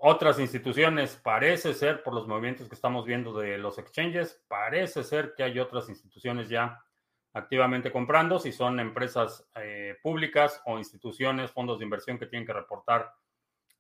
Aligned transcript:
otras 0.06 0.38
instituciones 0.38 1.16
parece 1.16 1.74
ser, 1.74 2.04
por 2.04 2.14
los 2.14 2.28
movimientos 2.28 2.68
que 2.68 2.76
estamos 2.76 3.06
viendo 3.06 3.40
de 3.40 3.58
los 3.58 3.78
exchanges, 3.78 4.44
parece 4.50 5.02
ser 5.02 5.34
que 5.34 5.44
hay 5.44 5.60
otras 5.60 5.88
instituciones 5.88 6.50
ya 6.50 6.84
activamente 7.32 7.90
comprando, 7.90 8.38
si 8.38 8.52
son 8.52 8.82
empresas 8.82 9.50
eh, 9.56 9.96
públicas 10.04 10.62
o 10.66 10.78
instituciones, 10.78 11.52
fondos 11.52 11.80
de 11.80 11.86
inversión 11.86 12.20
que 12.20 12.26
tienen 12.28 12.46
que 12.46 12.52
reportar 12.52 13.14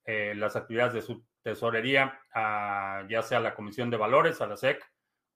eh, 0.06 0.34
las 0.34 0.56
actividades 0.56 0.94
de 0.94 1.01
su 1.01 1.25
tesorería, 1.41 2.17
ya 2.34 3.22
sea 3.22 3.40
a 3.40 3.41
la 3.41 3.53
Comisión 3.53 3.90
de 3.90 3.97
Valores, 3.97 4.40
a 4.40 4.47
la 4.47 4.56
SEC 4.56 4.81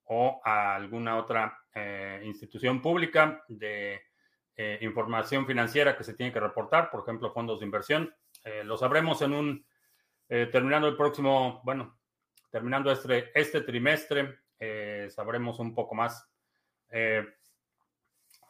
o 0.05 0.39
a 0.45 0.73
alguna 0.75 1.17
otra 1.17 1.59
eh, 1.75 2.21
institución 2.23 2.81
pública 2.81 3.43
de 3.49 4.01
información 4.79 5.45
financiera 5.45 5.95
que 5.95 6.03
se 6.03 6.15
tiene 6.15 6.31
que 6.33 6.39
reportar, 6.39 6.89
por 6.89 7.01
ejemplo, 7.01 7.31
fondos 7.31 7.59
de 7.59 7.65
inversión. 7.65 8.15
lo 8.63 8.75
sabremos 8.75 9.21
en 9.21 9.33
un, 9.33 9.65
terminando 10.27 10.87
el 10.87 10.97
próximo, 10.97 11.61
bueno, 11.63 11.97
terminando 12.49 12.91
este, 12.91 13.31
este 13.33 13.61
trimestre, 13.61 14.39
sabremos 15.09 15.59
un 15.59 15.73
poco 15.73 15.95
más. 15.95 16.29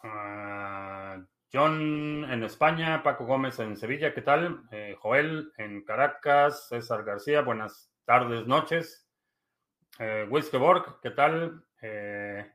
Ah, 0.04 1.18
John 1.52 2.26
en 2.30 2.44
España, 2.44 3.02
Paco 3.04 3.26
Gómez 3.26 3.60
en 3.60 3.78
Sevilla, 3.78 4.14
¿qué 4.14 4.22
tal? 4.22 4.64
Eh, 4.72 4.96
Joel 5.00 5.52
en 5.58 5.84
Caracas, 5.84 6.68
César 6.68 7.04
García, 7.04 7.42
buenas 7.42 7.92
tardes, 8.06 8.46
noches. 8.46 9.08
Eh, 10.00 10.28
Wiskeborg, 10.30 11.00
¿qué 11.02 11.12
tal? 11.12 11.66
Eh, 11.82 12.52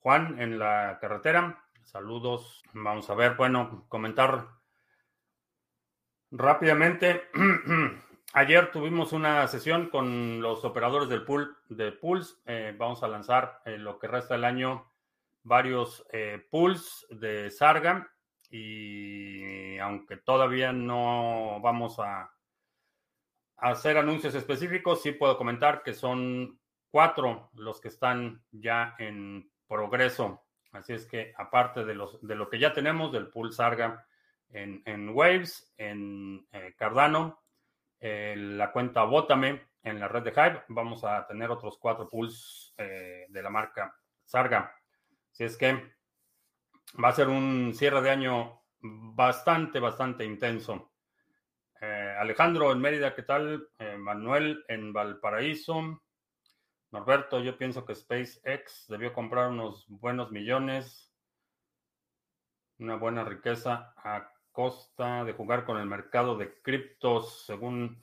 Juan 0.00 0.38
en 0.40 0.58
la 0.58 0.98
carretera, 1.00 1.64
saludos. 1.82 2.62
Vamos 2.74 3.08
a 3.08 3.14
ver, 3.14 3.34
bueno, 3.36 3.86
comentar 3.88 4.46
rápidamente. 6.30 7.28
Ayer 8.32 8.70
tuvimos 8.70 9.12
una 9.12 9.46
sesión 9.46 9.88
con 9.88 10.40
los 10.40 10.64
operadores 10.64 11.08
del 11.08 11.24
pool 11.24 11.56
de 11.68 11.92
pools. 11.92 12.42
vamos 12.76 13.02
a 13.02 13.08
lanzar 13.08 13.62
lo 13.64 13.98
que 13.98 14.08
resta 14.08 14.34
del 14.34 14.44
año 14.44 14.90
varios 15.46 16.04
eh, 16.12 16.44
pools 16.50 17.06
de 17.08 17.50
Sarga 17.52 18.10
y 18.50 19.78
aunque 19.78 20.16
todavía 20.16 20.72
no 20.72 21.60
vamos 21.62 22.00
a, 22.00 22.32
hacer 23.58 23.96
anuncios 23.96 24.34
específicos, 24.34 25.02
sí 25.02 25.12
puedo 25.12 25.38
comentar 25.38 25.82
que 25.82 25.94
son 25.94 26.60
cuatro 26.90 27.50
los 27.54 27.80
que 27.80 27.88
están 27.88 28.44
ya 28.50 28.94
en 28.98 29.50
progreso. 29.66 30.44
Así 30.72 30.92
es 30.92 31.06
que 31.06 31.32
aparte 31.38 31.84
de, 31.84 31.94
los, 31.94 32.20
de 32.26 32.34
lo 32.34 32.50
que 32.50 32.58
ya 32.58 32.72
tenemos 32.72 33.12
del 33.12 33.28
pool 33.28 33.52
Sarga 33.52 34.06
en, 34.50 35.08
Waves, 35.10 35.72
en 35.78 36.46
eh, 36.52 36.74
Cardano, 36.76 37.40
la 38.00 38.72
cuenta 38.72 39.04
Bótame 39.04 39.68
en 39.82 40.00
la 40.00 40.08
red 40.08 40.24
de 40.24 40.30
Hive, 40.30 40.64
vamos 40.68 41.04
a 41.04 41.26
tener 41.26 41.50
otros 41.50 41.78
cuatro 41.78 42.08
pools 42.08 42.74
eh, 42.76 43.26
de 43.28 43.42
la 43.42 43.50
marca 43.50 43.94
Sarga. 44.24 44.74
Si 45.30 45.44
es 45.44 45.56
que 45.56 45.94
va 47.02 47.08
a 47.08 47.12
ser 47.12 47.28
un 47.28 47.72
cierre 47.72 48.02
de 48.02 48.10
año 48.10 48.62
bastante, 48.80 49.78
bastante 49.78 50.24
intenso. 50.24 50.92
Eh, 51.80 52.16
Alejandro 52.18 52.72
en 52.72 52.80
Mérida, 52.80 53.14
¿qué 53.14 53.22
tal? 53.22 53.68
Eh, 53.78 53.96
Manuel 53.96 54.64
en 54.66 54.92
Valparaíso. 54.92 56.02
Norberto, 56.90 57.40
yo 57.40 57.56
pienso 57.56 57.84
que 57.84 57.94
SpaceX 57.94 58.86
debió 58.88 59.12
comprar 59.12 59.50
unos 59.50 59.86
buenos 59.88 60.32
millones, 60.32 61.12
una 62.78 62.96
buena 62.96 63.24
riqueza 63.24 63.92
a 63.96 64.32
costa 64.56 65.22
de 65.22 65.34
jugar 65.34 65.66
con 65.66 65.76
el 65.76 65.84
mercado 65.84 66.38
de 66.38 66.62
criptos, 66.62 67.44
según 67.44 68.02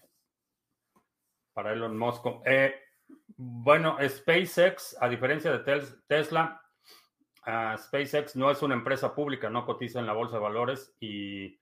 para 1.51 1.73
Elon 1.73 1.97
Musk. 1.97 2.23
Eh, 2.45 2.75
bueno, 3.35 3.97
SpaceX, 4.07 4.95
a 5.01 5.09
diferencia 5.09 5.51
de 5.51 5.97
Tesla, 6.07 6.61
SpaceX 7.43 8.35
no 8.35 8.51
es 8.51 8.61
una 8.61 8.75
empresa 8.75 9.15
pública, 9.15 9.49
no 9.49 9.65
cotiza 9.65 9.99
en 9.99 10.05
la 10.05 10.13
bolsa 10.13 10.35
de 10.35 10.43
valores 10.43 10.95
y 10.99 11.59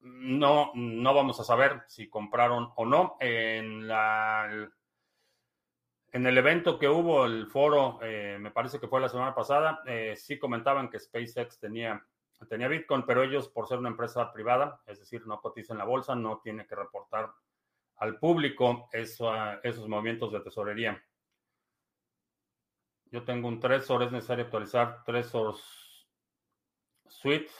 no, 0.00 0.72
no 0.74 1.12
vamos 1.12 1.38
a 1.40 1.44
saber 1.44 1.82
si 1.86 2.08
compraron 2.08 2.72
o 2.76 2.86
no. 2.86 3.18
En, 3.20 3.86
la, 3.86 4.70
en 6.12 6.26
el 6.26 6.38
evento 6.38 6.78
que 6.78 6.88
hubo, 6.88 7.26
el 7.26 7.46
foro, 7.46 7.98
eh, 8.00 8.38
me 8.40 8.52
parece 8.52 8.80
que 8.80 8.88
fue 8.88 9.02
la 9.02 9.10
semana 9.10 9.34
pasada, 9.34 9.82
eh, 9.84 10.14
sí 10.16 10.38
comentaban 10.38 10.88
que 10.88 10.98
SpaceX 10.98 11.60
tenía, 11.60 12.02
tenía 12.46 12.68
Bitcoin, 12.68 13.04
pero 13.04 13.22
ellos, 13.22 13.48
por 13.48 13.66
ser 13.66 13.78
una 13.78 13.88
empresa 13.88 14.32
privada, 14.32 14.80
es 14.86 14.98
decir, 15.00 15.26
no 15.26 15.40
cotiza 15.40 15.72
en 15.72 15.78
la 15.78 15.84
bolsa, 15.84 16.14
no 16.14 16.38
tiene 16.38 16.66
que 16.66 16.76
reportar 16.76 17.32
al 17.96 18.18
público 18.18 18.88
esos 18.92 19.88
movimientos 19.88 20.32
de 20.32 20.40
tesorería. 20.40 21.02
Yo 23.10 23.24
tengo 23.24 23.48
un 23.48 23.58
Trezor, 23.58 24.02
es 24.02 24.12
necesario 24.12 24.44
actualizar 24.44 25.02
Trezor 25.04 25.56
Suite 27.06 27.50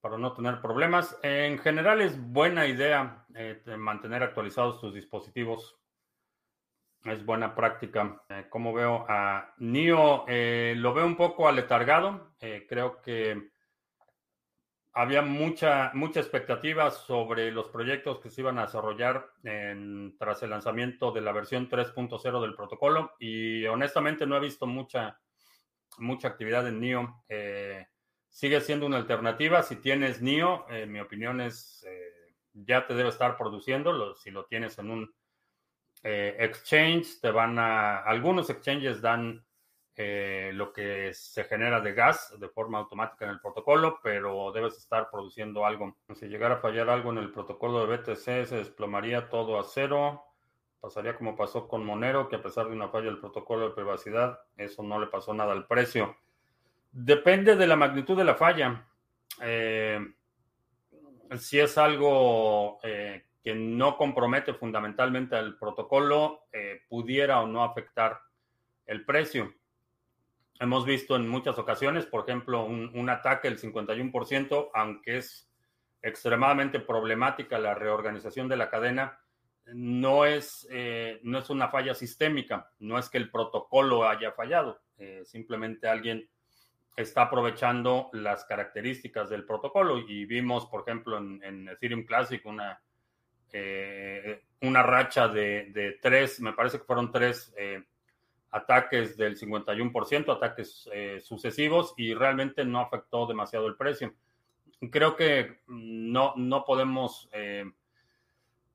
para 0.00 0.18
no 0.18 0.32
tener 0.32 0.60
problemas. 0.60 1.18
En 1.22 1.58
general 1.58 2.00
es 2.02 2.20
buena 2.20 2.66
idea 2.66 3.24
eh, 3.34 3.62
mantener 3.78 4.22
actualizados 4.22 4.80
tus 4.80 4.92
dispositivos. 4.92 5.79
Es 7.04 7.24
buena 7.24 7.54
práctica. 7.54 8.22
Eh, 8.28 8.46
como 8.50 8.74
veo 8.74 9.06
a 9.08 9.54
NIO, 9.58 10.24
eh, 10.28 10.74
lo 10.76 10.92
veo 10.92 11.06
un 11.06 11.16
poco 11.16 11.48
aletargado. 11.48 12.34
creo 12.38 13.00
que 13.00 13.50
había 14.92 15.22
mucha, 15.22 15.92
mucha 15.94 16.20
expectativa 16.20 16.90
sobre 16.90 17.52
los 17.52 17.68
proyectos 17.68 18.18
que 18.20 18.30
se 18.30 18.42
iban 18.42 18.58
a 18.58 18.66
desarrollar 18.66 19.30
tras 20.18 20.42
el 20.42 20.50
lanzamiento 20.50 21.12
de 21.12 21.20
la 21.20 21.32
versión 21.32 21.68
3.0 21.68 22.40
del 22.40 22.54
protocolo 22.54 23.12
y 23.18 23.64
honestamente 23.66 24.26
no 24.26 24.36
he 24.36 24.40
visto 24.40 24.66
mucha, 24.66 25.20
mucha 25.98 26.28
actividad 26.28 26.66
en 26.66 26.80
NIO. 26.80 27.22
Eh, 27.28 27.86
sigue 28.28 28.60
siendo 28.60 28.86
una 28.86 28.98
alternativa. 28.98 29.62
Si 29.62 29.76
tienes 29.76 30.20
NIO, 30.20 30.66
mi 30.86 31.00
opinión 31.00 31.40
es, 31.40 31.86
ya 32.52 32.86
te 32.86 32.94
debe 32.94 33.08
estar 33.08 33.38
produciendo. 33.38 34.14
si 34.16 34.30
lo 34.30 34.44
tienes 34.44 34.78
en 34.78 34.90
un 34.90 35.14
exchange, 36.02 37.20
te 37.20 37.30
van 37.30 37.58
a, 37.58 37.98
algunos 37.98 38.48
exchanges 38.50 39.00
dan 39.02 39.44
eh, 40.02 40.52
lo 40.54 40.72
que 40.72 41.12
se 41.12 41.44
genera 41.44 41.78
de 41.82 41.92
gas 41.92 42.34
de 42.40 42.48
forma 42.48 42.78
automática 42.78 43.26
en 43.26 43.32
el 43.32 43.40
protocolo, 43.40 44.00
pero 44.02 44.50
debes 44.50 44.78
estar 44.78 45.10
produciendo 45.10 45.66
algo. 45.66 45.94
Si 46.14 46.26
llegara 46.26 46.54
a 46.54 46.60
fallar 46.60 46.88
algo 46.88 47.10
en 47.10 47.18
el 47.18 47.30
protocolo 47.30 47.86
de 47.86 47.98
BTC, 47.98 48.46
se 48.46 48.56
desplomaría 48.56 49.28
todo 49.28 49.60
a 49.60 49.64
cero. 49.64 50.24
Pasaría 50.80 51.16
como 51.16 51.36
pasó 51.36 51.68
con 51.68 51.84
Monero, 51.84 52.30
que 52.30 52.36
a 52.36 52.42
pesar 52.42 52.68
de 52.68 52.72
una 52.72 52.88
falla 52.88 53.06
del 53.06 53.18
protocolo 53.18 53.68
de 53.68 53.74
privacidad, 53.74 54.40
eso 54.56 54.82
no 54.82 54.98
le 54.98 55.08
pasó 55.08 55.34
nada 55.34 55.52
al 55.52 55.66
precio. 55.66 56.16
Depende 56.90 57.54
de 57.54 57.66
la 57.66 57.76
magnitud 57.76 58.16
de 58.16 58.24
la 58.24 58.36
falla. 58.36 58.88
Eh, 59.42 60.00
si 61.36 61.60
es 61.60 61.76
algo 61.76 62.78
eh, 62.82 63.26
que 63.42 63.54
no 63.54 63.96
compromete 63.96 64.54
fundamentalmente 64.54 65.36
al 65.36 65.58
protocolo, 65.58 66.46
pudiera 66.88 67.40
o 67.40 67.46
no 67.46 67.64
afectar 67.64 68.20
el 68.86 69.04
precio. 69.04 69.54
Hemos 70.58 70.84
visto 70.84 71.16
en 71.16 71.26
muchas 71.26 71.58
ocasiones, 71.58 72.04
por 72.04 72.28
ejemplo, 72.28 72.66
un, 72.66 73.08
ataque 73.08 73.48
del 73.48 73.58
51%, 73.58 74.70
aunque 74.74 75.16
es 75.16 75.50
extremadamente 76.02 76.80
problemática 76.80 77.58
la 77.58 77.74
reorganización 77.74 78.46
de 78.46 78.58
la 78.58 78.68
cadena, 78.68 79.18
no 79.72 80.26
es, 80.26 80.66
eh, 80.70 81.18
no 81.22 81.38
es 81.38 81.48
una 81.48 81.68
falla 81.68 81.94
sistémica, 81.94 82.70
no 82.78 82.98
es 82.98 83.08
que 83.08 83.16
el 83.16 83.30
protocolo 83.30 84.06
haya 84.06 84.32
fallado, 84.32 84.82
eh, 84.98 85.22
simplemente 85.24 85.88
alguien 85.88 86.28
está 86.94 87.22
aprovechando 87.22 88.10
las 88.12 88.44
características 88.44 89.30
del 89.30 89.46
protocolo 89.46 89.98
y 89.98 90.26
vimos, 90.26 90.66
por 90.66 90.82
ejemplo, 90.82 91.16
en, 91.16 91.68
Ethereum 91.68 92.04
Classic 92.04 92.44
una, 92.44 92.82
eh, 93.52 94.42
una 94.62 94.82
racha 94.82 95.28
de, 95.28 95.98
tres, 96.00 96.40
me 96.40 96.52
parece 96.52 96.78
que 96.78 96.84
fueron 96.84 97.10
tres 97.10 97.52
ataques 98.50 99.16
del 99.16 99.38
51%, 99.38 100.34
ataques 100.34 100.88
eh, 100.92 101.20
sucesivos 101.20 101.94
y 101.96 102.14
realmente 102.14 102.64
no 102.64 102.80
afectó 102.80 103.26
demasiado 103.26 103.66
el 103.66 103.76
precio. 103.76 104.14
Creo 104.90 105.14
que 105.14 105.60
no, 105.66 106.34
no 106.36 106.64
podemos 106.64 107.28
eh, 107.32 107.64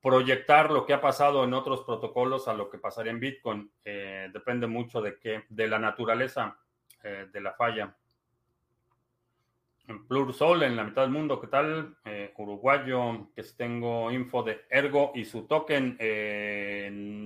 proyectar 0.00 0.70
lo 0.70 0.86
que 0.86 0.94
ha 0.94 1.00
pasado 1.00 1.44
en 1.44 1.52
otros 1.52 1.82
protocolos 1.82 2.48
a 2.48 2.54
lo 2.54 2.70
que 2.70 2.78
pasaría 2.78 3.12
en 3.12 3.20
Bitcoin. 3.20 3.70
Eh, 3.84 4.30
depende 4.32 4.66
mucho 4.66 5.00
de, 5.00 5.18
qué, 5.18 5.44
de 5.48 5.68
la 5.68 5.78
naturaleza 5.78 6.58
de 7.32 7.40
la 7.40 7.52
falla. 7.52 7.94
En 9.88 10.06
Plursol, 10.06 10.62
en 10.64 10.76
la 10.76 10.84
mitad 10.84 11.02
del 11.02 11.10
mundo, 11.10 11.40
¿qué 11.40 11.46
tal? 11.46 11.96
uruguayo, 12.38 13.30
que 13.34 13.42
tengo 13.56 14.10
info 14.10 14.42
de 14.42 14.66
Ergo 14.68 15.12
y 15.14 15.24
su 15.24 15.46
token. 15.46 15.96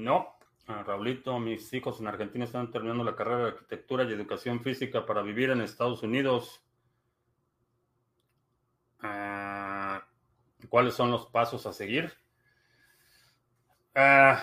no, 0.04 0.40
Ah, 0.72 0.84
Raulito, 0.84 1.40
mis 1.40 1.72
hijos 1.72 1.98
en 1.98 2.06
Argentina 2.06 2.44
están 2.44 2.70
terminando 2.70 3.02
la 3.02 3.16
carrera 3.16 3.38
de 3.38 3.48
arquitectura 3.48 4.04
y 4.04 4.12
educación 4.12 4.60
física 4.62 5.04
para 5.04 5.20
vivir 5.20 5.50
en 5.50 5.62
Estados 5.62 6.04
Unidos. 6.04 6.62
Ah, 9.00 10.04
¿Cuáles 10.68 10.94
son 10.94 11.10
los 11.10 11.26
pasos 11.26 11.66
a 11.66 11.72
seguir? 11.72 12.12
Ah, 13.96 14.40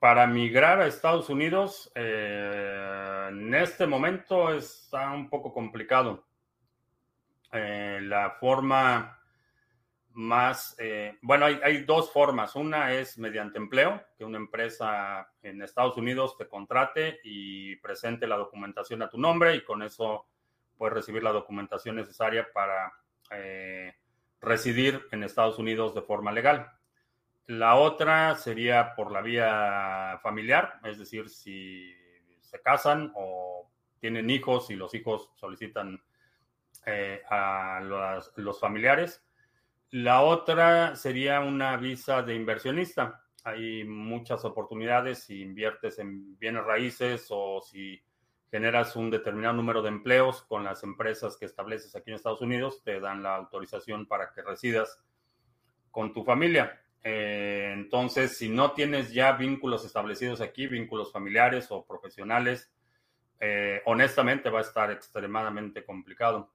para 0.00 0.26
migrar 0.26 0.80
a 0.80 0.88
Estados 0.88 1.30
Unidos, 1.30 1.92
eh, 1.94 3.28
en 3.30 3.54
este 3.54 3.86
momento 3.86 4.52
está 4.52 5.12
un 5.12 5.30
poco 5.30 5.52
complicado. 5.52 6.24
Eh, 7.52 8.00
la 8.02 8.32
forma 8.32 9.16
más, 10.16 10.74
eh, 10.78 11.18
bueno, 11.20 11.44
hay, 11.44 11.84
dos 11.84 12.10
formas. 12.10 12.56
Una 12.56 12.94
es 12.94 13.18
mediante 13.18 13.58
empleo, 13.58 14.02
que 14.16 14.24
una 14.24 14.38
empresa 14.38 15.30
en 15.42 15.62
Estados 15.62 15.96
Unidos 15.98 16.36
te 16.38 16.48
contrate 16.48 17.20
y 17.22 17.76
presente 17.76 18.26
la 18.26 18.36
documentación 18.36 19.02
a 19.02 19.10
tu 19.10 19.18
nombre 19.18 19.54
y 19.54 19.64
con 19.64 19.82
eso 19.82 20.26
puedes 20.78 20.94
recibir 20.94 21.22
la 21.22 21.32
documentación 21.32 21.96
necesaria 21.96 22.46
para 22.52 22.92
eh, 23.30 23.94
residir 24.40 25.06
en 25.12 25.22
Estados 25.22 25.58
Unidos 25.58 25.94
de 25.94 26.02
forma 26.02 26.32
legal. 26.32 26.72
La 27.46 27.76
otra 27.76 28.34
sería 28.36 28.94
por 28.94 29.12
la 29.12 29.20
vía 29.20 30.18
familiar, 30.22 30.80
es 30.84 30.98
decir, 30.98 31.28
si 31.28 31.94
se 32.40 32.60
casan 32.62 33.12
o 33.14 33.70
tienen 34.00 34.30
hijos 34.30 34.70
y 34.70 34.76
los 34.76 34.94
hijos 34.94 35.30
solicitan 35.36 36.02
eh, 36.86 37.22
a 37.28 37.80
los 38.36 38.60
familiares 38.60 39.26
la 39.90 40.22
otra 40.22 40.96
sería 40.96 41.40
una 41.40 41.76
visa 41.76 42.22
de 42.22 42.34
inversionista. 42.34 43.22
Hay 43.44 43.84
muchas 43.84 44.44
oportunidades 44.44 45.20
si 45.20 45.40
inviertes 45.40 45.98
en 45.98 46.36
bienes 46.38 46.64
raíces 46.64 47.26
o 47.30 47.60
si 47.62 48.02
generas 48.50 48.96
un 48.96 49.10
determinado 49.10 49.54
número 49.54 49.82
de 49.82 49.88
empleos 49.88 50.42
con 50.42 50.64
las 50.64 50.82
empresas 50.82 51.36
que 51.36 51.46
estableces 51.46 51.94
aquí 51.94 52.10
en 52.10 52.16
Estados 52.16 52.40
Unidos, 52.40 52.82
te 52.82 52.98
dan 53.00 53.22
la 53.22 53.36
autorización 53.36 54.06
para 54.06 54.32
que 54.32 54.42
residas 54.42 55.00
con 55.90 56.12
tu 56.12 56.24
familia. 56.24 56.80
Eh, 57.04 57.70
entonces, 57.72 58.36
si 58.36 58.48
no 58.48 58.72
tienes 58.72 59.12
ya 59.12 59.32
vínculos 59.32 59.84
establecidos 59.84 60.40
aquí, 60.40 60.66
vínculos 60.66 61.12
familiares 61.12 61.68
o 61.70 61.86
profesionales, 61.86 62.72
eh, 63.38 63.82
honestamente 63.84 64.50
va 64.50 64.58
a 64.58 64.62
estar 64.62 64.90
extremadamente 64.90 65.84
complicado. 65.84 66.50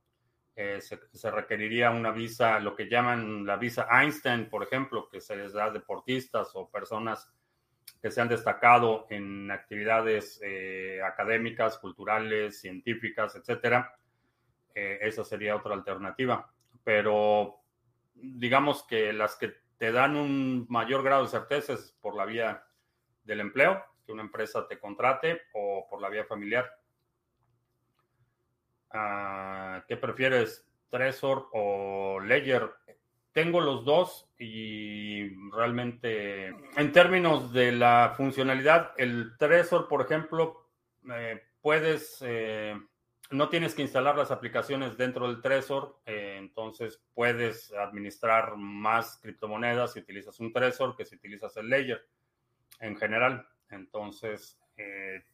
Eh, 0.56 0.80
se, 0.82 1.32
requeriría 1.32 1.92
una 1.92 2.12
visa, 2.12 2.60
lo 2.60 2.76
que 2.76 2.90
llaman 2.90 3.46
la 3.46 3.56
visa 3.56 3.88
Einstein, 3.90 4.50
por 4.50 4.64
ejemplo, 4.64 5.08
que 5.10 5.22
se 5.22 5.36
les 5.36 5.54
da 5.54 5.66
a 5.66 5.72
deportistas 5.72 6.52
o 6.56 6.70
personas 6.70 7.32
que 8.02 8.12
se 8.12 8.20
han 8.20 8.28
destacado 8.28 9.08
en 9.10 9.50
actividades 9.50 10.42
eh, 10.44 11.02
académicas, 11.04 11.78
culturales, 11.78 12.60
científicas, 12.60 13.36
etcétera. 13.36 13.96
Eh, 14.76 15.00
esa 15.02 15.24
sería 15.24 15.56
otra 15.56 15.74
alternativa. 15.74 16.52
Pero 16.84 17.62
digamos 18.14 18.84
que 18.84 19.14
las 19.14 19.36
que 19.36 19.54
te 19.78 19.92
dan 19.92 20.16
un 20.16 20.66
mayor 20.70 21.04
grado 21.04 21.24
de 21.24 21.30
certeza 21.30 21.74
es 21.74 21.98
por 22.02 22.16
la 22.16 22.26
vía 22.26 22.64
del 23.24 23.40
empleo, 23.40 23.84
que 24.06 24.12
una 24.12 24.24
empresa 24.24 24.68
te 24.68 24.80
contrate, 24.80 25.42
o 25.54 25.88
por 25.90 26.02
la 26.02 26.10
vía 26.10 26.26
familiar. 26.26 26.81
Ah, 28.94 29.84
¿Qué 29.88 29.98
prefieres, 29.98 30.66
Trezor 30.90 31.48
o 31.54 32.20
Ledger? 32.20 32.72
Tengo 33.32 33.62
los 33.62 33.86
dos 33.86 34.30
y 34.38 35.30
realmente 35.52 36.48
en 36.48 36.92
términos 36.92 37.54
de 37.54 37.72
la 37.72 38.14
funcionalidad, 38.18 38.92
el 38.98 39.38
Trezor, 39.38 39.88
por 39.88 40.02
ejemplo, 40.02 40.68
eh, 41.10 41.42
puedes, 41.62 42.18
eh, 42.22 42.76
no 43.30 43.48
tienes 43.48 43.74
que 43.74 43.84
instalar 43.84 44.18
las 44.18 44.32
aplicaciones 44.32 44.98
dentro 44.98 45.28
del 45.28 45.42
Trezor, 45.42 46.02
eh, 46.06 46.36
entonces 46.40 47.02
puedes 47.14 47.72
administrar 47.74 48.58
más 48.58 49.18
criptomonedas 49.22 49.94
si 49.94 50.00
utilizas 50.00 50.38
un 50.42 50.52
Trezor 50.52 50.98
que 50.98 51.06
si 51.06 51.16
utilizas 51.16 51.56
el 51.56 51.70
Ledger 51.70 52.06
en 52.80 52.98
general. 52.98 53.48
Entonces, 53.70 54.58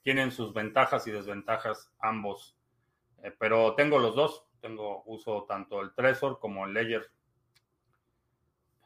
tienen 0.01 0.31
sus 0.31 0.53
ventajas 0.53 1.07
y 1.07 1.11
desventajas 1.11 1.89
ambos. 1.99 2.56
Eh, 3.23 3.33
pero 3.37 3.75
tengo 3.75 3.99
los 3.99 4.15
dos. 4.15 4.45
Tengo 4.61 5.03
uso 5.05 5.45
tanto 5.47 5.81
el 5.81 5.93
Trezor 5.93 6.39
como 6.39 6.65
el 6.65 6.73
Ledger. 6.73 7.09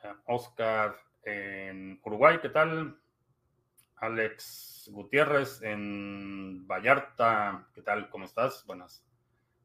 Eh, 0.03 0.13
Oscar 0.25 0.95
en 1.23 1.99
Uruguay, 2.03 2.39
¿qué 2.41 2.49
tal? 2.49 2.99
Alex 3.97 4.89
Gutiérrez 4.91 5.61
en 5.61 6.65
Vallarta, 6.67 7.69
¿qué 7.73 7.83
tal? 7.83 8.09
¿Cómo 8.09 8.25
estás? 8.25 8.65
Buenas 8.65 9.05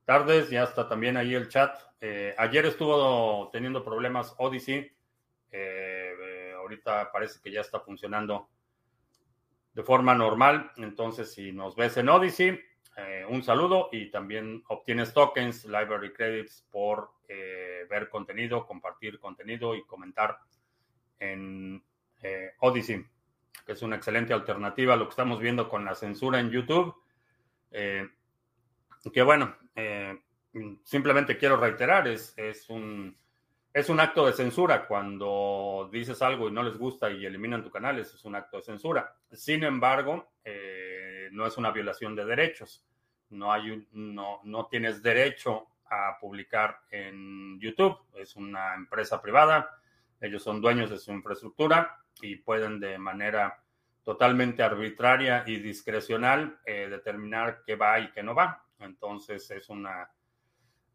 tardes. 0.04 0.50
Ya 0.50 0.64
está 0.64 0.88
también 0.88 1.16
ahí 1.16 1.34
el 1.34 1.48
chat. 1.48 1.74
Eh, 2.00 2.34
ayer 2.36 2.66
estuvo 2.66 3.48
teniendo 3.50 3.84
problemas 3.84 4.34
Odyssey. 4.38 4.92
ahorita 6.58 7.10
parece 7.12 7.40
que 7.40 7.52
ya 7.52 7.60
está 7.60 7.80
funcionando 7.80 8.50
de 9.72 9.82
forma 9.82 10.14
normal. 10.14 10.72
Entonces, 10.76 11.32
si 11.32 11.52
nos 11.52 11.76
ves 11.76 11.96
en 11.96 12.08
Odyssey, 12.08 12.60
eh, 12.98 13.26
un 13.28 13.42
saludo 13.42 13.90
y 13.92 14.10
también 14.10 14.64
obtienes 14.68 15.12
tokens, 15.12 15.66
library 15.66 16.14
credits 16.14 16.66
por 16.70 17.10
eh, 17.28 17.86
ver 17.90 18.08
contenido, 18.08 18.66
compartir 18.66 19.18
contenido 19.18 19.74
y 19.74 19.84
comentar 19.84 20.38
en 21.18 21.84
eh, 22.22 22.52
Odyssey, 22.60 23.04
que 23.66 23.72
es 23.72 23.82
una 23.82 23.96
excelente 23.96 24.32
alternativa 24.32 24.94
a 24.94 24.96
lo 24.96 25.04
que 25.04 25.10
estamos 25.10 25.40
viendo 25.40 25.68
con 25.68 25.84
la 25.84 25.94
censura 25.94 26.40
en 26.40 26.50
YouTube. 26.50 26.94
que 27.70 29.22
bueno, 29.22 29.54
simplemente 30.82 31.36
quiero 31.36 31.58
reiterar, 31.58 32.08
es, 32.08 32.32
es, 32.38 32.68
un, 32.70 33.14
es 33.74 33.90
un 33.90 34.00
acto 34.00 34.24
de 34.24 34.32
censura. 34.32 34.86
Cuando 34.86 35.90
dices 35.92 36.22
algo 36.22 36.48
y 36.48 36.52
no 36.52 36.62
les 36.62 36.78
gusta 36.78 37.10
y 37.10 37.26
eliminan 37.26 37.62
tu 37.62 37.70
canal, 37.70 37.98
eso 37.98 38.16
es 38.16 38.24
un 38.24 38.36
acto 38.36 38.56
de 38.56 38.62
censura. 38.62 39.14
Sin 39.32 39.64
embargo, 39.64 40.32
no 41.36 41.46
es 41.46 41.56
una 41.56 41.70
violación 41.70 42.16
de 42.16 42.24
derechos. 42.24 42.84
No, 43.30 43.52
hay 43.52 43.86
no, 43.92 44.40
no 44.44 44.66
tienes 44.66 45.02
derecho 45.02 45.66
a 45.88 46.18
publicar 46.20 46.80
en 46.90 47.60
YouTube. 47.60 47.98
Es 48.14 48.36
una 48.36 48.74
empresa 48.74 49.20
privada, 49.20 49.78
ellos 50.20 50.42
son 50.42 50.60
dueños 50.60 50.90
de 50.90 50.98
su 50.98 51.12
infraestructura 51.12 52.00
y 52.22 52.36
pueden 52.36 52.80
de 52.80 52.98
manera 52.98 53.62
totalmente 54.02 54.62
arbitraria 54.62 55.44
y 55.46 55.58
discrecional 55.58 56.60
eh, 56.64 56.88
determinar 56.88 57.62
qué 57.66 57.76
va 57.76 58.00
y 58.00 58.10
qué 58.12 58.22
no 58.22 58.34
va. 58.34 58.64
Entonces 58.78 59.50
es 59.50 59.68
una 59.68 60.10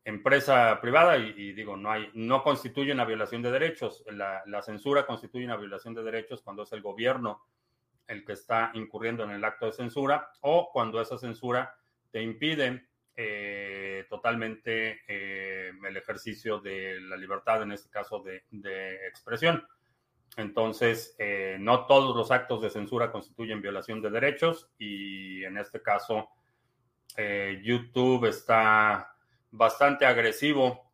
empresa 0.03 0.79
privada 0.81 1.17
y, 1.17 1.53
digo, 1.53 1.77
no, 1.77 1.91
hay, 1.91 2.09
no 2.15 2.41
constituye 2.41 2.91
una 2.91 3.05
violación 3.05 3.41
de 3.41 3.51
derechos. 3.51 4.03
La, 4.07 4.61
censura 4.63 5.05
constituye 5.05 5.45
una 5.45 5.57
violación 5.57 5.93
de 5.93 6.03
derechos 6.03 6.41
cuando 6.41 6.63
es 6.63 6.71
el 6.71 6.81
gobierno 6.81 7.43
el 8.11 8.25
que 8.25 8.33
está 8.33 8.71
incurriendo 8.73 9.23
en 9.23 9.31
el 9.31 9.43
acto 9.43 9.67
de 9.67 9.71
censura 9.71 10.31
o 10.41 10.69
cuando 10.71 10.99
esa 10.99 11.17
censura 11.17 11.73
te 12.11 12.21
impide 12.21 12.87
eh, 13.15 14.05
totalmente 14.09 15.01
eh, 15.07 15.71
el 15.87 15.97
ejercicio 15.97 16.59
de 16.59 16.99
la 17.01 17.15
libertad, 17.15 17.61
en 17.63 17.71
este 17.71 17.89
caso 17.89 18.21
de, 18.21 18.43
expresión. 19.07 19.65
Entonces, 20.35 21.15
eh, 21.19 21.57
no 21.59 21.85
todos 21.85 22.15
los 22.15 22.31
actos 22.31 22.61
de 22.61 22.69
censura 22.69 23.11
constituyen 23.11 23.61
violación 23.61 24.01
de 24.01 24.09
derechos 24.09 24.69
y 24.77 25.43
en 25.43 25.57
este 25.57 25.81
caso 25.81 26.29
YouTube 27.61 28.25
está 28.25 29.13
bastante 29.51 30.05
agresivo 30.05 30.93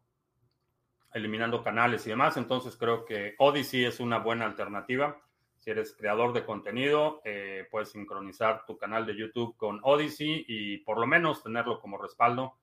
eliminando 1.14 1.64
canales 1.64 2.06
y 2.08 2.10
demás. 2.10 2.38
Entonces 2.38 2.76
creo 2.76 3.06
que 3.06 3.36
Odyssey 3.38 3.86
es 3.86 4.00
una 4.00 4.18
buena 4.18 4.46
alternativa. 4.46 5.22
Si 5.68 5.72
eres 5.72 5.94
creador 5.94 6.32
de 6.32 6.46
contenido, 6.46 7.20
eh, 7.26 7.68
puedes 7.70 7.90
sincronizar 7.90 8.66
tu 8.66 8.78
canal 8.78 9.06
de 9.06 9.18
YouTube 9.18 9.58
con 9.58 9.82
Odyssey 9.84 10.46
y 10.48 10.78
por 10.78 10.98
lo 10.98 11.06
menos 11.06 11.44
tenerlo 11.44 11.82
como 11.82 11.98
respaldo 11.98 12.56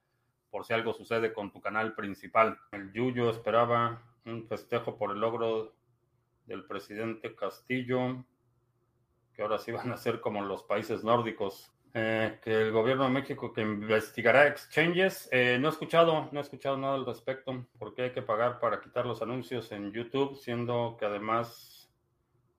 por 0.48 0.64
si 0.64 0.72
algo 0.72 0.94
sucede 0.94 1.34
con 1.34 1.52
tu 1.52 1.60
canal 1.60 1.94
principal. 1.94 2.58
El 2.72 2.94
Yuyo 2.94 3.28
esperaba 3.28 4.02
un 4.24 4.46
festejo 4.46 4.96
por 4.96 5.10
el 5.10 5.20
logro 5.20 5.74
del 6.46 6.64
presidente 6.64 7.34
Castillo, 7.34 8.24
que 9.34 9.42
ahora 9.42 9.58
sí 9.58 9.70
van 9.70 9.92
a 9.92 9.98
ser 9.98 10.22
como 10.22 10.40
los 10.40 10.62
países 10.62 11.04
nórdicos. 11.04 11.70
Eh, 11.92 12.38
que 12.42 12.62
el 12.62 12.72
gobierno 12.72 13.04
de 13.04 13.10
México 13.10 13.52
que 13.52 13.60
investigará 13.60 14.46
exchanges. 14.46 15.28
Eh, 15.30 15.58
no 15.60 15.68
he 15.68 15.72
escuchado, 15.72 16.30
no 16.32 16.40
he 16.40 16.42
escuchado 16.42 16.78
nada 16.78 16.94
al 16.94 17.04
respecto. 17.04 17.66
¿Por 17.78 17.94
qué 17.94 18.04
hay 18.04 18.12
que 18.12 18.22
pagar 18.22 18.58
para 18.60 18.80
quitar 18.80 19.04
los 19.04 19.20
anuncios 19.20 19.70
en 19.72 19.92
YouTube, 19.92 20.36
siendo 20.36 20.96
que 20.98 21.04
además 21.04 21.73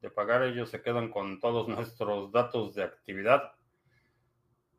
de 0.02 0.10
pagar 0.10 0.44
ellos 0.44 0.70
se 0.70 0.82
quedan 0.82 1.10
con 1.10 1.40
todos 1.40 1.68
nuestros 1.70 2.32
datos 2.32 2.76
de 2.76 2.84
actividad? 2.84 3.54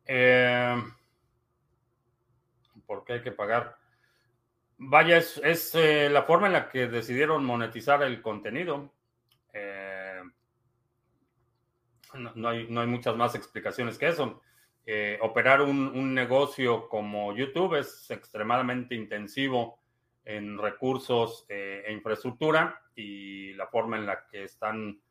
Eh, 0.05 0.75
¿Por 2.85 3.03
qué 3.03 3.13
hay 3.13 3.21
que 3.21 3.31
pagar? 3.31 3.77
Vaya, 4.77 5.17
es, 5.17 5.73
la 5.75 6.23
forma 6.23 6.47
en 6.47 6.53
la 6.53 6.69
que 6.69 6.87
decidieron 6.87 7.43
monetizar 7.43 8.03
el 8.03 8.21
contenido. 8.21 8.93
No, 12.13 12.49
hay, 12.49 12.67
no, 12.69 12.81
hay, 12.81 12.87
muchas 12.87 13.15
más 13.15 13.35
explicaciones 13.35 13.97
que 13.97 14.07
eso. 14.07 14.41
Eh, 14.89 15.19
operar 15.21 15.61
un, 15.61 16.13
negocio 16.13 16.87
como 16.87 17.35
YouTube 17.35 17.75
es 17.75 18.09
extremadamente 18.09 18.95
intensivo 18.95 19.81
en 20.23 20.57
recursos 20.57 21.45
eh, 21.49 21.83
e 21.85 21.91
infraestructura 21.91 22.81
y 22.95 23.51
la 23.53 23.67
forma 23.67 23.97
en 23.97 24.05
la 24.05 24.25
que 24.27 24.45
están 24.45 25.01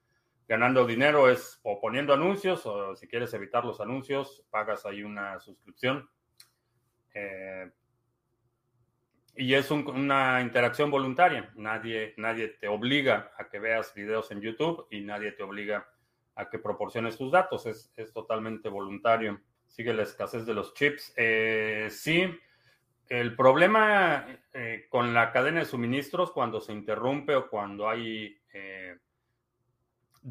ganando 0.49 0.87
dinero 0.87 1.29
es 1.29 1.59
o 1.63 1.81
poniendo 1.81 2.13
anuncios 2.13 2.65
o 2.67 2.95
si 2.95 3.09
quieres 3.09 3.35
evitar 3.35 3.65
los 3.65 3.81
anuncios, 3.81 4.45
pagas 4.51 4.87
ahí 4.87 5.03
una 5.03 5.41
suscripción. 5.41 6.09
Eh, 7.15 7.71
y 9.39 9.55
es 9.55 9.71
una 9.71 10.41
interacción 10.41 10.91
voluntaria. 10.91 11.53
Nadie, 11.57 12.15
nadie 12.17 12.49
te 12.49 12.69
obliga 12.69 13.33
a 13.37 13.49
que 13.49 13.59
veas 13.59 13.93
videos 13.95 14.31
en 14.31 14.41
YouTube 14.41 14.87
y 14.91 15.01
nadie 15.01 15.33
te 15.33 15.43
obliga 15.43 15.87
a 16.37 16.49
que 16.49 16.59
proporciones 16.59 17.19
tus 17.19 17.33
datos. 17.33 17.67
Es, 17.67 17.93
es 17.97 18.13
totalmente 18.13 18.69
voluntario. 18.69 19.41
Sigue 19.67 19.93
la 19.93 20.05
escasez 20.05 20.47
de 20.47 20.55
los 20.55 20.73
chips. 20.73 21.13
Eh, 21.17 21.89
sí, 21.91 22.25
el 23.09 23.37
problema 23.37 24.27
eh, 24.55 24.87
con 24.89 25.13
la 25.13 25.33
cadena 25.33 25.61
de 25.61 25.67
suministros 25.67 26.33
cuando 26.33 26.61
se 26.61 26.73
interrumpe 26.73 27.35
o 27.35 27.51
cuando 27.51 27.91
hay 27.91 28.41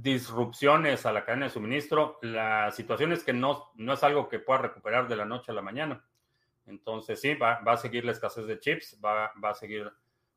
disrupciones 0.01 1.05
a 1.05 1.13
la 1.13 1.23
cadena 1.23 1.45
de 1.45 1.51
suministro, 1.51 2.19
la 2.21 2.69
situación 2.71 3.13
es 3.13 3.23
que 3.23 3.33
no, 3.33 3.71
no 3.75 3.93
es 3.93 4.03
algo 4.03 4.27
que 4.27 4.39
pueda 4.39 4.59
recuperar 4.59 5.07
de 5.07 5.15
la 5.15 5.25
noche 5.25 5.51
a 5.51 5.55
la 5.55 5.61
mañana. 5.61 6.05
Entonces 6.65 7.21
sí, 7.21 7.35
va, 7.35 7.61
va 7.61 7.73
a 7.73 7.77
seguir 7.77 8.03
la 8.03 8.11
escasez 8.11 8.45
de 8.45 8.59
chips, 8.59 8.99
va, 9.03 9.31
va 9.41 9.51
a 9.51 9.55
seguir 9.55 9.89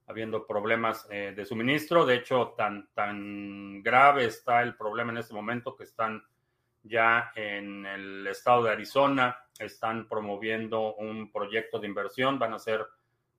habiendo 0.06 0.46
problemas 0.46 1.08
de 1.08 1.44
suministro. 1.44 2.06
De 2.06 2.14
hecho, 2.14 2.54
tan, 2.56 2.88
tan 2.94 3.82
grave 3.82 4.26
está 4.26 4.62
el 4.62 4.76
problema 4.76 5.12
en 5.12 5.18
este 5.18 5.34
momento 5.34 5.76
que 5.76 5.84
están 5.84 6.22
ya 6.82 7.32
en 7.34 7.84
el 7.84 8.26
estado 8.26 8.64
de 8.64 8.70
Arizona 8.70 9.36
están 9.58 10.08
promoviendo 10.08 10.94
un 10.94 11.30
proyecto 11.32 11.78
de 11.78 11.88
inversión, 11.88 12.38
van 12.38 12.54
a 12.54 12.58
ser 12.58 12.86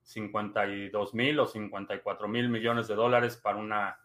52 0.02 1.14
mil 1.14 1.40
o 1.40 1.46
54 1.46 2.28
mil 2.28 2.48
millones 2.48 2.88
de 2.88 2.94
dólares 2.94 3.36
para 3.36 3.58
una, 3.58 3.98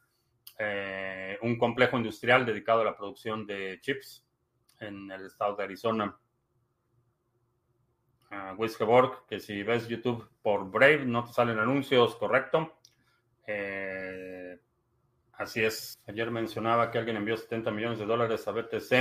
eh, 0.57 1.37
un 1.41 1.57
complejo 1.57 1.97
industrial 1.97 2.45
dedicado 2.45 2.81
a 2.81 2.85
la 2.85 2.97
producción 2.97 3.45
de 3.45 3.79
chips 3.81 4.25
en 4.79 5.11
el 5.11 5.25
estado 5.25 5.55
de 5.55 5.63
Arizona. 5.63 6.17
Uh, 8.31 9.25
que 9.29 9.39
si 9.39 9.63
ves 9.63 9.87
YouTube 9.87 10.27
por 10.41 10.69
Brave 10.69 11.05
no 11.05 11.23
te 11.23 11.33
salen 11.33 11.59
anuncios, 11.59 12.15
correcto. 12.15 12.77
Eh, 13.47 14.59
así 15.33 15.63
es. 15.63 15.97
Ayer 16.07 16.31
mencionaba 16.31 16.91
que 16.91 16.97
alguien 16.97 17.17
envió 17.17 17.37
70 17.37 17.71
millones 17.71 17.99
de 17.99 18.05
dólares 18.05 18.47
a 18.47 18.51
BTC. 18.51 18.91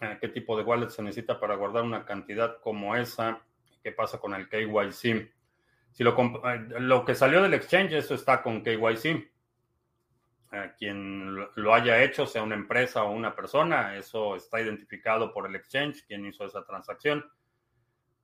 Eh, 0.00 0.18
qué 0.20 0.28
tipo 0.28 0.56
de 0.56 0.62
wallet 0.62 0.88
se 0.88 1.02
necesita 1.02 1.38
para 1.38 1.56
guardar 1.56 1.82
una 1.82 2.04
cantidad 2.04 2.58
como 2.60 2.96
esa, 2.96 3.42
qué 3.82 3.92
pasa 3.92 4.18
con 4.18 4.34
el 4.34 4.48
KYC. 4.48 5.30
Si 5.90 6.04
lo, 6.04 6.16
eh, 6.16 6.66
lo 6.78 7.04
que 7.04 7.14
salió 7.14 7.42
del 7.42 7.54
exchange, 7.54 7.92
eso 7.92 8.14
está 8.14 8.42
con 8.42 8.62
KYC. 8.62 9.30
Eh, 10.52 10.72
quien 10.78 11.36
lo 11.54 11.74
haya 11.74 12.02
hecho, 12.02 12.26
sea 12.26 12.42
una 12.42 12.56
empresa 12.56 13.04
o 13.04 13.12
una 13.12 13.34
persona, 13.34 13.96
eso 13.96 14.36
está 14.36 14.60
identificado 14.60 15.32
por 15.32 15.46
el 15.46 15.54
exchange, 15.54 16.04
quien 16.06 16.26
hizo 16.26 16.44
esa 16.44 16.64
transacción. 16.64 17.24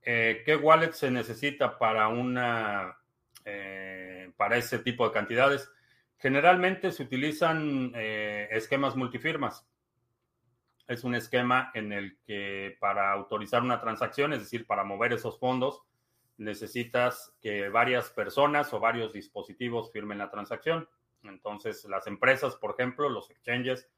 ¿Qué 0.02 0.56
wallet 0.62 0.92
se 0.92 1.10
necesita 1.10 1.80
para 1.80 2.06
una 2.06 2.96
para 4.36 4.56
ese 4.56 4.78
tipo 4.78 5.04
de 5.04 5.12
cantidades? 5.12 5.68
Generalmente 6.18 6.92
se 6.92 7.02
utilizan 7.02 7.90
esquemas 7.92 8.94
multifirmas 8.94 9.66
es 10.86 11.04
un 11.04 11.14
esquema 11.14 11.70
en 11.74 11.92
el 11.92 12.18
que 12.24 12.76
para 12.80 13.12
autorizar 13.12 13.62
una 13.62 13.80
transacción, 13.80 14.32
es 14.32 14.40
decir, 14.40 14.66
para 14.66 14.84
mover 14.84 15.12
esos 15.12 15.38
fondos, 15.38 15.82
necesitas 16.36 17.34
que 17.40 17.68
varias 17.68 18.10
personas 18.10 18.72
o 18.72 18.80
varios 18.80 19.12
dispositivos 19.12 19.90
firmen 19.90 20.18
la 20.18 20.30
transacción. 20.30 20.88
Entonces, 21.28 21.84
las 21.84 22.06
empresas, 22.06 22.56
por 22.56 22.72
ejemplo, 22.72 23.08
los 23.08 23.30
exchanges, 23.30 23.88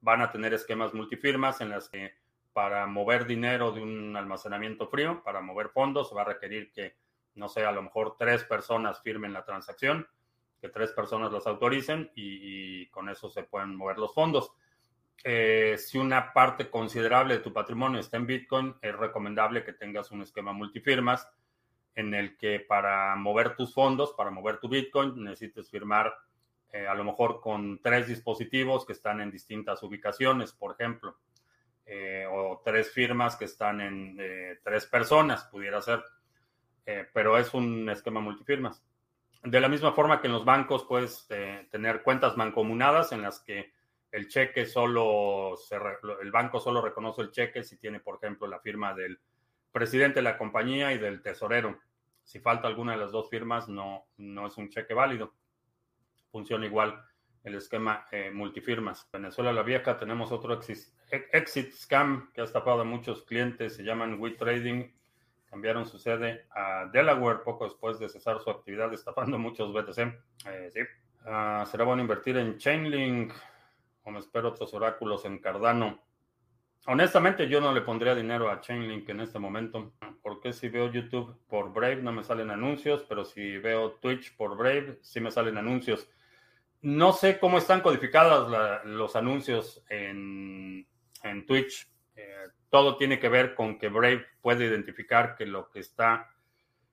van 0.00 0.22
a 0.22 0.30
tener 0.30 0.54
esquemas 0.54 0.94
multifirmas 0.94 1.60
en 1.60 1.70
las 1.70 1.88
que 1.88 2.14
para 2.52 2.86
mover 2.86 3.26
dinero 3.26 3.72
de 3.72 3.80
un 3.80 4.16
almacenamiento 4.16 4.88
frío, 4.88 5.22
para 5.22 5.40
mover 5.40 5.68
fondos, 5.68 6.12
va 6.16 6.22
a 6.22 6.26
requerir 6.26 6.72
que, 6.72 6.96
no 7.34 7.48
sé, 7.48 7.64
a 7.64 7.72
lo 7.72 7.82
mejor 7.82 8.16
tres 8.18 8.44
personas 8.44 9.00
firmen 9.00 9.32
la 9.32 9.44
transacción, 9.44 10.08
que 10.60 10.68
tres 10.68 10.92
personas 10.92 11.32
las 11.32 11.46
autoricen 11.46 12.10
y, 12.16 12.88
con 12.88 13.08
eso 13.08 13.30
se 13.30 13.44
pueden 13.44 13.76
mover 13.76 13.98
los 13.98 14.12
fondos. 14.12 14.50
Eh, 15.22 15.76
si 15.78 15.98
una 15.98 16.32
parte 16.32 16.70
considerable 16.70 17.34
de 17.34 17.40
tu 17.40 17.52
patrimonio 17.52 18.00
está 18.00 18.16
en 18.16 18.26
Bitcoin, 18.26 18.74
es 18.82 18.94
recomendable 18.96 19.64
que 19.64 19.72
tengas 19.72 20.10
un 20.10 20.22
esquema 20.22 20.52
multifirmas 20.52 21.28
en 21.94 22.14
el 22.14 22.36
que 22.36 22.60
para 22.60 23.14
mover 23.16 23.56
tus 23.56 23.74
fondos, 23.74 24.12
para 24.16 24.30
mover 24.30 24.58
tu 24.58 24.68
Bitcoin, 24.68 25.22
necesites 25.22 25.70
firmar 25.70 26.12
eh, 26.72 26.86
a 26.86 26.94
lo 26.94 27.04
mejor 27.04 27.40
con 27.40 27.80
tres 27.82 28.08
dispositivos 28.08 28.84
que 28.84 28.92
están 28.92 29.20
en 29.20 29.30
distintas 29.30 29.82
ubicaciones, 29.82 30.52
por 30.52 30.72
ejemplo, 30.72 31.18
eh, 31.86 32.26
o 32.30 32.60
tres 32.64 32.90
firmas 32.92 33.36
que 33.36 33.46
están 33.46 33.80
en 33.80 34.16
tres 34.62 34.86
personas, 34.86 35.44
pudiera 35.44 35.80
ser, 35.80 36.02
pero 37.12 37.38
es 37.38 37.52
un 37.54 37.88
esquema 37.88 38.20
multifirmas. 38.20 38.82
De 39.42 39.60
la 39.60 39.68
misma 39.68 39.92
forma 39.92 40.20
que 40.20 40.26
en 40.26 40.32
los 40.34 40.44
bancos 40.44 40.84
puedes 40.84 41.26
tener 41.70 42.02
cuentas 42.02 42.36
mancomunadas 42.36 43.12
en 43.12 43.22
las 43.22 43.40
que 43.40 43.72
el 44.10 44.28
cheque 44.28 44.66
solo, 44.66 45.54
el 46.20 46.30
banco 46.30 46.60
solo 46.60 46.80
reconoce 46.80 47.22
el 47.22 47.30
cheque 47.30 47.62
si 47.62 47.76
tiene, 47.76 48.00
por 48.00 48.16
ejemplo, 48.16 48.46
la 48.46 48.60
firma 48.60 48.94
del 48.94 49.20
presidente 49.70 50.16
de 50.16 50.22
la 50.22 50.38
compañía 50.38 50.92
y 50.92 50.98
del 50.98 51.22
tesorero. 51.22 51.78
Si 52.24 52.40
falta 52.40 52.68
alguna 52.68 52.92
de 52.92 52.98
las 52.98 53.12
dos 53.12 53.28
firmas, 53.28 53.68
no, 53.68 54.06
no 54.16 54.46
es 54.46 54.56
un 54.56 54.70
cheque 54.70 54.94
válido. 54.94 55.34
Funciona 56.30 56.66
igual 56.66 57.02
el 57.44 57.54
esquema 57.54 58.06
eh, 58.10 58.30
multifirmas. 58.30 59.08
Venezuela 59.12 59.52
la 59.52 59.62
Vieja 59.62 59.96
tenemos 59.96 60.32
otro 60.32 60.54
exit, 60.54 61.72
scam 61.72 62.30
que 62.32 62.40
ha 62.40 62.44
estafado 62.44 62.82
a 62.82 62.84
muchos 62.84 63.22
clientes, 63.22 63.76
se 63.76 63.84
llaman 63.84 64.20
WeTrading. 64.20 64.94
cambiaron 65.50 65.86
su 65.86 65.98
sede 65.98 66.46
a 66.50 66.86
Delaware 66.92 67.40
poco 67.42 67.64
después 67.64 67.98
de 67.98 68.08
cesar 68.08 68.40
su 68.40 68.50
actividad 68.50 68.90
destapando 68.90 69.38
muchos 69.38 69.72
BTC. 69.72 69.98
Eh, 70.46 70.70
sí. 70.72 70.80
Ah, 71.24 71.64
¿Será 71.70 71.84
bueno 71.84 72.02
invertir 72.02 72.36
en 72.36 72.58
Chainlink 72.58 73.32
o 74.04 74.10
me 74.10 74.18
espero 74.18 74.48
otros 74.48 74.72
oráculos 74.74 75.24
en 75.24 75.38
Cardano? 75.38 76.02
Honestamente, 76.86 77.48
yo 77.48 77.60
no 77.60 77.72
le 77.72 77.82
pondría 77.82 78.14
dinero 78.14 78.50
a 78.50 78.60
Chainlink 78.60 79.08
en 79.10 79.20
este 79.20 79.38
momento, 79.38 79.92
porque 80.22 80.54
si 80.54 80.68
veo 80.70 80.90
YouTube 80.90 81.38
por 81.46 81.72
Brave 81.72 81.96
no 81.96 82.12
me 82.12 82.24
salen 82.24 82.50
anuncios, 82.50 83.04
pero 83.06 83.26
si 83.26 83.58
veo 83.58 83.92
Twitch 84.00 84.34
por 84.36 84.56
Brave 84.56 84.98
sí 85.02 85.20
me 85.20 85.30
salen 85.30 85.58
anuncios. 85.58 86.08
No 86.80 87.12
sé 87.12 87.38
cómo 87.38 87.58
están 87.58 87.80
codificados 87.80 88.84
los 88.84 89.16
anuncios 89.16 89.84
en, 89.88 90.86
en 91.24 91.46
Twitch. 91.46 91.90
Eh, 92.14 92.48
todo 92.70 92.96
tiene 92.96 93.18
que 93.18 93.28
ver 93.28 93.54
con 93.54 93.78
que 93.78 93.88
Brave 93.88 94.26
puede 94.40 94.66
identificar 94.66 95.34
que 95.34 95.44
lo 95.44 95.70
que 95.70 95.80
está, 95.80 96.30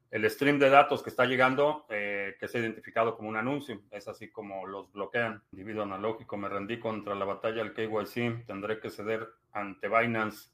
el 0.10 0.27
stream 0.30 0.58
de 0.58 0.70
datos 0.70 1.04
que 1.04 1.12
está 1.12 1.25
llegando, 1.25 1.86
eh, 1.89 2.36
que 2.39 2.48
se 2.48 2.58
ha 2.58 2.62
identificado 2.62 3.15
como 3.15 3.30
un 3.30 3.38
anuncio. 3.38 3.84
Es 3.92 4.08
así 4.08 4.32
como 4.32 4.65
los 4.65 4.92
bloquean. 4.92 5.44
Individuo 5.51 5.84
analógico, 5.84 6.36
me 6.36 6.50
rendí 6.50 6.80
contra 6.80 7.13
la 7.13 7.25
batalla 7.25 7.63
del 7.63 7.74
KYC, 7.74 8.46
tendré 8.48 8.80
que 8.80 8.89
ceder 8.89 9.27
ante 9.51 9.88
Binance. 9.88 10.50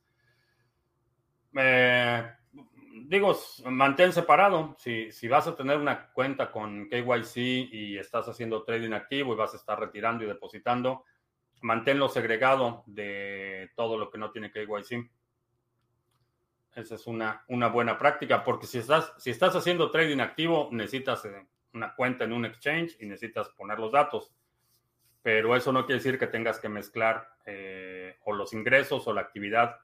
Eh, 1.56 2.32
digo, 3.08 3.38
mantén 3.66 4.14
separado. 4.14 4.76
Si, 4.78 5.12
si 5.12 5.28
vas 5.28 5.48
a 5.48 5.56
tener 5.56 5.78
una 5.78 6.12
cuenta 6.12 6.52
con 6.52 6.90
KYC 6.90 7.38
y 7.72 7.98
estás 7.98 8.28
haciendo 8.28 8.64
trading 8.64 8.94
activo 8.94 9.34
y 9.34 9.38
vas 9.38 9.54
a 9.54 9.58
estar 9.58 9.80
retirando 9.80 10.24
y 10.24 10.28
depositando, 10.28 11.06
manténlo 11.62 12.10
segregado 12.10 12.84
de 12.88 13.72
todo 13.76 13.98
lo 13.98 14.10
que 14.10 14.18
no 14.18 14.32
tiene 14.32 14.52
KYC. 14.52 15.10
Esa 16.76 16.96
es 16.96 17.08
una, 17.08 17.44
una 17.50 17.68
buena 17.68 17.98
práctica, 17.98 18.44
porque 18.44 18.66
si 18.66 18.78
estás, 18.78 19.14
si 19.18 19.30
estás 19.30 19.56
haciendo 19.56 19.92
trading 19.92 20.20
activo, 20.20 20.70
necesitas 20.72 21.26
eh, 21.26 21.46
una 21.74 21.94
cuenta 21.96 22.24
en 22.24 22.34
un 22.34 22.46
exchange 22.46 22.96
y 23.00 23.06
necesitas 23.06 23.50
poner 23.50 23.80
los 23.80 23.92
datos. 23.92 24.34
Pero 25.22 25.56
eso 25.56 25.72
no 25.72 25.86
quiere 25.86 26.00
decir 26.00 26.18
que 26.18 26.28
tengas 26.28 26.60
que 26.60 26.70
mezclar 26.70 27.28
eh, 27.46 28.18
o 28.26 28.34
los 28.34 28.54
ingresos 28.54 29.06
o 29.08 29.14
la 29.14 29.22
actividad 29.22 29.78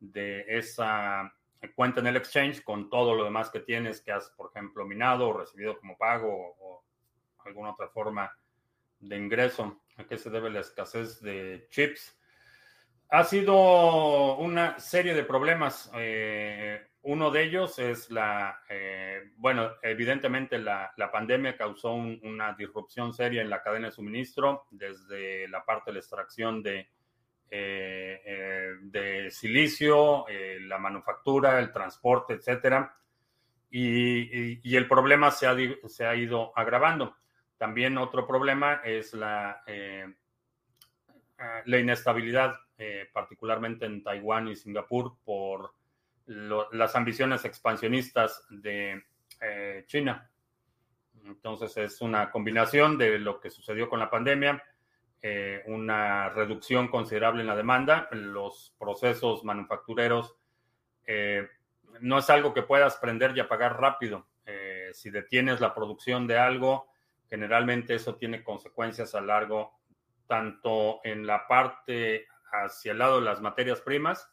de 0.00 0.44
esa 0.48 1.32
cuenta 1.70 2.00
en 2.00 2.08
el 2.08 2.16
exchange 2.16 2.62
con 2.62 2.90
todo 2.90 3.14
lo 3.14 3.24
demás 3.24 3.50
que 3.50 3.60
tienes 3.60 4.00
que 4.00 4.12
has, 4.12 4.30
por 4.30 4.50
ejemplo, 4.50 4.86
minado 4.86 5.28
o 5.28 5.38
recibido 5.38 5.78
como 5.78 5.96
pago 5.96 6.56
o, 6.58 6.84
alguna 7.44 7.72
otra 7.72 7.88
forma 7.88 8.32
de 9.00 9.16
ingreso. 9.16 9.82
¿A 9.96 10.04
qué 10.04 10.16
se 10.16 10.30
debe 10.30 10.48
la 10.48 10.60
escasez 10.60 11.20
de 11.20 11.66
chips? 11.70 12.16
Ha 13.08 13.24
sido 13.24 14.36
una 14.36 14.78
serie 14.78 15.12
de 15.12 15.24
problemas. 15.24 15.90
Eh, 15.94 16.86
uno 17.02 17.32
de 17.32 17.42
ellos 17.42 17.78
es 17.80 18.10
la, 18.10 18.62
eh, 18.68 19.32
bueno, 19.36 19.72
evidentemente 19.82 20.58
la, 20.58 20.92
pandemia 21.10 21.56
causó 21.56 21.94
una 21.94 22.52
disrupción 22.52 23.12
seria 23.12 23.42
en 23.42 23.50
la 23.50 23.62
cadena 23.62 23.88
de 23.88 23.92
suministro, 23.92 24.66
desde 24.70 25.48
la 25.48 25.64
parte 25.64 25.90
de 25.90 25.94
la 25.94 25.98
extracción 25.98 26.62
de 26.62 26.78
eh, 26.78 26.88
eh, 26.88 27.01
de 27.56 29.28
silicio, 29.30 30.26
eh, 30.28 30.58
la 30.60 30.78
manufactura, 30.78 31.58
el 31.58 31.70
transporte, 31.72 32.34
etcétera. 32.34 32.96
Y, 33.70 34.76
el 34.76 34.86
problema 34.88 35.30
se 35.30 35.46
ha, 35.46 35.56
se 35.88 36.04
ha, 36.04 36.14
ido 36.14 36.52
agravando. 36.56 37.16
También 37.56 37.96
otro 37.96 38.26
problema 38.26 38.80
es 38.84 39.14
la, 39.14 39.62
la 41.64 41.78
inestabilidad, 41.78 42.54
particularmente 43.14 43.86
en 43.86 44.02
Taiwán 44.02 44.48
y 44.48 44.56
Singapur, 44.56 45.16
por 45.24 45.72
las 46.26 46.94
ambiciones 46.96 47.46
expansionistas 47.46 48.44
de 48.50 49.02
China. 49.86 50.30
Entonces 51.24 51.76
es 51.76 52.00
una 52.00 52.30
combinación 52.30 52.98
de 52.98 53.18
lo 53.18 53.40
que 53.40 53.50
sucedió 53.50 53.88
con 53.88 54.00
la 54.00 54.10
pandemia, 54.10 54.62
eh, 55.24 55.62
una 55.66 56.30
reducción 56.30 56.88
considerable 56.88 57.42
en 57.42 57.46
la 57.46 57.54
demanda. 57.54 58.08
Los 58.10 58.74
procesos 58.76 59.44
manufactureros 59.44 60.36
eh, 61.06 61.48
no 62.00 62.18
es 62.18 62.28
algo 62.28 62.52
que 62.52 62.62
puedas 62.62 62.96
prender 62.96 63.36
y 63.36 63.40
apagar 63.40 63.80
rápido. 63.80 64.26
Eh, 64.44 64.90
si 64.92 65.10
detienes 65.10 65.60
la 65.60 65.74
producción 65.74 66.26
de 66.26 66.38
algo, 66.38 66.88
generalmente 67.28 67.94
eso 67.94 68.16
tiene 68.16 68.42
consecuencias 68.42 69.14
a 69.14 69.20
largo, 69.20 69.78
tanto 70.26 71.00
en 71.04 71.24
la 71.24 71.46
parte 71.46 72.26
hacia 72.50 72.90
el 72.90 72.98
lado 72.98 73.20
de 73.20 73.24
las 73.24 73.40
materias 73.40 73.80
primas 73.80 74.28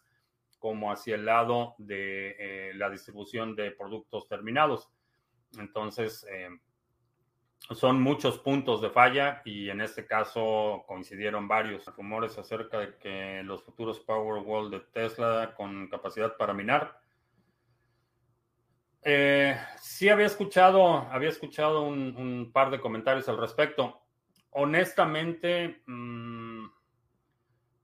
como 0.58 0.92
hacia 0.92 1.16
el 1.16 1.26
lado 1.26 1.76
de 1.78 2.72
la 2.76 2.90
distribución 2.90 3.56
de 3.56 3.72
productos 3.72 4.28
terminados. 4.28 4.90
Entonces, 5.58 6.26
son 7.72 8.02
muchos 8.02 8.40
puntos 8.40 8.82
de 8.82 8.90
falla 8.90 9.42
y 9.46 9.70
en 9.70 9.82
este 9.82 10.06
caso 10.06 10.84
coincidieron 10.88 11.48
varios 11.48 11.86
rumores 11.96 12.38
acerca 12.38 12.80
de 12.80 12.98
que 12.98 13.44
los 13.44 13.64
futuros 13.64 14.00
Powerwall 14.00 14.72
de 14.72 14.80
Tesla 14.80 15.54
con 15.56 15.88
capacidad 15.88 16.36
para 16.36 16.54
minar. 16.54 17.00
Eh, 19.04 19.56
sí 19.80 20.10
había 20.10 20.26
escuchado, 20.26 21.08
había 21.12 21.30
escuchado 21.30 21.84
un, 21.84 22.52
par 22.52 22.72
de 22.72 22.82
comentarios 22.82 23.30
al 23.30 23.38
respecto. 23.38 24.02
Honestamente, 24.52 25.84
mm, 25.86 26.66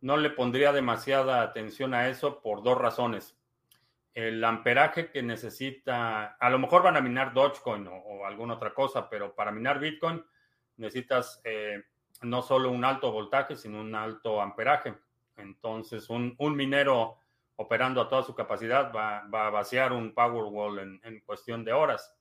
no 0.01 0.17
le 0.17 0.29
pondría 0.31 0.71
demasiada 0.71 1.41
atención 1.41 1.93
a 1.93 2.09
eso 2.09 2.41
por 2.41 2.63
dos 2.63 2.77
razones 2.77 3.37
el 4.15 4.41
amperaje 4.45 5.11
que 5.11 5.21
necesita, 5.21 6.37
a 6.39 6.49
lo 6.49 6.57
mejor 6.57 6.81
van 6.81 6.95
a 6.95 7.01
minar 7.01 7.33
Dogecoin 7.33 7.85
o, 7.87 8.25
alguna 8.25 8.53
otra 8.53 8.73
cosa, 8.73 9.09
pero 9.09 9.35
para 9.35 9.51
minar 9.51 9.77
Bitcoin 9.77 10.23
necesitas 10.77 11.41
eh, 11.43 11.83
no 12.21 12.41
solo 12.41 12.71
un 12.71 12.85
alto 12.85 13.11
voltaje, 13.11 13.57
sino 13.57 13.81
un 13.81 13.93
alto 13.93 14.41
amperaje. 14.41 14.95
Entonces, 15.35 16.09
un, 16.09 16.37
minero 16.39 17.17
operando 17.57 17.99
a 17.99 18.07
toda 18.07 18.23
su 18.23 18.33
capacidad 18.33 18.89
va, 18.93 19.19
a 19.19 19.49
vaciar 19.49 19.91
un 19.91 20.13
Powerwall 20.13 20.79
en, 20.79 21.01
en, 21.03 21.19
cuestión 21.19 21.65
de 21.65 21.73
horas. 21.73 22.15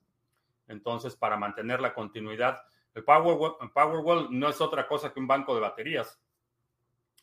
Entonces, 0.66 1.14
para 1.14 1.36
mantener 1.36 1.80
la 1.80 1.94
continuidad, 1.94 2.60
el 2.92 3.04
Powerwall, 3.04 3.54
Powerwall 3.72 4.28
no 4.30 4.48
es 4.48 4.60
otra 4.60 4.88
cosa 4.88 5.12
que 5.12 5.20
un 5.20 5.28
banco 5.28 5.54
de 5.54 5.60
baterías. 5.60 6.20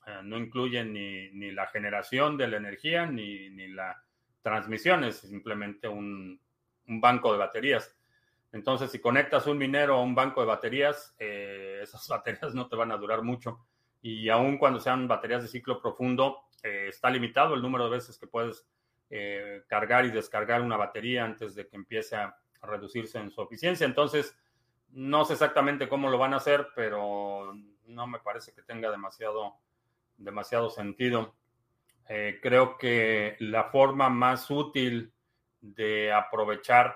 Eh, 0.08 0.22
no 0.24 0.38
incluye 0.38 0.86
ni, 0.86 1.30
ni, 1.32 1.52
la 1.52 1.68
generación 1.68 2.38
de 2.38 2.48
la 2.48 2.58
energía, 2.58 3.06
ni, 3.06 3.50
ni 3.50 3.68
la 3.68 4.02
transmisiones, 4.42 5.18
simplemente 5.18 5.88
un, 5.88 6.40
banco 6.86 7.32
de 7.32 7.38
baterías. 7.38 7.96
Entonces, 8.52 8.92
si 8.92 9.00
conectas 9.00 9.48
un 9.48 9.58
minero 9.58 9.96
a 9.96 10.02
un 10.02 10.14
banco 10.14 10.42
de 10.42 10.48
baterías, 10.48 11.16
eh, 11.20 11.80
esas 11.82 12.08
baterías 12.10 12.54
no 12.54 12.68
te 12.68 12.76
van 12.76 12.92
a 12.92 12.98
durar 12.98 13.22
mucho. 13.22 13.66
Y 14.02 14.30
aun 14.30 14.58
cuando 14.58 14.80
sean 14.80 15.08
baterías 15.08 15.44
de 15.44 15.48
ciclo 15.48 15.82
profundo, 15.82 16.50
eh, 16.64 16.88
está 16.90 17.10
limitado 17.10 17.54
el 17.54 17.62
número 17.62 17.86
de 17.86 17.92
veces 17.92 18.18
que 18.18 18.28
puedes 18.28 18.68
eh, 19.10 19.64
cargar 19.68 20.06
y 20.06 20.12
descargar 20.12 20.62
una 20.62 20.76
batería 20.76 21.24
antes 21.24 21.56
de 21.56 21.68
que 21.68 21.76
empiece 21.76 22.16
a 22.16 22.36
reducirse 22.62 23.20
en 23.20 23.32
su 23.32 23.42
eficiencia. 23.42 23.86
Entonces, 23.86 24.38
no 24.90 25.24
sé 25.26 25.34
exactamente 25.34 25.88
cómo 25.88 26.10
lo 26.10 26.18
van 26.18 26.34
a 26.34 26.38
hacer, 26.38 26.68
pero 26.76 27.54
no 27.86 28.08
me 28.08 28.20
parece 28.20 28.54
que 28.54 28.62
tenga 28.62 28.92
demasiado, 28.92 29.56
demasiado 30.18 30.70
sentido. 30.70 31.36
Eh, 32.14 32.40
creo 32.42 32.78
que 32.78 33.38
la 33.40 33.70
forma 33.70 34.10
más 34.10 34.52
útil 34.52 35.14
de 35.62 36.12
aprovechar 36.12 36.94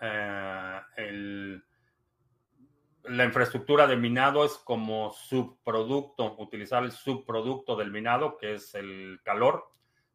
eh, 0.00 1.60
la 3.04 3.24
infraestructura 3.24 3.86
de 3.86 3.94
minado 3.96 4.44
es 4.44 4.54
como 4.54 5.12
subproducto, 5.12 6.34
utilizar 6.38 6.82
el 6.82 6.90
subproducto 6.90 7.76
del 7.76 7.92
minado, 7.92 8.36
que 8.36 8.54
es 8.54 8.74
el 8.74 9.20
calor. 9.22 9.70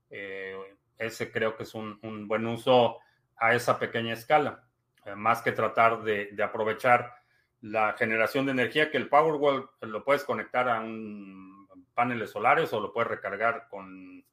Eh, 0.09 0.57
ese 0.97 1.31
creo 1.31 1.55
que 1.55 1.63
es 1.63 1.73
un, 1.73 2.27
buen 2.27 2.47
uso 2.47 2.97
a 3.37 3.53
esa 3.53 3.79
pequeña 3.79 4.11
escala, 4.11 4.67
más 5.15 5.41
que 5.41 5.53
tratar 5.53 6.03
de, 6.03 6.31
de 6.33 6.43
aprovechar 6.43 7.13
la 7.61 7.93
generación 7.93 8.45
de 8.45 8.51
energía 8.51 8.91
que 8.91 8.97
el 8.97 9.07
Powerwall 9.07 9.69
lo 9.79 10.03
puedes 10.03 10.25
conectar 10.25 10.67
a 10.67 10.81
un 10.81 11.58
paneles 11.99 12.31
solares 12.31 12.71
o 12.71 12.79
lo 12.79 12.93
puedes 12.93 13.09
recargar 13.09 13.67
con 13.69 14.23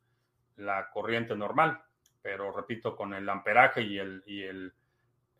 la 0.55 0.89
corriente 0.89 1.35
normal. 1.35 1.83
Pero 2.23 2.53
repito, 2.53 2.95
con 2.95 3.13
el 3.13 3.29
amperaje 3.29 3.83
y 3.83 3.99
el, 3.99 4.23
y 4.25 4.45
el, 4.45 4.73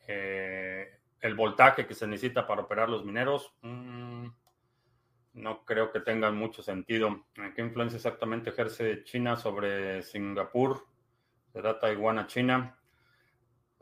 eh, 0.09 0.99
el 1.21 1.35
voltaje 1.37 1.87
que 1.87 1.95
se 1.95 2.09
necesita 2.09 2.45
para 2.45 2.63
operar 2.63 2.89
los 2.89 3.05
mineros, 3.05 3.55
mm, 3.63 4.27
no 5.35 5.65
creo 5.65 5.93
que 5.93 6.01
tengan 6.01 6.37
mucho 6.37 6.65
sentido. 6.65 7.27
¿Qué 7.55 7.63
influencia 7.63 7.97
exactamente 7.97 8.51
ejerce 8.51 9.05
China 9.05 9.37
sobre 9.37 10.03
Singapur? 10.03 10.85
¿Será 11.53 11.79
Taiwán 11.79 12.19
a 12.19 12.27
China? 12.27 12.77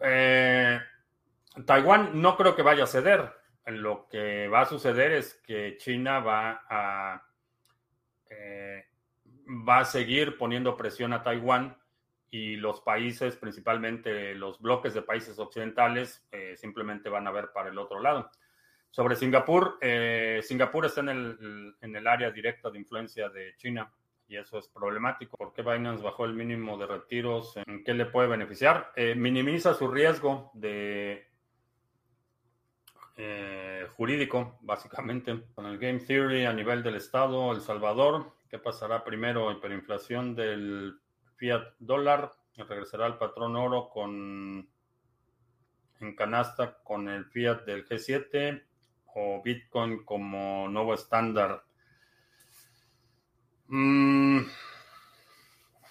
Eh, 0.00 0.78
Taiwán 1.64 2.20
no 2.20 2.36
creo 2.36 2.54
que 2.54 2.62
vaya 2.62 2.84
a 2.84 2.88
ceder. 2.88 3.32
Lo 3.64 4.06
que 4.10 4.48
va 4.48 4.60
a 4.60 4.66
suceder 4.66 5.12
es 5.12 5.32
que 5.46 5.78
China 5.78 6.20
va 6.20 6.66
a 6.68 7.24
eh, 8.44 8.84
va 9.68 9.80
a 9.80 9.84
seguir 9.84 10.36
poniendo 10.36 10.76
presión 10.76 11.12
a 11.12 11.22
Taiwán 11.22 11.76
y 12.30 12.56
los 12.56 12.80
países, 12.80 13.36
principalmente 13.36 14.34
los 14.34 14.60
bloques 14.60 14.92
de 14.92 15.02
países 15.02 15.38
occidentales, 15.38 16.26
eh, 16.32 16.56
simplemente 16.56 17.08
van 17.08 17.26
a 17.26 17.30
ver 17.30 17.50
para 17.52 17.70
el 17.70 17.78
otro 17.78 18.00
lado. 18.00 18.30
Sobre 18.90 19.16
Singapur, 19.16 19.78
eh, 19.80 20.40
Singapur 20.42 20.86
está 20.86 21.00
en 21.00 21.08
el, 21.08 21.76
en 21.80 21.96
el 21.96 22.06
área 22.06 22.30
directa 22.30 22.70
de 22.70 22.78
influencia 22.78 23.28
de 23.28 23.54
China 23.56 23.90
y 24.28 24.36
eso 24.36 24.58
es 24.58 24.68
problemático. 24.68 25.36
¿Por 25.36 25.52
qué 25.52 25.62
Binance 25.62 26.02
bajó 26.02 26.24
el 26.24 26.34
mínimo 26.34 26.76
de 26.76 26.86
retiros? 26.86 27.56
¿En 27.66 27.84
qué 27.84 27.94
le 27.94 28.06
puede 28.06 28.28
beneficiar? 28.28 28.92
Eh, 28.96 29.14
minimiza 29.14 29.74
su 29.74 29.88
riesgo 29.88 30.50
de 30.54 31.28
jurídico, 33.96 34.58
básicamente. 34.62 35.42
Con 35.54 35.66
el 35.66 35.78
Game 35.78 36.00
Theory 36.00 36.44
a 36.46 36.52
nivel 36.52 36.82
del 36.82 36.96
Estado, 36.96 37.52
El 37.52 37.60
Salvador, 37.60 38.34
¿qué 38.48 38.58
pasará 38.58 39.04
primero? 39.04 39.50
Hiperinflación 39.50 40.34
del 40.34 40.98
fiat 41.36 41.62
dólar, 41.78 42.32
regresará 42.56 43.06
al 43.06 43.18
patrón 43.18 43.56
oro 43.56 43.88
con 43.88 44.68
en 46.00 46.16
canasta 46.16 46.78
con 46.82 47.08
el 47.08 47.24
fiat 47.26 47.64
del 47.64 47.86
G7 47.86 48.62
o 49.14 49.42
Bitcoin 49.42 50.04
como 50.04 50.68
nuevo 50.68 50.94
estándar. 50.94 51.64
Mm, 53.68 54.40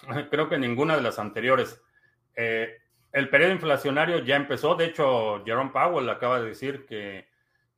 creo 0.30 0.48
que 0.48 0.58
ninguna 0.58 0.96
de 0.96 1.02
las 1.02 1.18
anteriores. 1.18 1.82
Eh, 2.36 2.78
el 3.12 3.28
periodo 3.28 3.52
inflacionario 3.52 4.18
ya 4.18 4.36
empezó. 4.36 4.74
De 4.74 4.86
hecho, 4.86 5.42
Jerome 5.44 5.70
Powell 5.70 6.08
acaba 6.08 6.40
de 6.40 6.48
decir 6.48 6.84
que, 6.86 7.28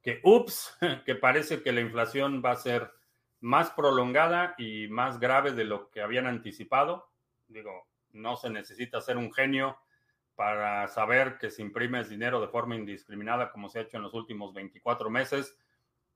que, 0.06 0.20
ups, 0.22 0.78
que 1.04 1.16
parece 1.16 1.64
que 1.64 1.72
la 1.72 1.80
inflación 1.80 2.40
va 2.42 2.52
a 2.52 2.56
ser 2.56 2.92
más 3.40 3.72
prolongada 3.72 4.54
y 4.56 4.86
más 4.86 5.18
grave 5.18 5.50
de 5.50 5.64
lo 5.64 5.90
que 5.90 6.00
habían 6.00 6.28
anticipado. 6.28 7.10
Digo, 7.48 7.88
no 8.12 8.36
se 8.36 8.48
necesita 8.48 9.00
ser 9.00 9.16
un 9.16 9.32
genio 9.32 9.76
para 10.36 10.86
saber 10.86 11.38
que 11.38 11.50
si 11.50 11.62
imprimes 11.62 12.08
dinero 12.08 12.40
de 12.40 12.46
forma 12.46 12.76
indiscriminada, 12.76 13.50
como 13.50 13.68
se 13.68 13.80
ha 13.80 13.82
hecho 13.82 13.96
en 13.96 14.04
los 14.04 14.14
últimos 14.14 14.54
24 14.54 15.10
meses, 15.10 15.58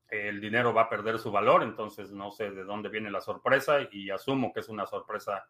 el 0.07 0.39
dinero 0.39 0.73
va 0.73 0.83
a 0.83 0.89
perder 0.89 1.19
su 1.19 1.29
valor. 1.29 1.61
Entonces, 1.61 2.11
no 2.11 2.31
sé 2.31 2.49
de 2.49 2.63
dónde 2.63 2.87
viene 2.87 3.11
la 3.11 3.19
sorpresa 3.19 3.79
y 3.91 4.09
asumo 4.09 4.53
que 4.53 4.61
es 4.61 4.69
una 4.69 4.85
sorpresa 4.85 5.49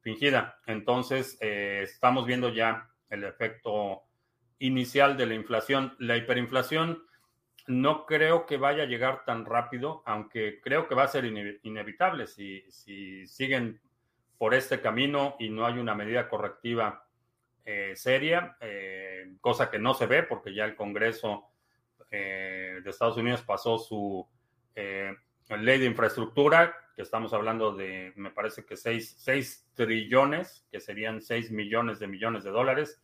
fingida. 0.00 0.58
Entonces, 0.66 1.38
eh, 1.40 1.82
estamos 1.84 2.26
viendo 2.26 2.48
ya 2.48 2.90
el 3.10 3.22
efecto 3.22 4.02
inicial 4.58 5.16
de 5.16 5.26
la 5.26 5.34
inflación. 5.34 5.94
La 6.00 6.16
hiperinflación 6.16 7.06
no 7.66 8.06
creo 8.06 8.46
que 8.46 8.56
vaya 8.56 8.84
a 8.84 8.86
llegar 8.86 9.24
tan 9.24 9.44
rápido, 9.44 10.02
aunque 10.06 10.60
creo 10.60 10.88
que 10.88 10.94
va 10.94 11.04
a 11.04 11.08
ser 11.08 11.24
inevitable 11.24 12.26
si, 12.26 12.64
si 12.70 13.26
siguen 13.26 13.80
por 14.38 14.54
este 14.54 14.80
camino 14.80 15.36
y 15.38 15.48
no 15.48 15.66
hay 15.66 15.78
una 15.78 15.94
medida 15.94 16.28
correctiva 16.28 17.06
eh, 17.68 17.96
seria, 17.96 18.56
eh, 18.60 19.32
cosa 19.40 19.68
que 19.68 19.80
no 19.80 19.92
se 19.94 20.06
ve 20.06 20.22
porque 20.22 20.54
ya 20.54 20.64
el 20.64 20.76
Congreso 20.76 21.48
eh, 22.10 22.80
de 22.82 22.90
Estados 22.90 23.16
Unidos 23.16 23.42
pasó 23.42 23.76
su 23.78 24.24
ley 24.74 25.78
de 25.78 25.86
infraestructura, 25.86 26.76
que 26.94 27.02
estamos 27.02 27.32
hablando 27.32 27.74
de, 27.74 28.12
me 28.14 28.30
parece 28.30 28.64
que 28.64 28.76
6, 28.76 29.70
trillones, 29.74 30.64
que 30.70 30.78
serían 30.78 31.20
6 31.20 31.50
millones 31.50 31.98
de 31.98 32.06
millones 32.06 32.44
de 32.44 32.50
dólares. 32.50 33.02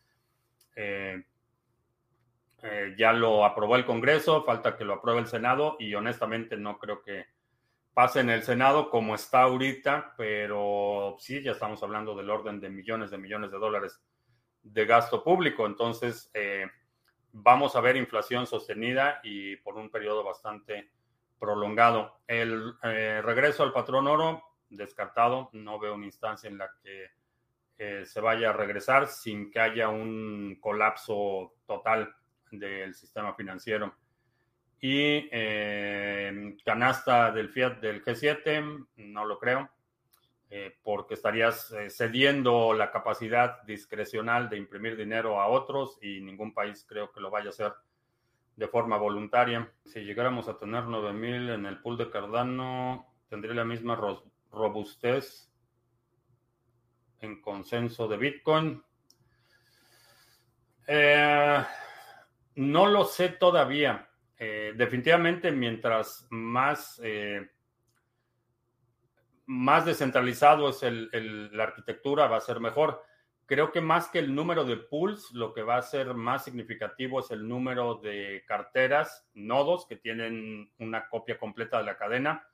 Ya 2.97 3.13
lo 3.13 3.45
aprobó 3.45 3.77
el 3.77 3.85
Congreso, 3.85 4.45
falta 4.45 4.77
que 4.77 4.85
lo 4.85 4.95
apruebe 4.95 5.21
el 5.21 5.27
Senado 5.27 5.77
y 5.81 5.95
honestamente 5.95 6.57
no 6.57 6.79
creo 6.79 7.03
que 7.03 7.27
pase 7.95 8.21
en 8.21 8.31
el 8.31 8.43
Senado 8.43 8.89
como 8.89 9.15
está 9.15 9.43
ahorita, 9.43 10.15
pero 10.17 11.17
sí, 11.19 11.43
ya 11.43 11.53
estamos 11.53 11.83
hablando 11.83 12.15
del 12.15 12.31
orden 12.31 12.61
de 12.61 12.71
millones 12.71 13.11
de 13.11 13.19
millones 13.19 13.51
de 13.51 13.59
dólares 13.59 14.01
de 14.63 14.87
gasto 14.87 15.23
público. 15.23 15.67
Entonces, 15.67 16.31
eh, 16.35 16.67
vamos 17.33 17.77
a 17.77 17.81
ver 17.81 17.97
inflación 17.97 18.47
sostenida 18.47 19.21
y 19.23 19.57
por 19.57 19.77
un 19.77 19.91
periodo 19.91 20.25
bastante 20.25 20.91
prolongado. 21.39 22.21
El 22.27 22.75
eh, 22.83 23.21
regreso 23.23 23.63
al 23.63 23.73
patrón 23.73 24.07
oro, 24.07 24.43
descartado, 24.71 25.51
no 25.53 25.79
veo 25.79 25.95
una 25.95 26.07
instancia 26.07 26.49
en 26.49 26.59
la 26.59 26.71
que 26.83 27.11
eh, 27.79 28.07
se 28.07 28.21
vaya 28.21 28.51
a 28.51 28.55
regresar 28.55 29.09
sin 29.09 29.51
que 29.51 29.61
haya 29.61 29.89
un 29.89 30.59
colapso 30.61 31.55
total 31.67 32.15
del 32.53 32.95
sistema 32.95 33.35
financiero 33.35 33.95
y 34.83 35.29
eh, 35.31 36.57
canasta 36.65 37.31
del 37.31 37.51
Fiat 37.51 37.81
del 37.81 38.05
G7, 38.05 38.89
no 38.97 39.25
lo 39.25 39.39
creo, 39.39 39.71
eh, 40.51 40.77
porque 40.83 41.15
estarías 41.15 41.71
eh, 41.71 41.89
cediendo 41.89 42.75
la 42.75 42.91
capacidad 42.91 43.63
discrecional 43.63 44.49
de 44.49 44.57
imprimir 44.57 44.97
dinero 44.97 45.41
a 45.41 45.47
otros 45.47 45.99
y 46.03 46.21
ningún 46.21 46.53
país 46.53 46.85
creo 46.87 47.13
que 47.13 47.21
lo 47.21 47.31
vaya 47.31 47.47
a 47.47 47.51
hacer 47.51 47.73
de 48.57 48.67
forma 48.67 48.97
voluntaria. 48.97 49.73
Si 49.85 50.01
llegáramos 50.01 50.49
a 50.49 50.59
tener 50.59 50.83
9000 50.83 51.51
en 51.51 51.67
el 51.67 51.81
pool 51.81 51.97
de 51.97 52.11
Cardano, 52.11 53.07
tendría 53.29 53.55
la 53.55 53.65
misma 53.65 53.97
robustez 54.51 55.49
en 57.21 57.41
consenso 57.41 58.09
de 58.09 58.17
Bitcoin. 58.17 58.83
No 62.55 62.87
lo 62.87 63.05
sé 63.05 63.29
todavía. 63.29 64.09
Eh, 64.39 64.73
definitivamente, 64.77 65.53
mientras 65.53 66.27
más, 66.31 67.01
eh, 67.03 67.51
más 69.47 69.87
descentralizado 69.87 70.69
es 70.69 70.83
la 70.83 71.65
arquitectura, 71.65 72.27
va 72.27 72.39
a 72.39 72.41
ser 72.41 72.61
mejor. 72.61 73.03
Creo 73.47 73.71
que 73.71 73.81
más 73.81 74.09
que 74.09 74.19
el 74.19 74.35
número 74.35 74.65
de 74.65 74.77
pools, 74.77 75.31
lo 75.33 75.53
que 75.53 75.63
va 75.63 75.77
a 75.77 75.83
ser 75.83 76.15
más 76.15 76.45
significativo 76.45 77.21
es 77.21 77.31
el 77.31 77.47
número 77.47 77.97
de 77.97 78.45
carteras, 78.47 79.29
nodos 79.35 79.87
que 79.87 79.97
tienen 79.97 80.73
una 80.79 81.09
copia 81.09 81.39
completa 81.39 81.79
de 81.79 81.85
la 81.85 81.97
cadena, 81.97 82.49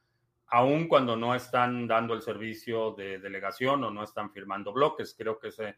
aun 0.47 0.89
cuando 0.89 1.17
no 1.17 1.35
están 1.35 1.87
dando 1.87 2.15
el 2.15 2.23
servicio 2.23 2.93
de 2.93 3.19
delegación 3.19 3.85
o 3.85 3.91
no 3.91 4.03
están 4.03 4.33
firmando 4.33 4.73
bloques. 4.73 5.15
Creo 5.17 5.39
que 5.39 5.49
ese 5.49 5.77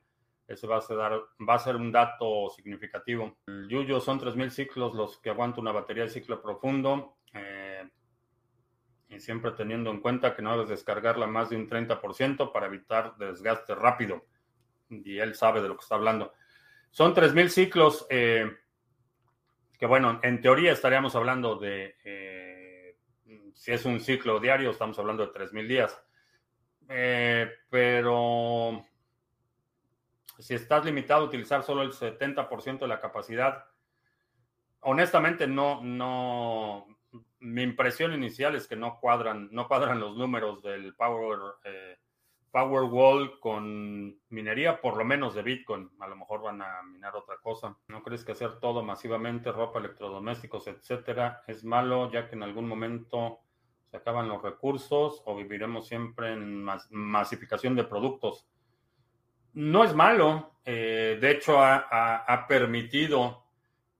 ese 0.50 0.66
va 0.66 0.78
a, 0.78 0.80
ser, 0.80 0.98
va 0.98 1.54
a 1.54 1.58
ser 1.60 1.76
un 1.76 1.92
dato 1.92 2.50
significativo. 2.50 3.38
El 3.46 3.68
Yuyo 3.68 4.00
son 4.00 4.18
3.000 4.18 4.50
ciclos 4.50 4.94
los 4.94 5.18
que 5.18 5.30
aguanta 5.30 5.60
una 5.60 5.70
batería 5.70 6.02
de 6.02 6.10
ciclo 6.10 6.42
profundo. 6.42 7.18
Eh, 7.32 7.88
y 9.08 9.20
siempre 9.20 9.52
teniendo 9.52 9.90
en 9.90 10.00
cuenta 10.00 10.34
que 10.34 10.42
no 10.42 10.50
debes 10.52 10.70
descargarla 10.70 11.28
más 11.28 11.50
de 11.50 11.56
un 11.56 11.68
30% 11.68 12.50
para 12.50 12.66
evitar 12.66 13.16
desgaste 13.16 13.76
rápido. 13.76 14.26
Y 14.88 15.18
él 15.18 15.36
sabe 15.36 15.62
de 15.62 15.68
lo 15.68 15.76
que 15.76 15.82
está 15.82 15.94
hablando. 15.94 16.32
Son 16.90 17.14
3.000 17.14 17.48
ciclos 17.48 18.06
eh, 18.10 18.50
que, 19.78 19.86
bueno, 19.86 20.18
en 20.24 20.40
teoría 20.40 20.72
estaríamos 20.72 21.14
hablando 21.14 21.54
de, 21.54 21.94
eh, 22.02 22.96
si 23.54 23.70
es 23.70 23.84
un 23.84 24.00
ciclo 24.00 24.40
diario, 24.40 24.72
estamos 24.72 24.98
hablando 24.98 25.24
de 25.24 25.32
3.000 25.32 25.68
días. 25.68 26.02
pero 27.70 28.89
si 30.40 30.54
estás 30.54 30.84
limitado 30.84 31.22
a 31.22 31.26
utilizar 31.26 31.62
solo 31.62 31.82
el 31.82 31.92
70% 31.92 32.80
de 32.80 32.88
la 32.88 33.00
capacidad, 33.00 33.64
honestamente 34.80 35.46
no, 35.46 35.82
no, 35.82 36.86
mi 37.40 37.62
impresión 37.62 38.12
inicial 38.14 38.54
es 38.54 38.66
que 38.66 38.76
no 38.76 38.98
cuadran, 39.00 39.48
no 39.52 39.68
cuadran 39.68 40.00
los 40.00 40.16
números 40.16 40.62
del 40.62 40.94
Power, 40.94 41.38
eh, 41.64 41.96
Powerwall 42.50 43.38
con 43.38 44.18
minería, 44.30 44.80
por 44.80 44.96
lo 44.96 45.04
menos 45.04 45.34
de 45.34 45.42
Bitcoin. 45.42 45.90
A 46.00 46.08
lo 46.08 46.16
mejor 46.16 46.42
van 46.42 46.60
a 46.62 46.82
minar 46.82 47.14
otra 47.14 47.36
cosa. 47.38 47.76
¿No 47.88 48.02
crees 48.02 48.24
que 48.24 48.32
hacer 48.32 48.58
todo 48.58 48.82
masivamente, 48.82 49.52
ropa, 49.52 49.78
electrodomésticos, 49.78 50.66
etcétera, 50.66 51.42
es 51.46 51.64
malo, 51.64 52.10
ya 52.10 52.28
que 52.28 52.34
en 52.34 52.42
algún 52.42 52.66
momento 52.66 53.40
se 53.86 53.96
acaban 53.96 54.28
los 54.28 54.42
recursos 54.42 55.22
o 55.26 55.36
viviremos 55.36 55.86
siempre 55.86 56.32
en 56.32 56.64
masificación 56.90 57.76
de 57.76 57.84
productos? 57.84 58.49
No 59.54 59.84
es 59.84 59.94
malo. 59.94 60.54
Eh, 60.64 61.18
de 61.20 61.30
hecho, 61.30 61.62
ha, 61.62 62.46
permitido 62.48 63.44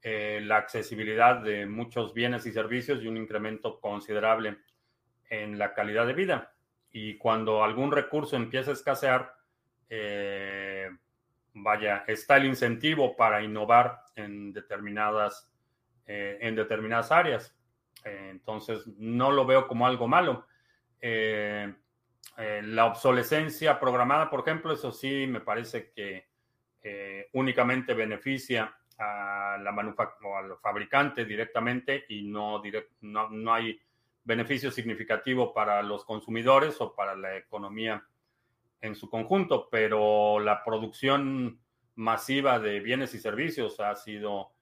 eh, 0.03 0.41
la 0.43 0.57
accesibilidad 0.57 1.37
de 1.43 1.67
muchos 1.67 2.15
bienes 2.15 2.47
y 2.47 2.53
servicios 2.53 3.03
y 3.03 3.09
un 3.09 3.17
incremento 3.17 3.81
considerable 3.81 4.59
en 5.29 5.59
la 5.59 5.75
calidad 5.75 6.07
de 6.07 6.15
vida. 6.15 6.55
Y 6.93 7.17
cuando 7.17 7.63
algún 7.63 7.93
recurso 7.93 8.37
empieza 8.37 8.71
a 8.71 8.75
escasear, 8.75 9.35
eh, 9.89 10.91
vaya, 11.55 12.05
está 12.07 12.37
el 12.37 12.47
incentivo 12.47 13.17
para 13.17 13.43
innovar 13.43 14.01
en 14.17 14.53
determinadas, 14.53 15.51
en 16.07 16.57
determinadas 16.57 17.13
áreas. 17.13 17.57
entonces, 18.05 18.85
no 18.97 19.31
lo 19.31 19.47
veo 19.47 19.69
como 19.69 19.87
algo 19.87 20.09
malo. 20.09 20.47
Eh, 22.41 22.63
la 22.63 22.87
obsolescencia 22.87 23.79
programada, 23.79 24.31
por 24.31 24.41
ejemplo, 24.41 24.73
eso 24.73 24.91
sí 24.93 25.27
me 25.27 25.43
parece 25.43 25.91
que 25.91 26.27
eh, 26.83 27.29
únicamente 27.35 27.93
beneficia 27.93 28.75
a 28.97 29.59
la 29.63 29.95
o 30.23 30.37
al 30.37 30.57
fabricante 30.57 31.27
directamente 31.27 32.07
y 32.09 32.23
no, 32.23 32.63
no, 33.03 33.53
hay 33.53 33.79
beneficio 34.25 34.71
significativo 34.71 35.53
para 35.53 35.83
los 35.83 36.07
consumidores 36.07 36.81
o 36.81 36.95
para 36.95 37.15
la 37.15 37.37
economía 37.37 38.03
en 38.81 38.95
su 38.95 39.11
conjunto, 39.11 39.69
pero 39.71 40.41
la 40.41 40.65
producción 40.65 41.61
masiva 41.97 42.59
de 42.59 42.81
bienes 42.81 43.13
y 43.13 43.19
servicios 43.19 43.81
ha 43.81 43.95
sido 43.97 44.53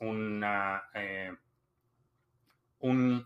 una, 0.00 0.82
eh, 0.94 1.32
un 2.80 3.24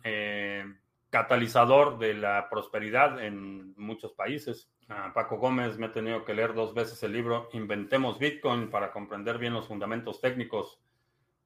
catalizador 1.14 1.96
de 1.98 2.12
la 2.12 2.48
prosperidad 2.50 3.22
en 3.24 3.72
muchos 3.77 4.14
países. 4.14 4.68
Paco 5.14 5.37
Gómez 5.37 5.79
me 5.79 5.87
ha 5.87 5.92
tenido 5.92 6.24
que 6.24 6.35
leer 6.35 6.55
dos 6.55 6.74
veces 6.74 7.00
el 7.05 7.12
libro 7.12 7.48
Inventemos 7.53 8.18
Bitcoin 8.18 8.68
para 8.68 8.90
comprender 8.90 9.38
bien 9.38 9.55
los 9.55 9.68
fundamentos 9.68 10.20
técnicos. 10.20 10.83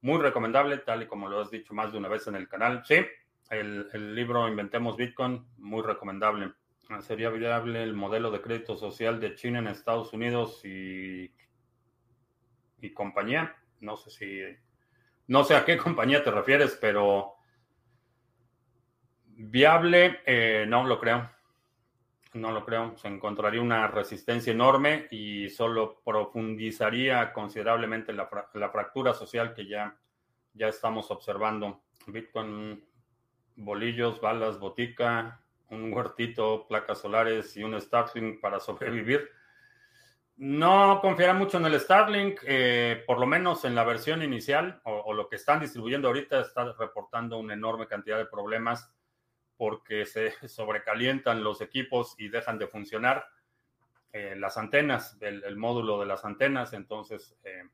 Muy 0.01 0.23
recomendable, 0.23 0.79
tal 0.79 1.03
y 1.03 1.07
como 1.07 1.29
lo 1.29 1.43
has 1.43 1.51
dicho 1.51 1.75
más 1.75 1.93
de 1.93 1.99
una 1.99 2.09
vez 2.09 2.27
en 2.29 2.37
el 2.37 2.49
canal. 2.49 2.83
Sí, 2.87 3.05
el, 3.51 3.91
el 3.93 4.15
libro 4.15 4.49
Inventemos 4.49 4.97
Bitcoin, 4.97 5.47
muy 5.59 5.83
recomendable. 5.83 6.55
¿Sería 7.01 7.29
viable 7.29 7.83
el 7.83 7.93
modelo 7.93 8.31
de 8.31 8.41
crédito 8.41 8.75
social 8.75 9.21
de 9.21 9.35
China 9.35 9.59
en 9.59 9.67
Estados 9.67 10.15
Unidos 10.15 10.65
y, 10.65 11.31
y 12.81 12.91
compañía? 12.95 13.55
No 13.81 13.99
sé 13.99 14.09
si, 14.09 14.41
no 15.27 15.45
sé 15.45 15.57
a 15.57 15.67
qué 15.67 15.77
compañía 15.77 16.25
te 16.25 16.31
refieres, 16.31 16.79
pero 16.81 17.35
viable, 19.39 20.21
eh, 20.27 20.67
no 20.69 20.85
lo 20.85 20.99
creo. 20.99 21.31
No 22.35 22.51
lo 22.53 22.65
creo. 22.65 22.97
Se 22.97 23.09
encontraría 23.09 23.63
una 23.63 23.87
resistencia 23.87 24.53
enorme 24.53 25.07
y 25.11 25.49
solo 25.49 26.03
profundizaría 26.05 27.33
considerablemente 27.33 28.13
la, 28.13 28.29
la 28.55 28.69
fractura 28.71 29.15
social 29.15 29.55
que 29.55 29.67
ya, 29.67 29.97
ya 30.53 30.69
estamos 30.69 31.11
observando. 31.11 31.83
Bitcoin, 32.07 32.85
bolillos, 33.57 34.21
balas, 34.21 34.59
botica, 34.59 35.41
un 35.71 35.93
huertito, 35.93 36.67
placas 36.67 36.99
solares 36.99 37.57
y 37.57 37.63
un 37.63 37.81
Starlink 37.81 38.41
para 38.41 38.61
sobrevivir. 38.61 39.31
No 40.37 41.01
confiará 41.01 41.35
mucho 41.35 41.59
en 41.59 41.67
el 41.67 41.81
Starlink, 41.81 42.41
eh, 42.45 43.03
por 43.07 43.19
lo 43.19 43.27
menos 43.27 43.65
en 43.65 43.75
la 43.75 43.85
versión 43.85 44.23
inicial 44.23 44.81
o, 44.85 45.13
lo 45.13 45.29
que 45.29 45.37
están 45.37 45.61
distribuyendo 45.61 46.09
ahorita 46.09 46.41
está 46.41 46.73
reportando 46.79 47.39
una 47.39 47.55
enorme 47.55 47.89
cantidad 47.89 48.19
de 48.19 48.27
problemas 48.27 48.93
porque 49.59 50.07
se 50.07 50.33
sobrecalientan 50.49 51.45
los 51.45 51.61
equipos 51.61 52.15
y 52.17 52.29
dejan 52.31 52.59
de 52.59 52.67
funcionar 52.67 53.27
eh, 54.15 54.35
las 54.35 54.57
antenas, 54.57 55.19
el, 55.21 55.57
módulo 55.57 56.01
de 56.01 56.07
las 56.07 56.25
antenas. 56.25 56.73
Entonces, 56.73 57.37
eh, 57.45 57.65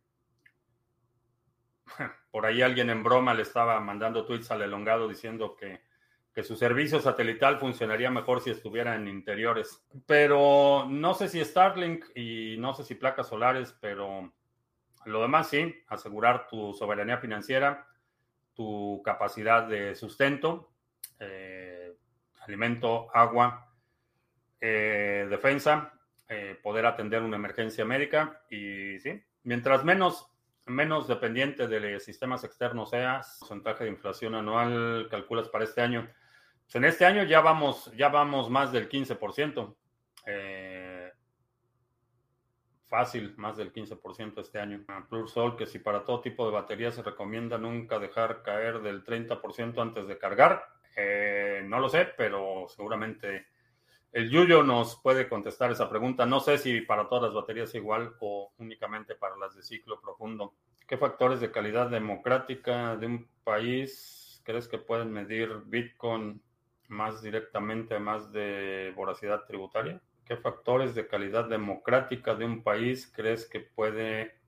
por 2.32 2.46
ahí 2.46 2.62
alguien 2.62 2.90
en 2.90 3.04
broma 3.04 3.32
le 3.34 3.42
estaba 3.42 3.78
mandando 3.78 4.26
tweets 4.26 4.50
al 4.50 4.62
elongado 4.62 5.06
diciendo 5.06 5.54
que 5.54 5.80
que 6.34 6.42
su 6.42 6.56
servicio 6.56 7.00
satelital 7.00 7.60
funcionaría 7.60 8.10
mejor 8.10 8.40
si 8.40 8.50
estuviera 8.50 8.96
en 8.96 9.06
interiores. 9.06 9.86
Pero 10.04 10.84
no 10.88 11.14
sé 11.14 11.28
si 11.28 11.42
Starlink 11.42 12.06
y 12.16 12.56
no 12.58 12.74
sé 12.74 12.82
si 12.82 12.96
placas 12.96 13.28
solares, 13.28 13.72
pero 13.80 14.32
lo 15.04 15.22
demás 15.22 15.48
sí, 15.48 15.72
asegurar 15.86 16.48
tu 16.48 16.74
soberanía 16.74 17.18
financiera, 17.18 17.86
tu 18.52 19.00
capacidad 19.04 19.68
de 19.68 19.94
sustento, 19.94 20.72
eh, 21.20 21.63
alimento, 22.46 23.08
agua, 23.14 23.70
eh, 24.60 25.26
defensa, 25.28 25.92
eh, 26.28 26.58
poder 26.62 26.86
atender 26.86 27.22
una 27.22 27.36
emergencia 27.36 27.84
médica 27.84 28.42
y 28.50 28.98
sí, 29.00 29.22
mientras 29.42 29.84
menos 29.84 30.30
menos 30.66 31.06
dependiente 31.06 31.68
de 31.68 32.00
sistemas 32.00 32.44
externos 32.44 32.90
seas, 32.90 33.36
porcentaje 33.40 33.84
de 33.84 33.90
inflación 33.90 34.34
anual 34.34 35.08
calculas 35.10 35.48
para 35.48 35.64
este 35.64 35.80
año. 35.80 36.08
Pues, 36.64 36.76
en 36.76 36.84
este 36.84 37.04
año 37.04 37.22
ya 37.24 37.40
vamos, 37.40 37.92
ya 37.96 38.08
vamos 38.08 38.50
más 38.50 38.72
del 38.72 38.88
15%. 38.88 39.76
Eh, 40.26 41.12
fácil, 42.86 43.34
más 43.36 43.56
del 43.56 43.72
15% 43.72 44.40
este 44.40 44.58
año. 44.58 44.84
Sol, 45.26 45.56
que 45.56 45.66
si 45.66 45.78
para 45.78 46.04
todo 46.04 46.20
tipo 46.20 46.46
de 46.46 46.52
baterías 46.52 46.94
se 46.94 47.02
recomienda 47.02 47.58
nunca 47.58 47.98
dejar 47.98 48.42
caer 48.42 48.80
del 48.80 49.04
30% 49.04 49.82
antes 49.82 50.06
de 50.06 50.18
cargar. 50.18 50.64
Eh, 50.96 51.62
no 51.66 51.80
lo 51.80 51.88
sé, 51.88 52.06
pero 52.16 52.66
seguramente 52.68 53.46
el 54.12 54.30
Yuyo 54.30 54.62
nos 54.62 54.96
puede 54.96 55.28
contestar 55.28 55.72
esa 55.72 55.90
pregunta. 55.90 56.24
No 56.24 56.40
sé 56.40 56.58
si 56.58 56.80
para 56.82 57.08
todas 57.08 57.24
las 57.24 57.34
baterías 57.34 57.74
igual 57.74 58.14
o 58.20 58.52
únicamente 58.58 59.16
para 59.16 59.36
las 59.36 59.56
de 59.56 59.62
ciclo 59.62 60.00
profundo. 60.00 60.54
¿Qué 60.86 60.96
factores 60.96 61.40
de 61.40 61.50
calidad 61.50 61.88
democrática 61.88 62.96
de 62.96 63.06
un 63.06 63.28
país 63.42 64.40
crees 64.44 64.68
que 64.68 64.78
pueden 64.78 65.10
medir 65.12 65.50
Bitcoin 65.66 66.40
más 66.88 67.22
directamente, 67.22 67.98
más 67.98 68.30
de 68.30 68.92
voracidad 68.94 69.46
tributaria? 69.46 70.00
¿Qué 70.24 70.36
factores 70.36 70.94
de 70.94 71.08
calidad 71.08 71.48
democrática 71.48 72.34
de 72.34 72.44
un 72.44 72.62
país 72.62 73.10
crees 73.14 73.46
que 73.46 73.60
puede 73.60 74.38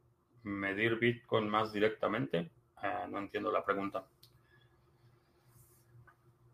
medir 0.42 0.96
Bitcoin 0.96 1.48
más 1.48 1.72
directamente? 1.72 2.50
Ah, 2.76 3.06
no 3.10 3.18
entiendo 3.18 3.50
la 3.50 3.64
pregunta. 3.64 4.06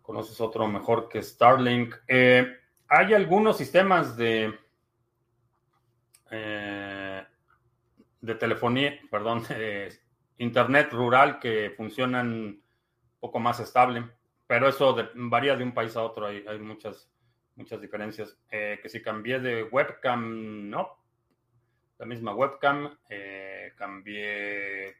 ¿Conoces 0.03 0.41
otro 0.41 0.67
mejor 0.69 1.09
que 1.09 1.23
Starlink? 1.23 1.95
Eh, 2.07 2.47
hay 2.89 3.15
algunos 3.15 3.57
sistemas 3.57 4.17
de, 4.17 4.53
eh, 6.31 7.25
de 8.21 8.35
telefonía, 8.35 9.01
perdón, 9.11 9.45
de 9.49 9.93
Internet 10.39 10.93
rural 10.93 11.39
que 11.39 11.73
funcionan 11.77 12.29
un 12.29 12.63
poco 13.21 13.39
más 13.39 13.61
estable 13.61 14.05
pero 14.53 14.69
eso 14.69 14.95
varía 15.15 15.57
de 15.57 15.65
un 15.65 15.73
país 15.73 15.97
a 15.97 16.03
otro, 16.03 16.27
hay, 16.27 16.59
muchas, 16.59 17.11
muchas 17.57 17.81
diferencias. 17.81 18.37
Eh, 18.51 18.81
que 18.83 18.91
si 18.91 19.01
cambié 19.01 19.41
de 19.41 19.63
webcam, 19.63 20.69
no. 20.69 20.99
La 21.99 22.05
misma 22.05 22.35
webcam, 22.35 22.99
eh, 23.09 23.73
cambié, 23.77 24.99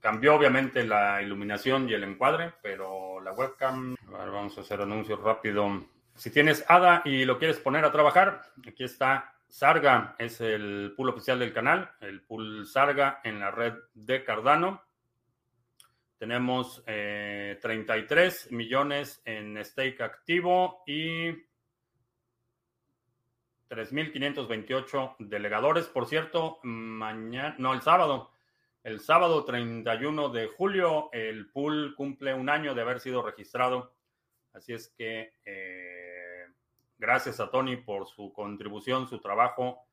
cambió 0.00 0.34
obviamente 0.34 0.84
la 0.84 1.22
iluminación 1.22 1.88
y 1.88 1.94
el 1.94 2.04
encuadre, 2.04 2.52
pero 2.62 3.22
la 3.22 3.32
webcam, 3.32 3.96
vamos 4.10 4.58
a 4.58 4.60
hacer 4.62 4.80
anuncio 4.80 5.16
rápido. 5.16 5.86
Si 6.14 6.30
tienes 6.30 6.64
ADA 6.68 7.02
y 7.04 7.24
lo 7.24 7.38
quieres 7.38 7.58
poner 7.58 7.84
a 7.84 7.92
trabajar, 7.92 8.42
aquí 8.66 8.84
está 8.84 9.34
Sarga, 9.48 10.14
es 10.18 10.40
el 10.40 10.92
pool 10.96 11.10
oficial 11.10 11.38
del 11.38 11.52
canal, 11.52 11.90
el 12.00 12.22
pool 12.22 12.66
Sarga 12.66 13.20
en 13.24 13.40
la 13.40 13.50
red 13.50 13.74
de 13.94 14.24
Cardano. 14.24 14.82
Tenemos 16.18 16.84
33 16.84 18.46
eh, 18.46 18.54
millones 18.54 19.22
en 19.24 19.64
stake 19.64 20.02
activo 20.02 20.82
y 20.86 21.30
3.528 23.70 25.16
delegadores. 25.20 25.86
Por 25.86 26.06
cierto, 26.06 26.58
mañana, 26.62 27.54
no, 27.58 27.72
el 27.72 27.80
sábado, 27.80 28.30
el 28.82 29.00
sábado 29.00 29.44
31 29.44 30.28
de 30.28 30.48
julio, 30.48 31.08
el 31.12 31.50
pool 31.50 31.94
cumple 31.96 32.34
un 32.34 32.50
año 32.50 32.74
de 32.74 32.82
haber 32.82 33.00
sido 33.00 33.22
registrado. 33.22 33.94
Así 34.52 34.72
es 34.72 34.92
que 34.96 35.34
eh, 35.44 36.44
gracias 36.98 37.40
a 37.40 37.50
Tony 37.50 37.76
por 37.76 38.06
su 38.06 38.32
contribución, 38.32 39.08
su 39.08 39.20
trabajo 39.20 39.86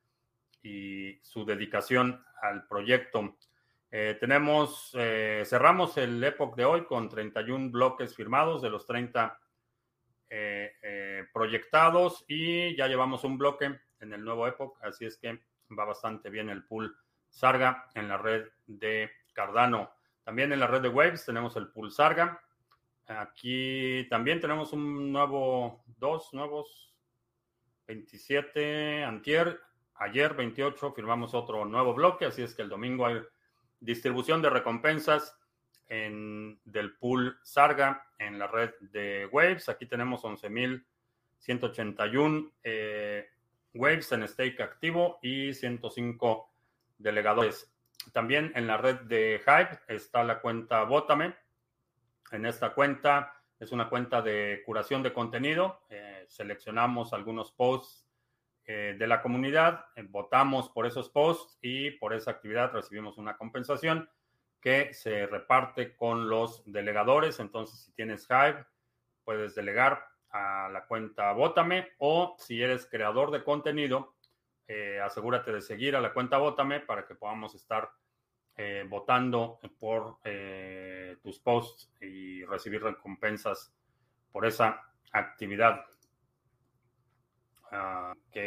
y 0.61 1.19
su 1.23 1.45
dedicación 1.45 2.23
al 2.41 2.67
proyecto. 2.67 3.37
Eh, 3.89 4.17
tenemos, 4.19 4.91
eh, 4.95 5.43
cerramos 5.45 5.97
el 5.97 6.21
Epoch 6.21 6.55
de 6.55 6.65
hoy 6.65 6.85
con 6.85 7.07
31 7.07 7.71
bloques 7.71 8.13
firmados 8.15 8.61
de 8.61 8.69
los 8.69 8.85
30 8.85 9.39
eh, 10.29 11.25
proyectados 11.31 12.25
y 12.27 12.75
ya 12.75 12.87
llevamos 12.87 13.23
un 13.23 13.37
bloque 13.37 13.79
en 13.99 14.13
el 14.13 14.23
nuevo 14.23 14.45
Epoch, 14.45 14.77
así 14.83 15.05
es 15.05 15.17
que 15.17 15.39
va 15.77 15.85
bastante 15.85 16.29
bien 16.29 16.49
el 16.49 16.65
pool 16.65 16.97
Sarga 17.29 17.89
en 17.95 18.09
la 18.09 18.17
red 18.17 18.47
de 18.65 19.09
Cardano. 19.33 19.93
También 20.23 20.51
en 20.51 20.59
la 20.59 20.67
red 20.67 20.81
de 20.81 20.89
Waves 20.89 21.25
tenemos 21.25 21.55
el 21.55 21.69
pool 21.69 21.91
Sarga. 21.91 22.41
Aquí 23.07 24.07
también 24.09 24.39
tenemos 24.39 24.73
un 24.73 25.11
nuevo, 25.11 25.83
dos 25.97 26.33
nuevos, 26.33 26.93
27 27.87 29.03
antier, 29.03 29.59
ayer 29.95 30.33
28 30.33 30.91
firmamos 30.91 31.33
otro 31.33 31.65
nuevo 31.65 31.93
bloque, 31.93 32.25
así 32.25 32.41
es 32.41 32.53
que 32.53 32.63
el 32.63 32.69
domingo 32.69 33.05
hay 33.05 33.21
distribución 33.79 34.41
de 34.41 34.49
recompensas 34.49 35.37
en, 35.87 36.59
del 36.65 36.97
pool 36.97 37.39
Sarga 37.43 38.05
en 38.17 38.39
la 38.39 38.47
red 38.47 38.71
de 38.79 39.29
Waves. 39.31 39.69
Aquí 39.69 39.85
tenemos 39.85 40.23
11.181 40.23 42.51
eh, 42.63 43.29
Waves 43.73 44.11
en 44.11 44.27
stake 44.27 44.59
activo 44.61 45.19
y 45.21 45.53
105 45.53 46.51
delegadores. 46.97 47.71
También 48.11 48.51
en 48.55 48.67
la 48.67 48.77
red 48.77 48.99
de 49.01 49.39
Hive 49.45 49.79
está 49.87 50.23
la 50.23 50.41
cuenta 50.41 50.83
Bótame. 50.83 51.35
En 52.31 52.45
esta 52.45 52.73
cuenta 52.73 53.33
es 53.59 53.71
una 53.71 53.89
cuenta 53.89 54.21
de 54.21 54.61
curación 54.65 55.01
de 55.01 55.13
contenido. 55.13 55.81
Eh, 55.89 56.25
seleccionamos 56.27 57.13
algunos 57.13 57.51
posts 57.51 58.07
eh, 58.65 58.95
de 58.97 59.07
la 59.07 59.21
comunidad, 59.21 59.85
eh, 59.95 60.05
votamos 60.07 60.69
por 60.69 60.85
esos 60.85 61.09
posts 61.09 61.57
y 61.61 61.91
por 61.91 62.13
esa 62.13 62.31
actividad 62.31 62.71
recibimos 62.73 63.17
una 63.17 63.37
compensación 63.37 64.09
que 64.59 64.93
se 64.93 65.25
reparte 65.25 65.95
con 65.95 66.29
los 66.29 66.63
delegadores. 66.65 67.39
Entonces, 67.39 67.79
si 67.79 67.93
tienes 67.93 68.27
Hive, 68.29 68.65
puedes 69.23 69.55
delegar 69.55 70.05
a 70.29 70.69
la 70.69 70.85
cuenta 70.85 71.31
Vótame 71.31 71.93
o 71.99 72.35
si 72.37 72.61
eres 72.61 72.85
creador 72.85 73.31
de 73.31 73.43
contenido, 73.43 74.15
asegúrate 75.01 75.53
de 75.53 75.61
seguir 75.61 75.95
a 75.95 76.01
la 76.01 76.11
cuenta 76.11 76.37
Vótame 76.37 76.81
para 76.81 77.05
que 77.05 77.15
podamos 77.15 77.55
estar 77.55 77.89
eh, 78.57 78.85
votando 78.89 79.59
por 79.79 80.17
tus 81.21 81.39
posts 81.39 81.91
y 82.01 82.43
recibir 82.45 82.83
recompensas 82.83 83.73
por 84.31 84.45
esa 84.45 84.81
actividad. 85.11 85.85
Ah, 87.71 88.13
ok, 88.15 88.37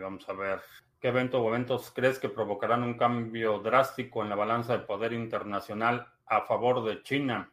vamos 0.00 0.28
a 0.28 0.32
ver. 0.32 0.60
¿Qué 1.00 1.08
evento 1.08 1.40
o 1.40 1.48
eventos 1.48 1.90
crees 1.90 2.18
que 2.18 2.28
provocarán 2.28 2.82
un 2.82 2.94
cambio 2.94 3.58
drástico 3.60 4.22
en 4.22 4.28
la 4.28 4.36
balanza 4.36 4.76
de 4.76 4.84
poder 4.84 5.12
internacional 5.12 6.06
a 6.26 6.42
favor 6.42 6.84
de 6.84 7.02
China? 7.02 7.50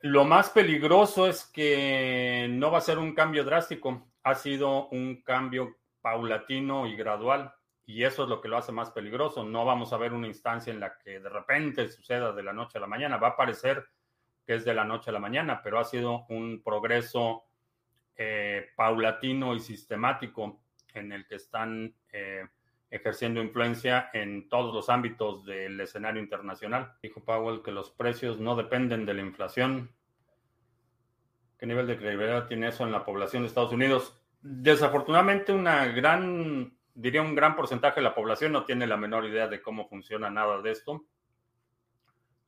Lo 0.00 0.24
más 0.24 0.50
peligroso 0.50 1.26
es 1.26 1.44
que 1.44 2.48
no 2.50 2.70
va 2.70 2.78
a 2.78 2.82
ser 2.82 2.98
un 2.98 3.14
cambio 3.14 3.44
drástico, 3.44 4.10
ha 4.22 4.34
sido 4.34 4.88
un 4.88 5.22
cambio 5.22 5.76
paulatino 6.00 6.86
y 6.86 6.96
gradual, 6.96 7.52
y 7.90 8.04
eso 8.04 8.22
es 8.22 8.28
lo 8.28 8.40
que 8.40 8.48
lo 8.48 8.56
hace 8.56 8.70
más 8.70 8.92
peligroso. 8.92 9.44
No 9.44 9.64
vamos 9.64 9.92
a 9.92 9.96
ver 9.96 10.12
una 10.12 10.28
instancia 10.28 10.72
en 10.72 10.78
la 10.78 10.96
que 10.96 11.18
de 11.18 11.28
repente 11.28 11.88
suceda 11.88 12.32
de 12.32 12.42
la 12.44 12.52
noche 12.52 12.78
a 12.78 12.80
la 12.80 12.86
mañana, 12.86 13.16
va 13.16 13.28
a 13.28 13.36
parecer 13.36 13.84
que 14.46 14.54
es 14.54 14.64
de 14.64 14.74
la 14.74 14.84
noche 14.84 15.10
a 15.10 15.12
la 15.12 15.18
mañana, 15.18 15.60
pero 15.62 15.80
ha 15.80 15.84
sido 15.84 16.24
un 16.28 16.62
progreso 16.62 17.44
eh, 18.16 18.68
paulatino 18.76 19.56
y 19.56 19.60
sistemático 19.60 20.62
en 20.94 21.10
el 21.10 21.26
que 21.26 21.34
están 21.34 21.92
eh, 22.12 22.46
ejerciendo 22.90 23.42
influencia 23.42 24.10
en 24.12 24.48
todos 24.48 24.72
los 24.72 24.88
ámbitos 24.88 25.44
del 25.44 25.80
escenario 25.80 26.22
internacional. 26.22 26.94
Dijo 27.02 27.24
Powell 27.24 27.62
que 27.62 27.72
los 27.72 27.90
precios 27.90 28.38
no 28.38 28.54
dependen 28.54 29.04
de 29.04 29.14
la 29.14 29.22
inflación. 29.22 29.90
¿Qué 31.58 31.66
nivel 31.66 31.88
de 31.88 31.98
credibilidad 31.98 32.46
tiene 32.46 32.68
eso 32.68 32.84
en 32.84 32.92
la 32.92 33.04
población 33.04 33.42
de 33.42 33.48
Estados 33.48 33.72
Unidos? 33.72 34.16
Desafortunadamente, 34.42 35.52
una 35.52 35.86
gran, 35.86 36.76
diría 37.00 37.22
un 37.22 37.34
gran 37.34 37.56
porcentaje 37.56 38.00
de 38.00 38.04
la 38.04 38.14
población 38.14 38.52
no 38.52 38.64
tiene 38.64 38.86
la 38.86 38.98
menor 38.98 39.24
idea 39.24 39.48
de 39.48 39.62
cómo 39.62 39.88
funciona 39.88 40.30
nada 40.30 40.60
de 40.60 40.70
esto. 40.70 41.06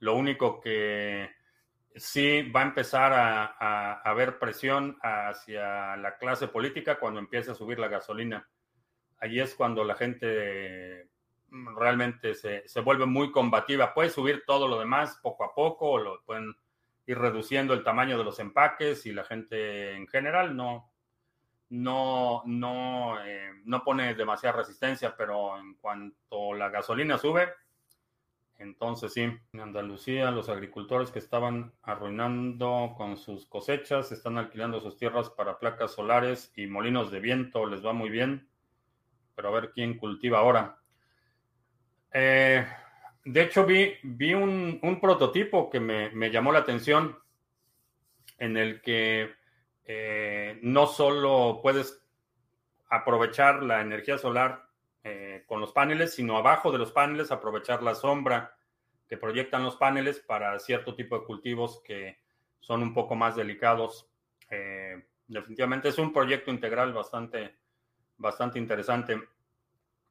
Lo 0.01 0.15
único 0.15 0.61
que 0.61 1.31
sí 1.95 2.43
va 2.51 2.61
a 2.61 2.67
empezar 2.67 3.12
a, 3.15 4.01
haber 4.03 4.38
presión 4.38 4.99
hacia 5.01 5.97
la 5.97 6.19
clase 6.19 6.49
política 6.49 6.99
cuando 6.99 7.21
empiece 7.21 7.53
a 7.53 7.55
subir 7.55 7.79
la 7.79 7.88
gasolina. 7.88 8.47
Allí 9.19 9.41
es 9.41 9.55
cuando 9.55 9.85
la 9.85 9.95
gente 9.95 11.09
realmente 11.77 12.35
se, 12.35 12.81
vuelve 12.81 13.07
muy 13.07 13.31
combativa. 13.31 13.95
Puede 13.95 14.11
subir 14.11 14.45
todo 14.47 14.69
lo 14.69 14.79
demás 14.79 15.19
poco 15.23 15.45
a 15.45 15.55
poco, 15.55 15.93
o 15.93 15.99
lo 15.99 16.23
pueden 16.25 16.55
ir 17.07 17.19
reduciendo 17.19 17.73
el 17.73 17.85
tamaño 17.85 18.19
de 18.19 18.25
los 18.25 18.38
empaques 18.38 19.07
y 19.07 19.12
la 19.12 19.25
gente 19.25 19.95
en 19.95 20.07
general 20.09 20.57
no, 20.57 20.91
no, 21.72 22.42
no, 22.44 23.24
eh, 23.24 23.50
no 23.64 23.82
pone 23.82 24.14
demasiada 24.14 24.58
resistencia, 24.58 25.14
pero 25.16 25.58
en 25.58 25.74
cuanto 25.74 26.52
la 26.52 26.68
gasolina 26.68 27.16
sube, 27.16 27.48
entonces 28.58 29.14
sí, 29.14 29.22
en 29.22 29.61
Andalucía 29.61 30.30
los 30.30 30.50
agricultores 30.50 31.11
que 31.11 31.18
estaban 31.18 31.72
arruinando 31.82 32.94
con 32.96 33.16
sus 33.16 33.46
cosechas 33.46 34.12
están 34.12 34.37
alquilando 34.37 34.80
sus 34.80 34.98
tierras 34.98 35.30
para 35.30 35.58
placas 35.58 35.92
solares 35.92 36.52
y 36.54 36.66
molinos 36.66 37.11
de 37.11 37.20
viento, 37.20 37.66
les 37.66 37.85
va 37.85 37.94
muy 37.94 38.11
bien, 38.11 38.48
pero 39.35 39.48
a 39.48 39.52
ver 39.52 39.72
quién 39.72 39.96
cultiva 39.96 40.40
ahora. 40.40 40.78
Eh, 42.12 42.66
de 43.24 43.42
hecho, 43.42 43.64
vi, 43.64 43.94
vi 44.02 44.35
un, 44.35 44.98
prototipo 45.00 45.70
que 45.70 45.80
me, 45.80 46.30
llamó 46.30 46.52
la 46.52 46.58
atención 46.58 47.18
en 48.37 48.58
el 48.58 48.82
que 48.82 49.35
eh, 49.85 50.59
no 50.62 50.87
solo 50.87 51.61
puedes 51.62 52.03
aprovechar 52.88 53.62
la 53.62 53.81
energía 53.81 54.18
solar 54.18 54.66
eh, 55.05 55.45
con 55.47 55.61
los 55.61 55.73
paneles, 55.73 56.14
sino 56.14 56.37
abajo 56.37 56.71
de 56.71 56.79
los 56.79 56.92
paneles 56.92 57.33
aprovechar 57.33 57.83
la 57.83 57.95
sombra 57.95 58.57
que 59.09 59.16
proyectan 59.16 59.64
los 59.64 59.77
paneles 59.77 60.21
para 60.21 60.59
cierto 60.59 60.95
tipo 60.95 61.18
de 61.18 61.25
cultivos 61.25 61.83
que 61.85 62.21
son 62.61 62.83
un 62.83 62.95
poco 62.95 63.14
más 63.14 63.35
delicados. 63.37 64.09
Eh, 64.49 65.03
definitivamente 65.27 65.88
es 65.88 65.99
un 65.99 66.12
proyecto 66.12 66.51
integral 66.51 66.92
bastante, 66.92 67.57
bastante 68.16 68.59
interesante. 68.59 69.21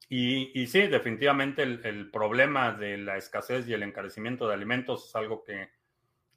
Y, 0.09 0.61
y 0.61 0.67
sí, 0.67 0.87
definitivamente 0.87 1.63
el, 1.63 2.11
problema 2.11 2.73
de 2.73 2.97
la 2.97 3.17
escasez 3.17 3.67
y 3.67 3.73
el 3.73 3.83
encarecimiento 3.83 4.47
de 4.47 4.53
alimentos 4.53 5.07
es 5.07 5.15
algo 5.15 5.43
que, 5.43 5.69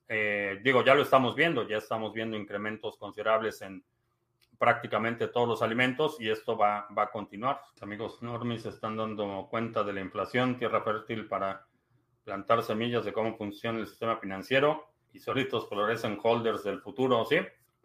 eh, 0.08 0.60
digo, 0.62 0.84
ya 0.84 0.94
lo 0.94 1.02
estamos 1.02 1.34
viendo, 1.34 1.66
ya 1.66 1.78
estamos 1.78 2.12
viendo 2.12 2.36
incrementos 2.36 2.96
considerables 2.96 3.62
en, 3.62 3.84
prácticamente 4.58 5.28
todos 5.28 5.48
los 5.48 5.62
alimentos 5.62 6.16
y 6.20 6.30
esto 6.30 6.56
va, 6.56 6.86
va 6.96 7.04
a 7.04 7.10
continuar. 7.10 7.60
amigos 7.80 8.22
normis 8.22 8.64
están 8.66 8.96
dando 8.96 9.46
cuenta 9.50 9.82
de 9.84 9.92
la 9.92 10.00
inflación, 10.00 10.56
tierra 10.56 10.82
fértil 10.82 11.26
para 11.26 11.66
plantar 12.24 12.62
semillas 12.62 13.04
de 13.04 13.12
cómo 13.12 13.36
funciona 13.36 13.78
el 13.80 13.86
sistema 13.86 14.16
financiero 14.16 14.86
y 15.12 15.18
solitos 15.18 15.68
florecen 15.68 16.18
holders 16.22 16.64
del 16.64 16.80
futuro, 16.80 17.24
¿sí? 17.24 17.36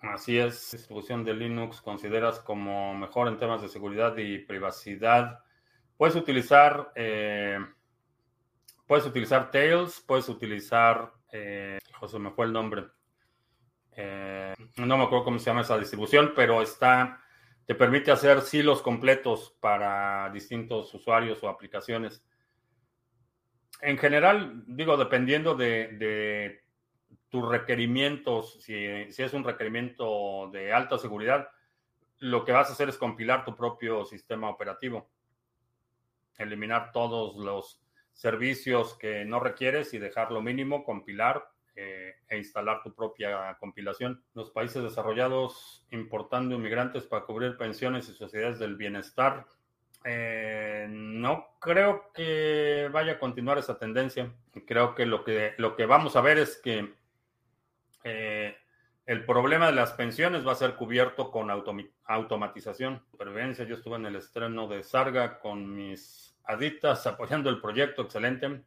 Así 0.02 0.38
es, 0.40 0.72
distribución 0.72 1.26
de 1.26 1.34
Linux 1.34 1.82
consideras 1.82 2.40
como 2.40 2.94
mejor 2.96 3.28
en 3.28 3.38
temas 3.38 3.62
de 3.62 3.68
seguridad 3.68 4.16
y 4.18 4.38
privacidad. 4.38 5.40
Puedes 5.98 6.16
utilizar, 6.16 6.94
eh, 6.96 7.60
puedes 8.88 9.06
utilizar 9.06 9.52
Tails, 9.52 10.02
puedes 10.08 10.30
utilizar, 10.30 11.12
eh, 11.32 11.80
José 12.00 12.20
me 12.20 12.32
fue 12.32 12.46
el 12.46 12.54
nombre, 12.54 12.88
eh, 14.02 14.54
no 14.78 14.98
me 14.98 15.04
acuerdo 15.04 15.26
cómo 15.26 15.39
se 15.39 15.46
llama 15.46 15.62
esa 15.62 15.78
distribución, 15.78 16.32
pero 16.34 16.62
está, 16.62 17.22
te 17.65 17.76
permite 17.76 18.12
hacer 18.12 18.42
silos 18.42 18.82
completos 18.82 19.58
para 19.60 20.30
distintos 20.32 20.94
usuarios 20.94 21.44
o 21.44 21.50
aplicaciones. 21.50 22.24
En 23.82 23.98
general, 23.98 24.63
digo, 24.68 24.96
dependiendo 24.96 25.56
de, 25.56 26.62
tus 27.30 27.48
requerimientos, 27.48 28.62
si, 28.62 28.74
es 28.76 29.34
un 29.34 29.44
requerimiento 29.44 30.50
de 30.52 30.74
alta 30.74 30.98
seguridad, 30.98 31.50
lo 32.20 32.44
que 32.44 32.52
vas 32.52 32.70
a 32.70 32.74
hacer 32.74 32.89
es 32.89 32.98
compilar 32.98 33.46
tu 33.46 33.56
propio 33.56 34.06
sistema 34.06 34.50
operativo, 34.50 35.10
eliminar 36.38 36.92
todos 36.92 37.36
los 37.36 37.82
servicios 38.20 38.96
que 38.96 39.24
no 39.24 39.40
requieres 39.40 39.94
y 39.94 39.98
dejar 39.98 40.30
lo 40.34 40.42
mínimo, 40.42 40.84
compilar 40.84 41.50
eh, 41.74 42.16
e 42.28 42.38
instalar 42.38 42.84
tu 42.84 42.94
propia 42.94 43.56
compilación. 43.62 44.22
Los 44.34 44.52
países 44.52 44.84
desarrollados 44.84 45.88
importando 45.92 46.54
inmigrantes 46.54 47.06
para 47.06 47.24
cubrir 47.24 47.56
pensiones 47.56 48.10
y 48.10 48.14
sociedades 48.14 48.60
del 48.60 48.76
bienestar. 48.76 49.46
Eh, 50.04 50.88
no 50.90 51.48
creo 51.62 52.12
que 52.14 52.90
vaya 52.92 53.14
a 53.14 53.20
continuar 53.20 53.58
esa 53.58 53.80
tendencia. 53.80 54.30
Creo 54.68 54.96
que 54.96 55.06
lo 55.06 55.24
que, 55.24 55.54
lo 55.58 55.78
que 55.78 55.86
vamos 55.86 56.18
a 56.18 56.22
ver 56.22 56.40
es 56.40 56.58
que 56.58 56.94
eh, 58.04 58.54
el 59.06 59.26
problema 59.26 59.68
de 59.68 59.76
las 59.76 59.94
pensiones 59.94 60.46
va 60.46 60.52
a 60.52 60.56
ser 60.56 60.76
cubierto 60.76 61.32
con 61.32 61.50
automatización. 61.50 63.02
Supervivencia, 63.12 63.64
yo 63.64 63.76
estuve 63.76 63.96
en 63.96 64.08
el 64.08 64.18
estreno 64.18 64.68
de 64.68 64.84
Sarga 64.84 65.40
con 65.40 65.74
mis 65.74 66.38
aditas 66.50 67.06
apoyando 67.06 67.50
el 67.50 67.62
proyecto, 67.62 68.02
excelente. 68.02 68.64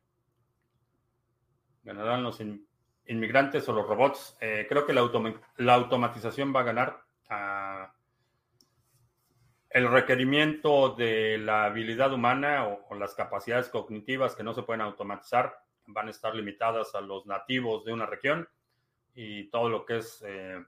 Ganarán 1.83 2.23
los 2.23 2.41
inmigrantes 3.07 3.69
o 3.69 3.73
los 3.73 3.87
robots, 3.87 4.37
eh, 4.41 4.67
creo 4.69 4.87
que 4.87 4.93
la, 4.93 5.75
automatización 5.75 6.55
va 6.55 6.61
a 6.61 6.65
ganar. 6.65 7.03
Ah, 7.29 7.93
el 9.71 9.91
requerimiento 9.91 10.91
de 10.91 11.39
la 11.39 11.65
habilidad 11.65 12.13
humana 12.13 12.69
o, 12.69 12.95
las 12.95 13.15
capacidades 13.15 13.69
cognitivas 13.69 14.37
que 14.37 14.45
no 14.45 14.55
se 14.55 14.63
pueden 14.63 14.83
automatizar 14.83 15.59
van 15.87 16.07
a 16.07 16.11
estar 16.11 16.37
limitadas 16.37 16.95
a 16.95 17.01
los 17.01 17.27
nativos 17.27 17.85
de 17.85 17.93
una 17.93 18.07
región 18.07 18.49
y 19.15 19.51
todo 19.51 19.69
lo 19.69 19.85
que 19.85 19.97
es 19.97 20.23
eh, 20.25 20.65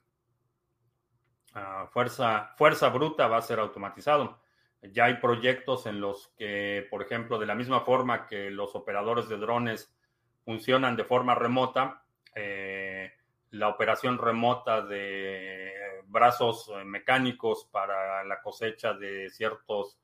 ah, 1.54 1.86
fuerza, 1.92 2.54
fuerza 2.56 2.88
bruta 2.88 3.28
va 3.28 3.36
a 3.36 3.42
ser 3.42 3.60
automatizado. 3.60 4.43
Ya 4.92 5.04
hay 5.04 5.14
proyectos 5.14 5.86
en 5.86 6.00
los 6.00 6.28
que, 6.36 6.86
por 6.90 7.02
ejemplo, 7.02 7.38
de 7.38 7.46
la 7.46 7.54
misma 7.54 7.80
forma 7.80 8.26
que 8.26 8.50
los 8.50 8.74
operadores 8.74 9.28
de 9.28 9.38
drones 9.38 9.94
funcionan 10.44 10.96
de 10.96 11.04
forma 11.04 11.34
remota, 11.34 12.04
eh, 12.34 13.12
la 13.50 13.68
operación 13.68 14.18
remota 14.18 14.82
de 14.82 15.72
brazos 16.06 16.70
eh, 16.74 16.84
mecánicos 16.84 17.66
para 17.70 18.24
la 18.24 18.42
cosecha 18.42 18.92
de 18.92 19.30
ciertos 19.30 19.98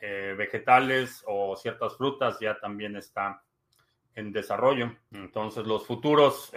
eh, 0.00 0.34
vegetales 0.36 1.24
o 1.26 1.56
ciertas 1.56 1.96
frutas 1.96 2.38
ya 2.40 2.58
también 2.60 2.96
está 2.96 3.42
en 4.14 4.32
desarrollo. 4.32 4.94
Entonces 5.10 5.66
los 5.66 5.86
futuros 5.86 6.52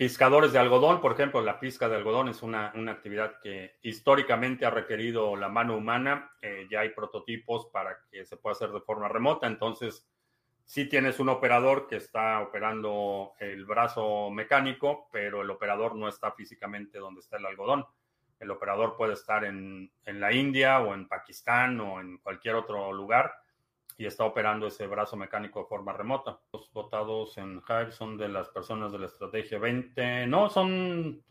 piscadores 0.00 0.54
de 0.54 0.58
algodón, 0.58 1.02
por 1.02 1.12
ejemplo, 1.12 1.42
la 1.42 1.60
pizca 1.60 1.86
de 1.86 1.96
algodón 1.96 2.30
es 2.30 2.42
una, 2.42 2.72
una 2.74 2.92
actividad 2.92 3.38
que 3.42 3.76
históricamente 3.82 4.64
ha 4.64 4.70
requerido 4.70 5.36
la 5.36 5.50
mano 5.50 5.76
humana. 5.76 6.32
ya 6.70 6.80
hay 6.80 6.88
prototipos 6.88 7.66
para 7.66 7.98
que 8.10 8.24
se 8.24 8.38
pueda 8.38 8.52
hacer 8.52 8.70
de 8.70 8.80
forma 8.80 9.08
remota. 9.08 9.46
Entonces, 9.46 10.08
si 10.64 10.88
tienes 10.88 11.20
un 11.20 11.28
operador 11.28 11.86
que 11.86 11.96
está 11.96 12.40
operando 12.40 13.34
el 13.40 13.66
brazo 13.66 14.30
mecánico, 14.30 15.10
pero 15.12 15.42
el 15.42 15.50
operador 15.50 15.94
no 15.96 16.08
está 16.08 16.32
físicamente 16.32 16.98
donde 16.98 17.20
está 17.20 17.36
el 17.36 17.44
algodón. 17.44 17.84
El 18.38 18.50
operador 18.52 18.96
puede 18.96 19.12
estar 19.12 19.44
en, 19.44 19.92
en 20.06 20.18
la 20.18 20.32
India 20.32 20.80
o 20.80 20.94
en 20.94 21.08
Pakistán 21.08 21.78
o 21.78 22.00
en 22.00 22.16
cualquier 22.16 22.54
otro 22.54 22.90
lugar 22.90 23.34
y 24.00 24.06
está 24.06 24.24
operando 24.24 24.66
ese 24.66 24.86
brazo 24.86 25.14
mecánico 25.14 25.60
de 25.60 25.66
forma 25.66 25.92
remota. 25.92 26.40
Los 26.54 26.72
votados 26.72 27.36
en 27.36 27.60
Hive 27.68 27.92
son 27.92 28.16
de 28.16 28.30
las 28.30 28.48
personas 28.48 28.92
de 28.92 28.98
la 28.98 29.04
estrategia 29.04 29.58
20. 29.58 30.26
No, 30.26 30.48
son... 30.48 31.22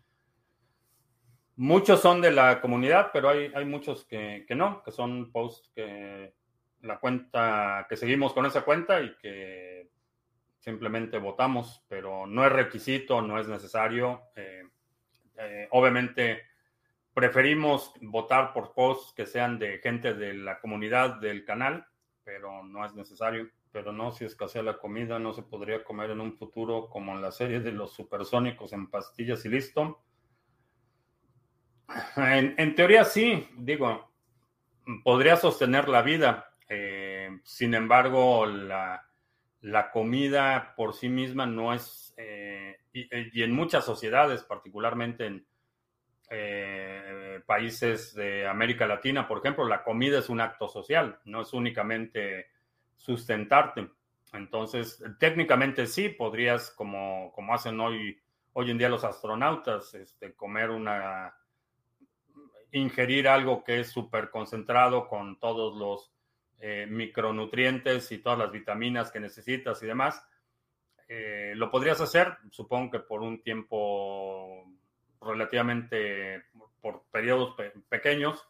Muchos 1.55 1.99
son 1.99 2.21
de 2.21 2.29
la 2.29 2.61
comunidad, 2.61 3.09
pero 3.11 3.29
hay, 3.29 3.51
hay 3.55 3.65
muchos 3.65 4.05
que, 4.05 4.45
que 4.47 4.53
no, 4.53 4.83
que 4.83 4.91
son 4.91 5.31
posts 5.31 5.71
que 5.73 6.35
la 6.81 6.99
cuenta, 6.99 7.87
que 7.89 7.97
seguimos 7.97 8.33
con 8.33 8.45
esa 8.45 8.61
cuenta 8.61 9.01
y 9.01 9.17
que 9.17 9.89
simplemente 10.59 11.17
votamos, 11.17 11.83
pero 11.87 12.27
no 12.27 12.45
es 12.45 12.51
requisito, 12.51 13.19
no 13.23 13.39
es 13.39 13.47
necesario. 13.47 14.21
Eh, 14.35 14.61
eh, 15.39 15.67
obviamente 15.71 16.43
preferimos 17.15 17.93
votar 17.99 18.53
por 18.53 18.75
posts 18.75 19.11
que 19.15 19.25
sean 19.25 19.57
de 19.57 19.79
gente 19.79 20.13
de 20.13 20.35
la 20.35 20.59
comunidad 20.59 21.15
del 21.15 21.43
canal 21.45 21.87
pero 22.29 22.63
no 22.63 22.85
es 22.85 22.93
necesario. 22.93 23.49
Pero 23.71 23.91
no, 23.91 24.11
si 24.11 24.25
escasea 24.25 24.61
la 24.61 24.77
comida, 24.77 25.17
no 25.17 25.33
se 25.33 25.41
podría 25.41 25.83
comer 25.83 26.11
en 26.11 26.21
un 26.21 26.37
futuro 26.37 26.87
como 26.87 27.13
en 27.13 27.23
la 27.23 27.31
serie 27.31 27.59
de 27.59 27.71
los 27.71 27.91
supersónicos 27.93 28.71
en 28.71 28.87
pastillas 28.87 29.43
y 29.45 29.49
listo. 29.49 30.03
En, 32.17 32.75
teoría 32.75 33.03
sí, 33.03 33.47
digo, 33.57 34.11
podría 35.03 35.37
sostener 35.37 35.89
la 35.89 36.03
vida. 36.03 36.51
Eh, 36.67 37.39
sin 37.43 37.73
embargo, 37.73 38.45
la, 38.45 39.03
comida 39.91 40.75
por 40.75 40.93
sí 40.93 41.09
misma 41.09 41.47
no 41.47 41.73
es, 41.73 42.13
eh, 42.17 42.77
y, 42.93 43.41
en 43.41 43.51
muchas 43.53 43.85
sociedades, 43.85 44.43
particularmente 44.43 45.25
en 45.25 45.47
eh, 46.29 47.28
países 47.45 48.13
de 48.13 48.47
América 48.47 48.87
Latina, 48.87 49.27
por 49.27 49.39
ejemplo, 49.39 49.65
la 49.65 49.83
comida 49.83 50.19
es 50.19 50.29
un 50.29 50.41
acto 50.41 50.67
social, 50.67 51.19
no 51.25 51.41
es 51.41 51.53
únicamente 51.53 52.47
sustentarte. 52.95 53.89
Entonces, 54.33 55.03
técnicamente 55.19 55.87
sí, 55.87 56.09
podrías, 56.09 56.71
como, 56.71 57.31
como 57.33 57.53
hacen 57.53 57.79
hoy, 57.79 58.19
hoy 58.53 58.71
en 58.71 58.77
día 58.77 58.89
los 58.89 59.03
astronautas, 59.03 59.93
este, 59.95 60.33
comer 60.33 60.69
una, 60.69 61.33
ingerir 62.71 63.27
algo 63.27 63.63
que 63.63 63.79
es 63.79 63.89
súper 63.89 64.29
concentrado 64.29 65.07
con 65.07 65.39
todos 65.39 65.75
los 65.77 66.11
eh, 66.59 66.85
micronutrientes 66.89 68.11
y 68.11 68.19
todas 68.19 68.37
las 68.37 68.51
vitaminas 68.51 69.11
que 69.11 69.19
necesitas 69.19 69.81
y 69.81 69.87
demás. 69.87 70.23
Eh, 71.07 71.53
lo 71.55 71.71
podrías 71.71 71.99
hacer, 72.01 72.37
supongo 72.51 72.91
que 72.91 72.99
por 72.99 73.21
un 73.21 73.41
tiempo 73.41 74.65
relativamente 75.21 76.43
por 76.81 77.03
periodos 77.11 77.55
pequeños, 77.89 78.47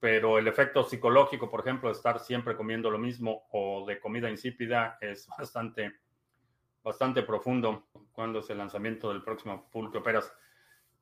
pero 0.00 0.38
el 0.38 0.46
efecto 0.46 0.84
psicológico, 0.84 1.50
por 1.50 1.60
ejemplo, 1.60 1.88
de 1.88 1.94
estar 1.94 2.20
siempre 2.20 2.56
comiendo 2.56 2.90
lo 2.90 2.98
mismo 2.98 3.46
o 3.50 3.84
de 3.86 3.98
comida 3.98 4.30
insípida 4.30 4.98
es 5.00 5.28
bastante, 5.38 5.92
bastante 6.82 7.22
profundo. 7.22 7.88
¿Cuándo 8.12 8.40
es 8.40 8.50
el 8.50 8.58
lanzamiento 8.58 9.10
del 9.10 9.22
próximo 9.22 9.68
pool 9.70 9.90
que 9.90 9.98
operas? 9.98 10.32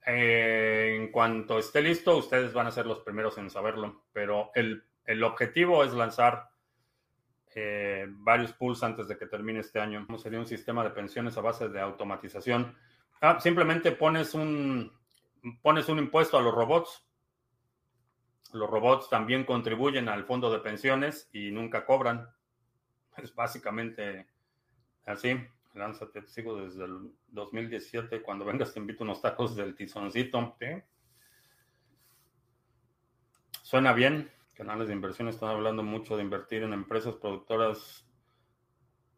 Eh, 0.07 0.95
en 0.97 1.11
cuanto 1.11 1.59
esté 1.59 1.83
listo, 1.83 2.17
ustedes 2.17 2.53
van 2.53 2.69
a 2.69 2.71
ser 2.71 2.87
los 2.87 3.01
primeros 3.01 3.37
en 3.39 3.51
saberlo, 3.51 4.05
pero 4.13 4.53
el, 4.55 4.85
objetivo 5.25 5.83
es 5.83 5.93
lanzar 5.93 6.49
eh, 7.55 8.07
varios 8.09 8.53
pools 8.53 8.83
antes 8.85 9.09
de 9.09 9.19
que 9.19 9.27
termine 9.27 9.61
este 9.61 9.81
año. 9.81 10.07
¿Cómo 10.07 10.19
sería 10.19 10.39
un 10.39 10.47
sistema 10.47 10.85
de 10.85 10.91
pensiones 10.91 11.37
a 11.37 11.41
base 11.41 11.69
de 11.69 11.81
automatización? 11.81 12.77
Ah, 13.21 13.41
simplemente 13.41 13.93
pones 13.93 14.35
un, 14.35 14.93
pones 15.63 15.89
un 15.89 15.99
impuesto 15.99 16.39
a 16.39 16.43
los 16.43 16.55
robots. 16.55 17.05
Los 18.53 18.71
robots 18.71 19.09
también 19.09 19.45
contribuyen 19.45 20.09
al 20.09 20.25
fondo 20.25 20.51
de 20.51 20.61
pensiones 20.61 21.29
y 21.33 21.51
nunca 21.51 21.85
cobran. 21.85 22.29
Es 23.17 23.35
básicamente 23.35 24.27
así. 25.05 25.37
Lánzate, 25.75 26.27
sigo 26.27 26.57
desde 26.57 26.85
el 26.85 27.13
2017. 27.29 28.23
Cuando 28.23 28.45
vengas 28.45 28.73
te 28.73 28.81
invito 28.81 29.05
unos 29.05 29.21
tacos 29.21 29.55
del 29.57 29.75
tizoncito. 29.75 30.57
Suena 33.63 33.93
bien. 33.93 34.31
Canales 34.55 34.89
de 34.89 34.95
inversión 34.95 35.29
están 35.29 35.51
hablando 35.51 35.83
mucho 35.83 36.17
de 36.17 36.23
invertir 36.23 36.63
en 36.63 36.73
empresas 36.73 37.17
productoras 37.17 38.06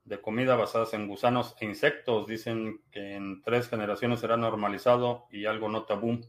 de 0.09 0.21
comida 0.21 0.57
basadas 0.57 0.95
en 0.95 1.07
gusanos 1.07 1.55
e 1.61 1.67
insectos. 1.67 2.27
Dicen 2.27 2.81
que 2.91 3.15
en 3.15 3.43
tres 3.43 3.69
generaciones 3.69 4.21
será 4.21 4.37
normalizado 4.37 5.27
y 5.31 5.45
algo 5.47 5.69
no 5.69 5.85
tabú. 5.85 6.21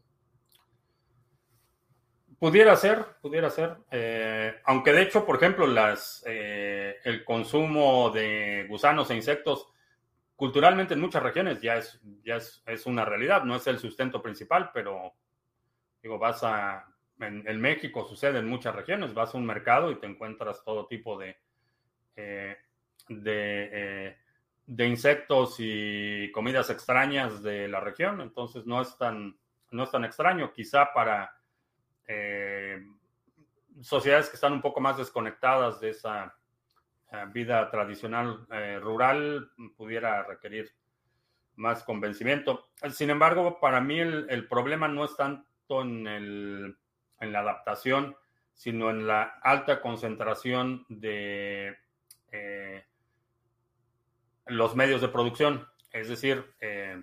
Pudiera 2.37 2.75
ser, 2.75 3.05
pudiera 3.21 3.49
ser. 3.49 3.77
Eh, 3.91 4.53
aunque 4.65 4.93
de 4.93 5.01
hecho, 5.01 5.25
por 5.25 5.37
ejemplo, 5.37 5.65
las, 5.65 6.23
eh, 6.27 6.97
el 7.03 7.23
consumo 7.25 8.11
de 8.11 8.65
gusanos 8.69 9.09
e 9.09 9.15
insectos 9.15 9.67
culturalmente 10.35 10.93
en 10.93 11.01
muchas 11.01 11.21
regiones 11.21 11.61
ya 11.61 11.75
es, 11.75 11.99
ya 12.23 12.37
es, 12.37 12.85
una 12.85 13.03
realidad. 13.03 13.43
No 13.43 13.55
es 13.55 13.67
el 13.67 13.79
sustento 13.79 14.21
principal, 14.21 14.71
pero 14.73 15.13
digo, 16.01 16.17
vas 16.17 16.43
a, 16.43 16.85
en, 17.19 17.59
México 17.59 18.05
sucede 18.05 18.39
en 18.39 18.47
muchas 18.47 18.73
regiones, 18.73 19.13
vas 19.13 19.35
a 19.35 19.37
un 19.37 19.45
mercado 19.45 19.91
y 19.91 19.99
te 19.99 20.07
encuentras 20.07 20.63
todo 20.63 20.87
tipo 20.87 21.17
de 21.17 21.35
eh, 22.15 22.55
eh, 23.09 24.17
de, 24.65 24.87
insectos 24.87 25.55
y 25.57 26.31
comidas 26.31 26.69
extrañas 26.69 27.41
de 27.41 27.67
la 27.67 27.79
región, 27.79 28.21
entonces 28.21 28.65
no 28.65 28.81
es 28.81 28.97
tan, 28.97 29.35
no 29.71 29.83
es 29.83 29.91
tan 29.91 30.05
extraño. 30.05 30.53
Quizá 30.53 30.93
para 30.93 31.35
eh, 32.07 32.85
sociedades 33.81 34.29
que 34.29 34.35
están 34.35 34.53
un 34.53 34.61
poco 34.61 34.79
más 34.79 34.97
desconectadas 34.97 35.79
de 35.79 35.89
esa 35.89 36.35
eh, 37.11 37.25
vida 37.33 37.69
tradicional 37.71 38.45
rural 38.81 39.51
pudiera 39.75 40.23
requerir 40.23 40.71
más 41.55 41.83
convencimiento. 41.83 42.69
Sin 42.91 43.09
embargo, 43.09 43.59
para 43.59 43.81
mí 43.81 43.99
el, 43.99 44.47
problema 44.47 44.87
no 44.87 45.03
es 45.03 45.15
tanto 45.17 45.81
en, 45.81 46.07
el, 46.07 46.77
en 47.19 47.31
la 47.31 47.39
adaptación, 47.39 48.15
sino 48.53 48.89
en 48.91 49.07
la 49.07 49.23
alta 49.41 49.81
concentración 49.81 50.85
de 50.89 51.75
los 54.49 54.75
medios 54.75 55.01
de 55.01 55.07
producción. 55.07 55.67
Es 55.91 56.09
decir, 56.09 56.53
eh, 56.59 57.01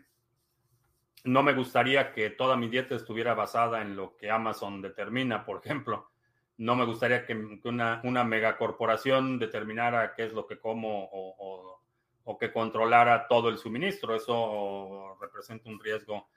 no 1.25 1.43
me 1.43 1.55
gustaría 1.55 2.13
que 2.13 2.31
toda 2.31 2.57
mi 2.57 2.69
dieta 2.69 2.95
estuviera 2.95 3.35
basada 3.35 3.83
en 3.83 3.97
lo 3.97 4.17
que 4.17 4.31
Amazon 4.31 4.81
determina, 4.81 5.45
por 5.45 5.61
ejemplo. 5.65 6.11
No 6.59 6.77
me 6.77 6.85
gustaría 6.87 7.27
que, 7.27 7.35
una, 7.65 8.01
una, 8.05 8.25
megacorporación 8.25 9.39
determinara 9.39 10.15
qué 10.15 10.25
es 10.25 10.33
lo 10.33 10.47
que 10.47 10.59
como 10.59 11.09
o, 11.13 12.39
que 12.39 12.53
controlara 12.53 13.27
todo 13.29 13.49
el 13.49 13.59
suministro. 13.59 14.15
Eso 14.15 15.17
representa 15.21 15.69
un 15.69 15.81
riesgo 15.81 16.29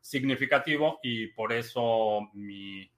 significativo 0.00 0.98
y 1.02 1.28
por 1.28 1.52
eso 1.52 2.30
mi 2.32 2.90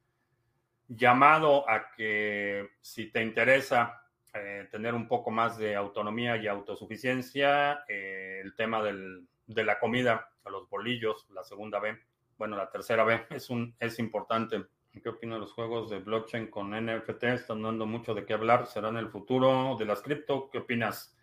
llamado 0.89 1.69
a 1.69 1.91
que 1.93 2.71
si 2.81 3.11
te 3.11 3.23
interesa 3.23 4.02
eh, 4.35 4.69
tener 4.71 4.95
un 4.95 5.09
poco 5.09 5.31
más 5.31 5.59
de 5.59 5.77
autonomía 5.77 6.37
y 6.37 6.47
autosuficiencia, 6.47 7.85
eh, 7.89 8.41
el 8.43 8.55
tema 8.55 8.83
del, 8.83 9.27
de 9.47 9.65
la 9.65 9.79
comida, 9.79 10.31
los 10.51 10.69
bolillos, 10.69 11.27
la 11.31 11.45
segunda 11.45 11.79
B, 11.79 11.99
bueno, 12.39 12.57
la 12.57 12.71
tercera 12.71 13.05
B, 13.05 13.27
es, 13.31 13.51
un, 13.51 13.75
es 13.79 13.99
importante. 13.99 14.65
¿Qué 15.01 15.09
opina 15.09 15.35
de 15.35 15.41
los 15.41 15.53
juegos 15.53 15.91
de 15.91 16.01
blockchain 16.01 16.49
con 16.49 16.71
NFT? 16.71 17.25
Están 17.25 17.63
dando 17.63 17.87
mucho 17.87 18.15
de 18.15 18.27
qué 18.27 18.35
hablar. 18.35 18.67
¿Serán 18.67 18.97
el 18.97 19.09
futuro 19.09 19.77
de 19.79 19.87
las 19.87 20.03
cripto? 20.03 20.51
¿Qué 20.51 20.59
opinas? 20.59 21.17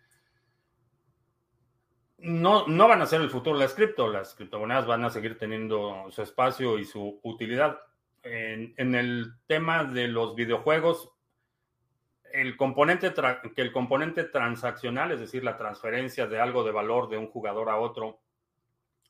No, 2.18 2.66
no 2.66 2.88
van 2.88 3.02
a 3.02 3.06
ser 3.06 3.20
el 3.20 3.30
futuro 3.30 3.56
de 3.56 3.64
las 3.64 3.74
cripto. 3.74 4.08
Las 4.08 4.34
criptomonedas 4.34 4.86
van 4.86 5.04
a 5.04 5.10
seguir 5.10 5.38
teniendo 5.38 6.06
su 6.10 6.22
espacio 6.22 6.78
y 6.78 6.84
su 6.84 7.20
utilidad. 7.22 7.78
En, 8.22 8.74
en 8.76 8.94
el 8.94 9.34
tema 9.46 9.84
de 9.84 10.08
los 10.08 10.34
videojuegos, 10.34 11.12
el 12.32 12.56
componente 12.56 13.12
que 13.54 13.62
el 13.62 13.72
componente 13.72 14.24
transaccional, 14.24 15.12
es 15.12 15.20
decir, 15.20 15.44
la 15.44 15.56
transferencia 15.56 16.26
de 16.26 16.40
algo 16.40 16.64
de 16.64 16.72
valor 16.72 17.08
de 17.08 17.16
un 17.16 17.28
jugador 17.28 17.68
a 17.68 17.76
otro 17.76 18.20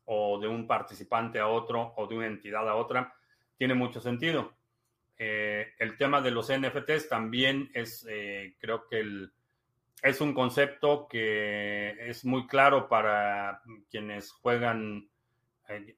o 0.07 0.39
de 0.41 0.49
un 0.49 0.66
participante 0.66 1.39
a 1.39 1.49
otro 1.49 1.95
o 1.97 2.07
de 2.07 2.16
una 2.16 2.27
entidad 2.27 2.68
a 2.68 2.75
otra, 2.75 3.14
tiene 3.57 3.75
mucho 3.75 4.01
sentido. 4.01 4.55
Eh, 5.18 5.75
el 5.79 5.97
tema 5.97 6.21
de 6.21 6.31
los 6.31 6.51
NFTs 6.51 7.09
también 7.09 7.71
es, 7.75 8.07
eh, 8.09 8.57
creo 8.59 8.89
que 8.89 9.29
es 10.03 10.21
un 10.21 10.33
concepto 10.33 11.07
que 11.09 11.95
es 12.09 12.25
muy 12.25 12.47
claro 12.47 12.89
para 12.89 13.62
quienes 13.91 14.33
juegan 14.33 15.11
eh, 15.68 15.97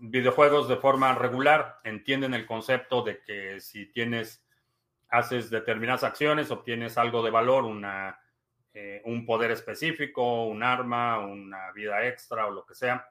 videojuegos 0.00 0.68
de 0.68 0.76
forma 0.76 1.14
regular, 1.14 1.78
entienden 1.84 2.34
el 2.34 2.46
concepto 2.46 3.02
de 3.02 3.22
que 3.22 3.60
si 3.60 3.86
tienes 3.86 4.45
haces 5.08 5.50
determinadas 5.50 6.04
acciones, 6.04 6.50
obtienes 6.50 6.98
algo 6.98 7.22
de 7.22 7.30
valor, 7.30 7.64
una, 7.64 8.18
eh, 8.74 9.00
un 9.04 9.24
poder 9.24 9.50
específico, 9.50 10.46
un 10.46 10.62
arma, 10.62 11.20
una 11.20 11.72
vida 11.72 12.06
extra 12.06 12.46
o 12.46 12.50
lo 12.50 12.64
que 12.66 12.74
sea, 12.74 13.08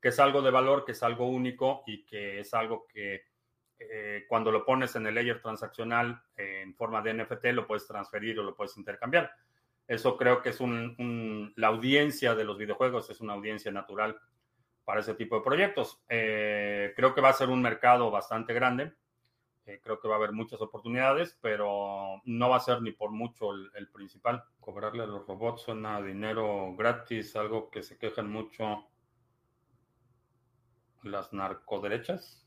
que 0.00 0.08
es 0.08 0.18
algo 0.20 0.42
de 0.42 0.50
valor, 0.50 0.84
que 0.84 0.92
es 0.92 1.02
algo 1.02 1.26
único 1.26 1.82
y 1.86 2.04
que 2.04 2.40
es 2.40 2.54
algo 2.54 2.86
que 2.86 3.30
cuando 4.28 4.52
lo 4.52 4.64
pones 4.64 4.94
en 4.94 5.08
el 5.08 5.14
layer 5.16 5.42
transaccional 5.42 6.22
en 6.36 6.72
forma 6.76 7.02
de 7.02 7.14
NFT, 7.14 7.46
lo 7.46 7.66
puedes 7.66 7.84
transferir 7.84 8.38
o 8.38 8.44
lo 8.44 8.54
puedes 8.54 8.76
intercambiar. 8.76 9.32
Eso 9.88 10.16
creo 10.16 10.40
que 10.40 10.50
es 10.50 10.60
un, 10.60 11.52
la 11.56 11.66
audiencia 11.66 12.36
de 12.36 12.44
los 12.44 12.56
videojuegos, 12.56 13.10
es 13.10 13.20
una 13.20 13.32
audiencia 13.32 13.72
natural 13.72 14.16
para 14.84 15.00
ese 15.00 15.14
tipo 15.14 15.34
de 15.34 15.42
proyectos. 15.42 16.00
creo 16.06 17.12
que 17.12 17.20
va 17.20 17.30
a 17.30 17.32
ser 17.32 17.48
un 17.48 17.60
mercado 17.60 18.08
bastante 18.12 18.54
grande 18.54 18.92
eh, 19.64 19.80
creo 19.82 20.00
que 20.00 20.08
va 20.08 20.14
a 20.14 20.18
haber 20.18 20.32
muchas 20.32 20.60
oportunidades, 20.60 21.38
pero 21.40 22.20
no 22.24 22.48
va 22.48 22.56
a 22.56 22.60
ser 22.60 22.82
ni 22.82 22.90
por 22.90 23.10
mucho 23.10 23.52
el, 23.52 23.88
principal. 23.92 24.44
Cobrarle 24.60 25.04
a 25.04 25.06
los 25.06 25.26
robots 25.26 25.62
suena 25.62 26.00
dinero 26.02 26.74
gratis, 26.76 27.36
algo 27.36 27.70
que 27.70 27.82
se 27.82 27.96
quejan 27.96 28.30
mucho 28.30 28.88
las 31.02 31.32
narcoderechas. 31.32 32.44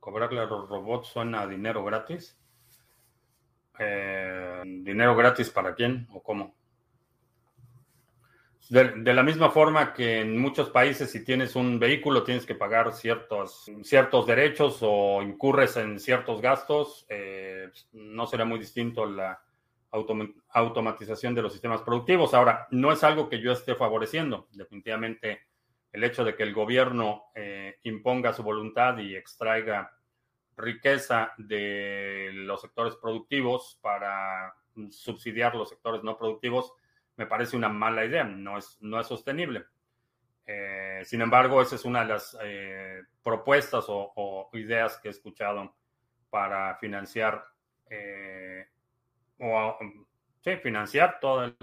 Cobrarle 0.00 0.40
a 0.40 0.46
los 0.46 0.68
robots 0.68 1.08
suena 1.08 1.46
dinero 1.46 1.82
gratis. 1.84 2.38
Eh, 3.78 4.62
¿Dinero 4.64 5.16
gratis 5.16 5.48
para 5.48 5.74
quién 5.74 6.06
o 6.12 6.22
cómo? 6.22 6.54
De, 8.72 9.12
la 9.12 9.22
misma 9.22 9.50
forma 9.50 9.92
que 9.92 10.20
en 10.20 10.38
muchos 10.38 10.70
países, 10.70 11.10
si 11.10 11.22
tienes 11.22 11.56
un 11.56 11.78
vehículo, 11.78 12.22
tienes 12.22 12.46
que 12.46 12.54
pagar 12.54 12.94
ciertos, 12.94 13.70
ciertos 13.82 14.26
derechos 14.26 14.78
o 14.80 15.20
incurres 15.20 15.76
en 15.76 16.00
ciertos 16.00 16.40
gastos, 16.40 17.04
eh, 17.10 17.70
no 17.92 18.26
será 18.26 18.46
muy 18.46 18.58
distinto 18.58 19.04
la 19.04 19.42
automatización 19.90 21.34
de 21.34 21.42
los 21.42 21.52
sistemas 21.52 21.82
productivos. 21.82 22.32
Ahora, 22.32 22.66
no 22.70 22.90
es 22.90 23.04
algo 23.04 23.28
que 23.28 23.42
yo 23.42 23.52
esté 23.52 23.74
favoreciendo. 23.74 24.48
Definitivamente, 24.52 25.42
el 25.92 26.02
hecho 26.02 26.24
de 26.24 26.34
que 26.34 26.42
el 26.42 26.54
gobierno 26.54 27.24
eh, 27.34 27.78
imponga 27.82 28.32
su 28.32 28.42
voluntad 28.42 28.96
y 28.96 29.14
extraiga 29.14 29.92
riqueza 30.56 31.34
de 31.36 32.30
los 32.32 32.62
sectores 32.62 32.96
productivos 32.96 33.78
para 33.82 34.54
subsidiar 34.88 35.56
los 35.56 35.68
sectores 35.68 36.02
no 36.02 36.16
productivos, 36.16 36.72
me 37.16 37.26
parece 37.26 37.56
una 37.56 37.68
mala 37.68 38.04
idea, 38.04 38.24
no 38.24 38.58
es, 38.58 38.78
no 38.80 39.00
es 39.00 39.06
sostenible. 39.06 39.64
Eh, 40.46 41.02
sin 41.04 41.20
embargo, 41.20 41.62
esa 41.62 41.76
es 41.76 41.84
una 41.84 42.00
de 42.00 42.06
las 42.06 42.36
eh, 42.42 43.02
propuestas 43.22 43.84
o, 43.88 44.50
ideas 44.54 44.98
que 44.98 45.08
he 45.08 45.10
escuchado 45.10 45.74
para 46.30 46.76
financiar 46.76 47.44
eh, 47.88 48.66
o 49.38 49.78
financiar 50.62 51.18
toda 51.20 51.54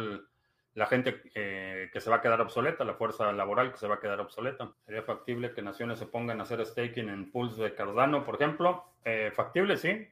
la 0.74 0.86
gente 0.86 1.22
que 1.22 2.00
se 2.00 2.10
va 2.10 2.18
a 2.18 2.22
quedar 2.22 2.40
obsoleta, 2.40 2.86
la 2.86 2.94
fuerza 2.94 3.32
laboral 3.32 3.72
que 3.72 3.78
se 3.78 3.88
va 3.88 3.96
a 3.96 4.00
quedar 4.00 4.20
obsoleta. 4.20 4.72
¿Sería 4.86 5.02
factible 5.02 5.54
que 5.54 5.62
naciones 5.62 6.00
se 6.00 6.06
pongan 6.06 6.40
a 6.40 6.44
hacer 6.44 6.66
staking 6.66 7.10
en 7.10 7.32
pools 7.32 7.58
de 7.58 7.74
Cardano, 7.74 8.24
por 8.24 8.36
ejemplo? 8.36 8.86
factible, 9.34 9.76
sí 9.76 10.08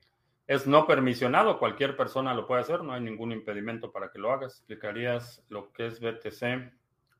es 0.47 0.65
no 0.65 0.87
permisionado, 0.87 1.59
cualquier 1.59 1.97
persona 1.97 2.33
lo 2.33 2.47
puede 2.47 2.61
hacer, 2.61 2.81
no 2.81 2.93
hay 2.93 3.01
ningún 3.01 3.33
impedimento 3.33 3.91
para 3.91 4.09
que 4.09 4.17
lo 4.17 4.31
hagas. 4.31 4.53
¿Explicarías 4.53 5.45
lo 5.49 5.73
que 5.73 5.87
es 5.87 5.99
BTC 5.99 6.71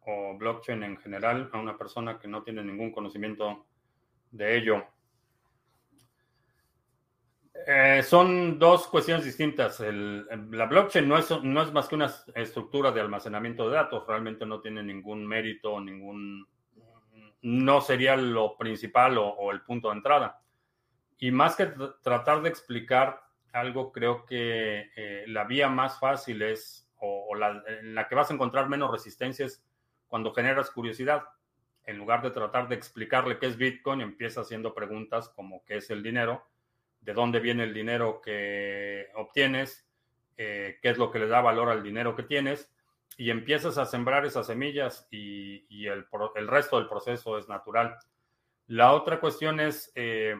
o 0.05 0.38
blockchain 0.38 0.82
en 0.84 0.97
general 0.97 1.49
a 1.51 1.59
una 1.59 1.78
persona 1.78 2.17
que 2.19 2.30
no 2.30 2.43
tiene 2.43 2.63
ningún 2.63 2.91
conocimiento 2.91 3.65
de 4.32 4.57
ello? 4.57 4.86
Eh, 7.69 8.01
son 8.01 8.57
dos 8.57 8.88
cuestiones 8.88 9.25
distintas. 9.25 9.82
la 9.82 10.65
blockchain 10.65 11.05
no 11.05 11.17
es, 11.17 11.30
no 11.43 11.61
es 11.61 11.73
más 11.73 11.89
que 11.89 11.95
una 11.95 12.09
estructura 12.34 12.93
de 12.93 13.01
almacenamiento 13.01 13.67
de 13.67 13.75
datos, 13.75 14.07
realmente 14.07 14.45
no 14.45 14.61
tiene 14.61 14.82
ningún 14.84 15.28
mérito, 15.28 15.82
ningún... 15.82 16.47
no 17.41 17.82
sería 17.82 18.15
lo 18.15 18.55
principal 18.55 19.17
o 19.17 19.51
el 19.51 19.63
punto 19.63 19.89
de 19.89 19.95
entrada. 19.97 20.41
Y 21.18 21.32
más 21.32 21.55
que 21.55 21.68
tratar 22.03 22.41
de 22.41 22.49
explicar 22.49 23.22
algo, 23.53 23.91
creo 23.91 24.26
que 24.26 24.91
eh, 24.95 25.26
la 25.28 25.45
vía 25.45 25.68
más 25.70 25.99
fácil 25.99 26.41
es, 26.41 26.89
o, 26.99 27.34
la, 27.36 27.63
en 27.68 27.95
la 27.95 28.07
que 28.07 28.15
vas 28.15 28.30
a 28.30 28.34
encontrar 28.34 28.70
menos 28.70 28.91
resistencias 28.91 29.63
cuando 30.07 30.34
generas 30.34 30.72
curiosidad. 30.72 31.24
En 31.86 31.97
lugar 31.97 32.22
de 32.22 32.32
tratar 32.32 32.68
de 32.68 32.76
explicarle 32.76 33.39
qué 33.39 33.47
es 33.47 33.57
Bitcoin, 33.57 34.01
empieza 34.01 34.41
haciendo 34.41 34.74
preguntas 34.74 35.30
como 35.30 35.63
qué 35.65 35.78
es 35.78 35.89
el 35.89 36.03
dinero, 36.03 36.47
de 37.01 37.13
dónde 37.13 37.39
viene 37.39 37.63
el 37.63 37.74
dinero 37.74 38.22
que 38.22 39.07
obtienes, 39.15 39.88
eh, 40.36 40.78
qué 40.82 40.89
es 40.89 40.97
lo 40.97 41.11
que 41.11 41.20
le 41.20 41.28
da 41.28 41.41
valor 41.41 41.70
al 41.70 41.82
dinero 41.82 42.15
que 42.15 42.24
tienes, 42.24 42.72
y 43.18 43.32
empiezas 43.32 43.78
a 43.78 43.86
sembrar 43.86 44.26
esas 44.26 44.47
semillas 44.47 45.07
y, 45.09 45.88
el, 45.88 46.05
el, 46.36 46.47
resto 46.47 46.78
del 46.78 46.88
proceso 46.88 47.38
es 47.38 47.47
natural. 47.47 47.97
La 48.68 48.93
otra 48.93 49.20
cuestión 49.20 49.59
es, 49.59 49.91
eh, 49.95 50.36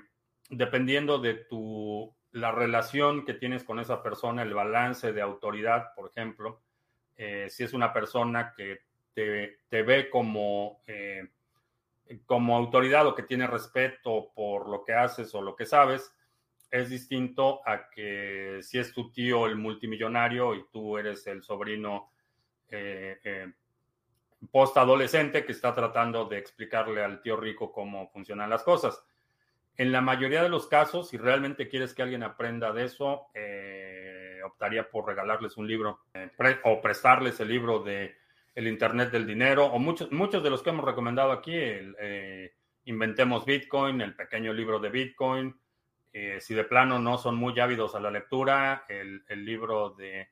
dependiendo 0.49 1.19
de 1.19 1.33
tu, 1.35 2.13
la 2.31 2.51
relación 2.51 3.25
que 3.25 3.33
tienes 3.33 3.63
con 3.63 3.79
esa 3.79 4.03
persona, 4.03 4.43
el 4.43 4.53
balance 4.53 5.13
de 5.13 5.21
autoridad, 5.21 5.93
por 5.95 6.09
ejemplo, 6.09 6.61
eh, 7.15 7.47
si 7.49 7.63
es 7.63 7.73
una 7.73 7.93
persona 7.93 8.53
que 8.55 8.81
te, 9.13 9.59
ve 9.81 10.09
como, 10.09 10.81
eh, 10.85 11.27
como 12.25 12.55
autoridad 12.55 13.07
o 13.07 13.15
que 13.15 13.23
tiene 13.23 13.47
respeto 13.47 14.31
por 14.35 14.69
lo 14.69 14.83
que 14.83 14.93
haces 14.93 15.33
o 15.33 15.41
lo 15.41 15.55
que 15.55 15.65
sabes, 15.65 16.13
es 16.69 16.89
distinto 16.89 17.61
a 17.67 17.89
que 17.89 18.59
si 18.61 18.77
es 18.77 18.93
tu 18.93 19.11
tío 19.11 19.47
el 19.47 19.55
multimillonario 19.55 20.53
y 20.53 20.65
tú 20.71 20.97
eres 20.97 21.25
el 21.25 21.41
sobrino 21.41 22.11
eh, 22.69 23.51
post-adolescente 24.51 25.45
que 25.45 25.53
está 25.53 25.73
tratando 25.73 26.25
de 26.25 26.37
explicarle 26.37 27.03
al 27.03 27.21
tío 27.21 27.37
rico 27.37 27.71
cómo 27.71 28.09
funcionan 28.09 28.49
las 28.49 28.63
cosas. 28.63 29.01
En 29.78 29.91
la 29.91 30.01
mayoría 30.01 30.41
de 30.41 30.49
los 30.49 30.65
casos, 30.65 31.09
si 31.09 31.17
realmente 31.17 31.69
quieres 31.69 31.93
que 31.93 32.01
alguien 32.01 32.23
aprenda 32.23 32.73
de 32.73 32.86
eso, 32.86 33.28
eh, 33.36 34.39
optaría 34.43 34.89
por 34.89 35.05
regalarles 35.05 35.55
un 35.55 35.67
libro 35.67 35.99
eh, 36.15 36.32
o 36.63 36.82
prestarles 36.82 37.39
el 37.39 37.49
libro 37.49 37.84
de 37.84 38.15
El 38.55 38.67
Internet 38.67 39.11
del 39.11 39.28
Dinero 39.28 39.67
o 39.67 39.78
muchos, 39.78 40.11
muchos 40.11 40.41
de 40.41 40.49
los 40.49 40.63
que 40.63 40.71
hemos 40.71 40.84
recomendado 40.84 41.32
aquí, 41.32 41.53
eh, 41.55 42.53
Inventemos 42.86 43.45
Bitcoin, 43.45 44.01
el 44.01 44.15
pequeño 44.15 44.53
libro 44.53 44.80
de 44.80 44.89
Bitcoin. 44.89 45.55
si 46.39 46.55
de 46.55 46.63
plano 46.63 46.97
no 46.99 47.17
son 47.17 47.36
muy 47.36 47.59
ávidos 47.59 47.93
a 47.93 47.99
la 47.99 48.09
lectura, 48.09 48.86
el, 48.88 49.21
libro 49.45 49.89
de 49.89 50.30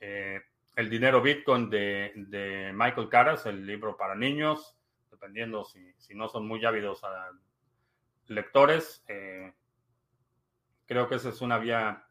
El 0.00 0.88
Dinero 0.88 1.20
Bitcoin 1.20 1.68
de, 1.68 2.72
Michael 2.74 3.10
Caras, 3.10 3.44
el 3.44 3.66
libro 3.66 3.98
para 3.98 4.14
niños, 4.14 4.78
dependiendo 5.10 5.62
si, 5.62 5.92
si 5.98 6.14
no 6.14 6.26
son 6.30 6.48
muy 6.48 6.64
ávidos 6.64 7.04
a 7.04 7.30
lectores. 8.30 9.04
Eh, 9.08 9.52
creo 10.86 11.08
que 11.08 11.16
esa 11.16 11.28
es 11.28 11.40
una 11.42 11.58
vía 11.58 12.04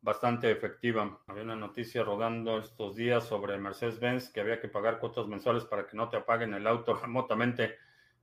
bastante 0.00 0.50
efectiva. 0.50 1.20
Había 1.26 1.44
una 1.44 1.56
noticia 1.56 2.04
rodando 2.04 2.58
estos 2.58 2.96
días 2.96 3.24
sobre 3.24 3.58
Mercedes-Benz 3.58 4.30
que 4.30 4.40
había 4.40 4.60
que 4.60 4.68
pagar 4.68 4.98
cuotas 4.98 5.26
mensuales 5.26 5.64
para 5.64 5.86
que 5.86 5.96
no 5.96 6.08
te 6.08 6.18
apaguen 6.18 6.54
el 6.54 6.66
auto 6.66 6.94
remotamente. 7.02 7.76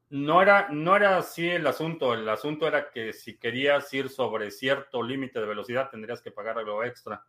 No 0.10 0.42
era, 0.42 0.70
no 0.70 0.96
era 0.96 1.18
así 1.18 1.48
el 1.50 1.66
asunto. 1.68 2.14
El 2.14 2.28
asunto 2.30 2.68
era 2.68 2.92
que 2.92 3.14
si 3.14 3.38
querías 3.38 3.94
ir 3.94 4.10
sobre 4.10 4.52
cierto 4.52 5.04
límite 5.04 5.40
de 5.40 5.46
velocidad 5.46 5.90
tendrías 5.90 6.22
que 6.22 6.32
pagar 6.32 6.58
algo 6.58 6.84
extra. 6.84 7.24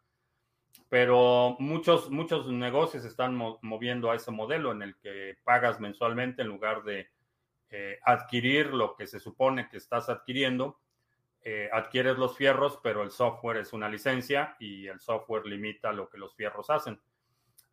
Pero 0.88 1.56
muchos, 1.60 2.10
muchos 2.10 2.48
negocios 2.48 3.04
están 3.04 3.36
moviendo 3.36 4.10
a 4.10 4.16
ese 4.16 4.30
modelo 4.30 4.72
en 4.72 4.82
el 4.82 4.96
que 4.96 5.36
pagas 5.44 5.78
mensualmente 5.78 6.42
en 6.42 6.48
lugar 6.48 6.82
de 6.82 7.08
eh, 7.72 8.00
adquirir 8.02 8.74
lo 8.74 8.96
que 8.96 9.06
se 9.06 9.20
supone 9.20 9.68
que 9.68 9.76
estás 9.76 10.08
adquiriendo. 10.08 10.80
Eh, 11.42 11.70
adquieres 11.72 12.18
los 12.18 12.36
fierros, 12.36 12.80
pero 12.82 13.02
el 13.02 13.12
software 13.12 13.58
es 13.58 13.72
una 13.72 13.88
licencia 13.88 14.56
y 14.58 14.88
el 14.88 15.00
software 15.00 15.46
limita 15.46 15.92
lo 15.92 16.08
que 16.08 16.18
los 16.18 16.34
fierros 16.34 16.68
hacen. 16.68 17.00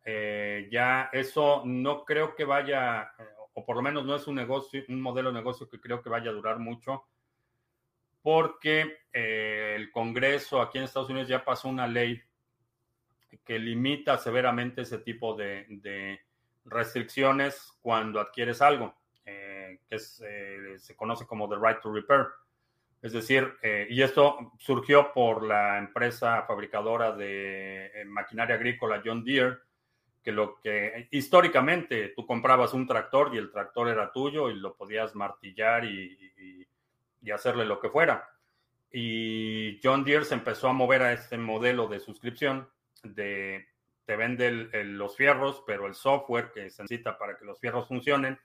Eh, 0.04 0.68
ya 0.70 1.10
eso 1.12 1.62
no 1.66 2.04
creo 2.04 2.34
que 2.34 2.44
vaya, 2.44 3.12
o 3.52 3.66
por 3.66 3.76
lo 3.76 3.82
menos 3.82 4.06
no 4.06 4.14
es 4.14 4.26
un 4.26 4.36
negocio, 4.36 4.84
un 4.88 5.02
modelo 5.02 5.30
de 5.30 5.38
negocio 5.38 5.68
que 5.68 5.80
creo 5.80 6.00
que 6.00 6.08
vaya 6.08 6.30
a 6.30 6.34
durar 6.34 6.58
mucho, 6.60 7.04
porque 8.22 9.00
el 9.12 9.90
Congreso 9.90 10.62
aquí 10.62 10.78
en 10.78 10.84
Estados 10.84 11.10
Unidos 11.10 11.28
ya 11.28 11.44
pasó 11.44 11.68
una 11.68 11.86
ley 11.86 12.22
que 13.44 13.58
limita 13.58 14.16
severamente 14.16 14.82
ese 14.82 14.98
tipo 14.98 15.34
de 15.34 16.20
restricciones 16.64 17.76
cuando 17.82 18.20
adquieres 18.20 18.62
algo 18.62 18.98
que 19.88 19.96
eh, 19.96 20.78
se 20.78 20.96
conoce 20.96 21.26
como 21.26 21.48
The 21.48 21.56
Right 21.56 21.80
to 21.80 21.92
Repair. 21.92 22.26
Es 23.00 23.12
decir, 23.12 23.54
eh, 23.62 23.86
y 23.90 24.02
esto 24.02 24.52
surgió 24.58 25.12
por 25.12 25.44
la 25.44 25.78
empresa 25.78 26.42
fabricadora 26.42 27.12
de 27.12 27.86
eh, 27.86 28.04
maquinaria 28.04 28.56
agrícola 28.56 29.02
John 29.04 29.24
Deere, 29.24 29.58
que 30.22 30.32
lo 30.32 30.58
que 30.60 31.08
históricamente 31.12 32.12
tú 32.16 32.26
comprabas 32.26 32.74
un 32.74 32.86
tractor 32.86 33.32
y 33.32 33.38
el 33.38 33.52
tractor 33.52 33.88
era 33.88 34.10
tuyo 34.10 34.50
y 34.50 34.54
lo 34.54 34.74
podías 34.74 35.14
martillar 35.14 35.84
y, 35.84 36.66
y 37.22 37.30
hacerle 37.30 37.64
lo 37.64 37.80
que 37.80 37.88
fuera. 37.88 38.28
Y 38.90 39.78
John 39.82 40.02
Deere 40.02 40.24
se 40.24 40.34
empezó 40.34 40.68
a 40.68 40.72
mover 40.72 41.02
a 41.02 41.12
este 41.12 41.38
modelo 41.38 41.86
de 41.86 42.00
suscripción 42.00 42.68
de 43.04 43.68
te 44.08 44.16
vende 44.16 44.50
los 44.84 45.14
fierros, 45.16 45.62
pero 45.66 45.86
el 45.86 45.94
software 45.94 46.50
que 46.50 46.70
se 46.70 46.82
necesita 46.82 47.18
para 47.18 47.36
que 47.36 47.44
los 47.44 47.60
fierros 47.60 47.86
funcionen 47.86 48.38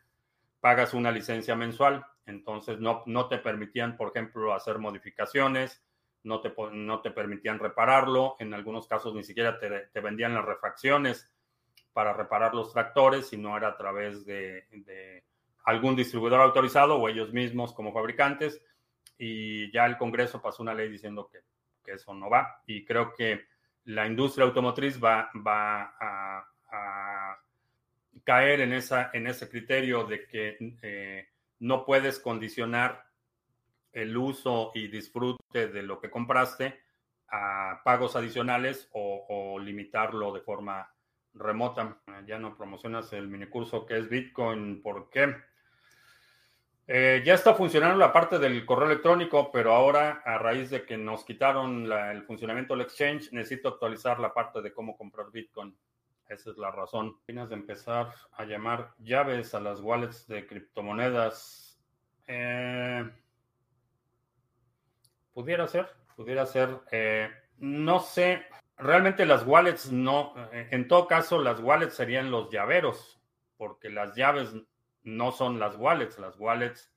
pagas 0.64 0.93
una 0.93 1.11
licencia 1.11 1.57
mensual. 1.57 2.05
Entonces 2.26 2.80
no, 2.80 3.03
no 3.05 3.28
te 3.28 3.38
permitían, 3.38 3.97
por 3.97 4.07
ejemplo, 4.07 4.53
hacer 4.53 4.80
modificaciones, 4.80 5.84
no 6.24 6.39
te, 6.39 6.53
no 6.72 7.01
te 7.01 7.11
permitían 7.11 7.59
repararlo, 7.59 8.38
en 8.39 8.53
algunos 8.53 8.88
casos 8.88 9.14
ni 9.14 9.26
siquiera 9.26 9.59
te, 9.59 9.99
vendían 9.99 10.34
las 10.34 10.45
refacciones 10.45 11.30
para 11.91 12.14
reparar 12.14 12.55
los 12.55 12.72
tractores, 12.72 13.28
si 13.28 13.36
no 13.36 13.57
era 13.57 13.68
a 13.68 13.78
través 13.78 14.26
de, 14.26 15.26
algún 15.66 15.97
distribuidor 15.97 16.39
autorizado 16.39 16.95
o 16.95 17.09
ellos 17.09 17.34
mismos 17.34 17.74
como 17.74 17.91
fabricantes. 17.91 18.61
Y 19.18 19.70
ya 19.74 19.86
el 19.86 19.97
Congreso 19.97 20.41
pasó 20.41 20.64
una 20.64 20.74
ley 20.74 20.89
diciendo 20.89 21.28
que, 21.30 21.39
que 21.84 21.95
eso 21.95 22.14
no 22.14 22.30
va. 22.30 22.61
Y 22.68 22.86
creo 22.86 23.14
que 23.14 23.47
la 23.84 24.07
industria 24.07 24.45
automotriz 24.45 24.97
va, 25.03 25.30
va 25.45 25.93
a 25.99 27.43
caer 28.24 28.61
en, 28.61 28.74
esa, 28.74 29.09
en 29.14 29.28
ese 29.28 29.49
criterio 29.49 30.05
de 30.05 30.28
que 30.28 30.57
eh, 30.82 31.28
no 31.59 31.86
puedes 31.86 32.20
condicionar 32.20 33.05
el 33.91 34.16
uso 34.18 34.72
y 34.74 34.88
disfrute 34.88 35.68
de 35.68 35.84
lo 35.84 35.99
que 35.99 36.09
compraste 36.09 36.80
a 37.30 37.82
pagos 37.84 38.16
adicionales 38.16 38.89
o, 38.93 39.59
limitarlo 39.59 40.34
de 40.34 40.41
forma 40.41 40.91
remota. 41.34 41.97
Ya 42.28 42.38
no 42.38 42.55
promocionas 42.55 43.11
el 43.14 43.28
minicurso 43.28 43.86
que 43.86 43.97
es 43.97 44.09
Bitcoin. 44.09 44.82
¿Por 44.82 45.09
qué? 45.09 45.36
Eh, 46.86 47.24
ya 47.26 47.36
está 47.36 47.53
funcionando 47.53 47.97
la 47.97 48.11
parte 48.11 48.39
del 48.39 48.66
correo 48.66 48.88
electrónico, 48.88 49.51
pero 49.51 49.74
ahora 49.74 50.22
a 50.26 50.38
raíz 50.38 50.70
de 50.70 50.86
que 50.86 50.97
nos 50.97 51.24
quitaron 51.24 51.89
el 51.91 52.24
funcionamiento 52.24 52.74
del 52.74 52.86
exchange, 52.86 53.32
necesito 53.32 53.70
actualizar 53.70 54.20
la 54.20 54.34
parte 54.34 54.61
de 54.61 54.74
cómo 54.74 54.97
comprar 54.97 55.32
Bitcoin. 55.32 55.76
Esa 56.34 56.49
es 56.49 56.57
la 56.57 56.71
razón. 56.71 57.15
Tienes 57.27 57.49
de 57.49 57.55
empezar 57.55 58.11
a 58.31 58.43
llamar 58.43 58.95
llaves 58.97 59.53
a 59.53 59.59
las 59.59 59.81
wallets 59.81 60.27
de 60.27 60.47
criptomonedas. 60.47 61.79
Eh, 62.25 63.07
pudiera 65.31 65.67
ser, 65.67 65.88
pudiera 66.15 66.47
ser. 66.47 66.81
Eh, 66.91 67.29
no 67.57 67.99
sé, 67.99 68.47
realmente 68.77 69.27
las 69.27 69.45
wallets 69.45 69.91
no, 69.91 70.34
eh, 70.51 70.69
en 70.71 70.88
todo 70.88 71.05
caso 71.07 71.39
las 71.39 71.59
wallets 71.59 71.93
serían 71.93 72.31
los 72.31 72.49
llaveros, 72.49 73.21
porque 73.55 73.91
las 73.91 74.15
llaves 74.15 74.55
no 75.03 75.31
son 75.31 75.59
las 75.59 75.75
wallets. 75.75 76.17
Las 76.17 76.36
wallets, 76.39 76.91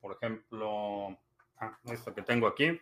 por 0.00 0.12
ejemplo, 0.12 1.18
ah, 1.58 1.78
esto 1.84 2.14
que 2.14 2.22
tengo 2.22 2.46
aquí, 2.46 2.80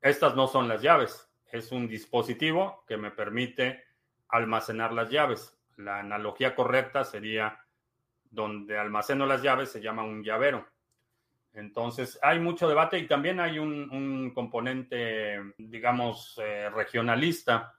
estas 0.00 0.34
no 0.34 0.48
son 0.48 0.66
las 0.66 0.82
llaves 0.82 1.25
es 1.50 1.72
un 1.72 1.88
dispositivo 1.88 2.84
que 2.86 2.96
me 2.96 3.10
permite 3.10 3.84
almacenar 4.28 4.92
las 4.92 5.10
llaves. 5.10 5.56
La 5.76 6.00
analogía 6.00 6.54
correcta 6.54 7.04
sería 7.04 7.60
donde 8.30 8.78
almaceno 8.78 9.26
las 9.26 9.42
llaves 9.42 9.70
se 9.70 9.80
llama 9.80 10.04
un 10.04 10.22
llavero. 10.22 10.66
Entonces, 11.54 12.18
hay 12.22 12.38
mucho 12.38 12.68
debate 12.68 12.98
y 12.98 13.06
también 13.06 13.40
hay 13.40 13.58
un, 13.58 14.30
componente, 14.34 15.40
digamos, 15.56 16.38
eh, 16.42 16.68
regionalista 16.68 17.74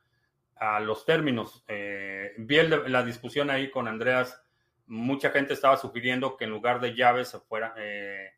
a 0.56 0.80
los 0.80 1.06
términos. 1.06 1.64
Eh, 1.68 2.34
vi 2.38 2.58
la 2.64 3.04
discusión 3.04 3.52
ahí 3.52 3.70
con 3.70 3.88
Andreas. 3.88 4.42
Mucha 4.88 5.30
gente 5.30 5.54
estaba 5.54 5.78
sugiriendo 5.78 6.38
que 6.38 6.46
en 6.46 6.52
lugar 6.52 6.80
de 6.80 6.96
llaves 6.96 7.40
fuera, 7.48 7.76
eh, 7.78 8.32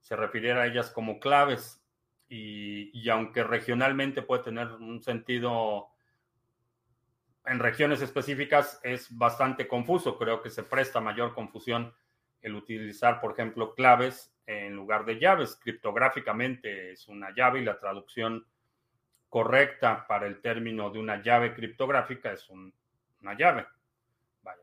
se 0.00 0.16
refiriera 0.16 0.62
a 0.62 0.66
ellas 0.66 0.90
como 0.90 1.18
claves 1.18 1.85
y, 2.28 3.08
aunque 3.08 3.44
regionalmente 3.44 4.22
puede 4.22 4.44
tener 4.44 4.68
un 4.72 5.02
sentido 5.02 5.88
en 7.44 7.58
regiones 7.60 8.02
específicas, 8.02 8.80
es 8.82 9.16
bastante 9.16 9.68
confuso. 9.68 10.18
Creo 10.18 10.42
que 10.42 10.50
se 10.50 10.64
presta 10.64 11.00
mayor 11.00 11.34
confusión 11.34 11.94
el 12.42 12.54
utilizar, 12.54 13.20
por 13.20 13.32
ejemplo, 13.32 13.74
claves 13.74 14.34
en 14.46 14.74
lugar 14.74 15.04
de 15.04 15.18
llaves. 15.20 15.56
Criptográficamente 15.62 16.92
es 16.92 17.06
una 17.08 17.32
llave 17.34 17.60
y 17.60 17.64
la 17.64 17.78
traducción 17.78 18.44
correcta 19.28 20.06
para 20.06 20.26
el 20.26 20.40
término 20.40 20.90
de 20.90 20.98
una 20.98 21.22
llave 21.22 21.54
criptográfica 21.54 22.32
es 22.32 22.48
una 22.48 23.36
llave. 23.38 23.66
Vaya. 24.42 24.62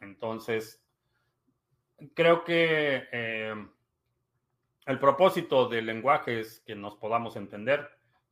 Entonces, 0.00 0.84
creo 2.14 2.44
que 2.44 3.08
eh, 3.12 3.66
el 4.86 4.98
propósito 4.98 5.68
del 5.68 5.86
lenguaje 5.86 6.40
es 6.40 6.60
que 6.60 6.74
nos 6.74 6.96
podamos 6.96 7.36
entender 7.36 7.88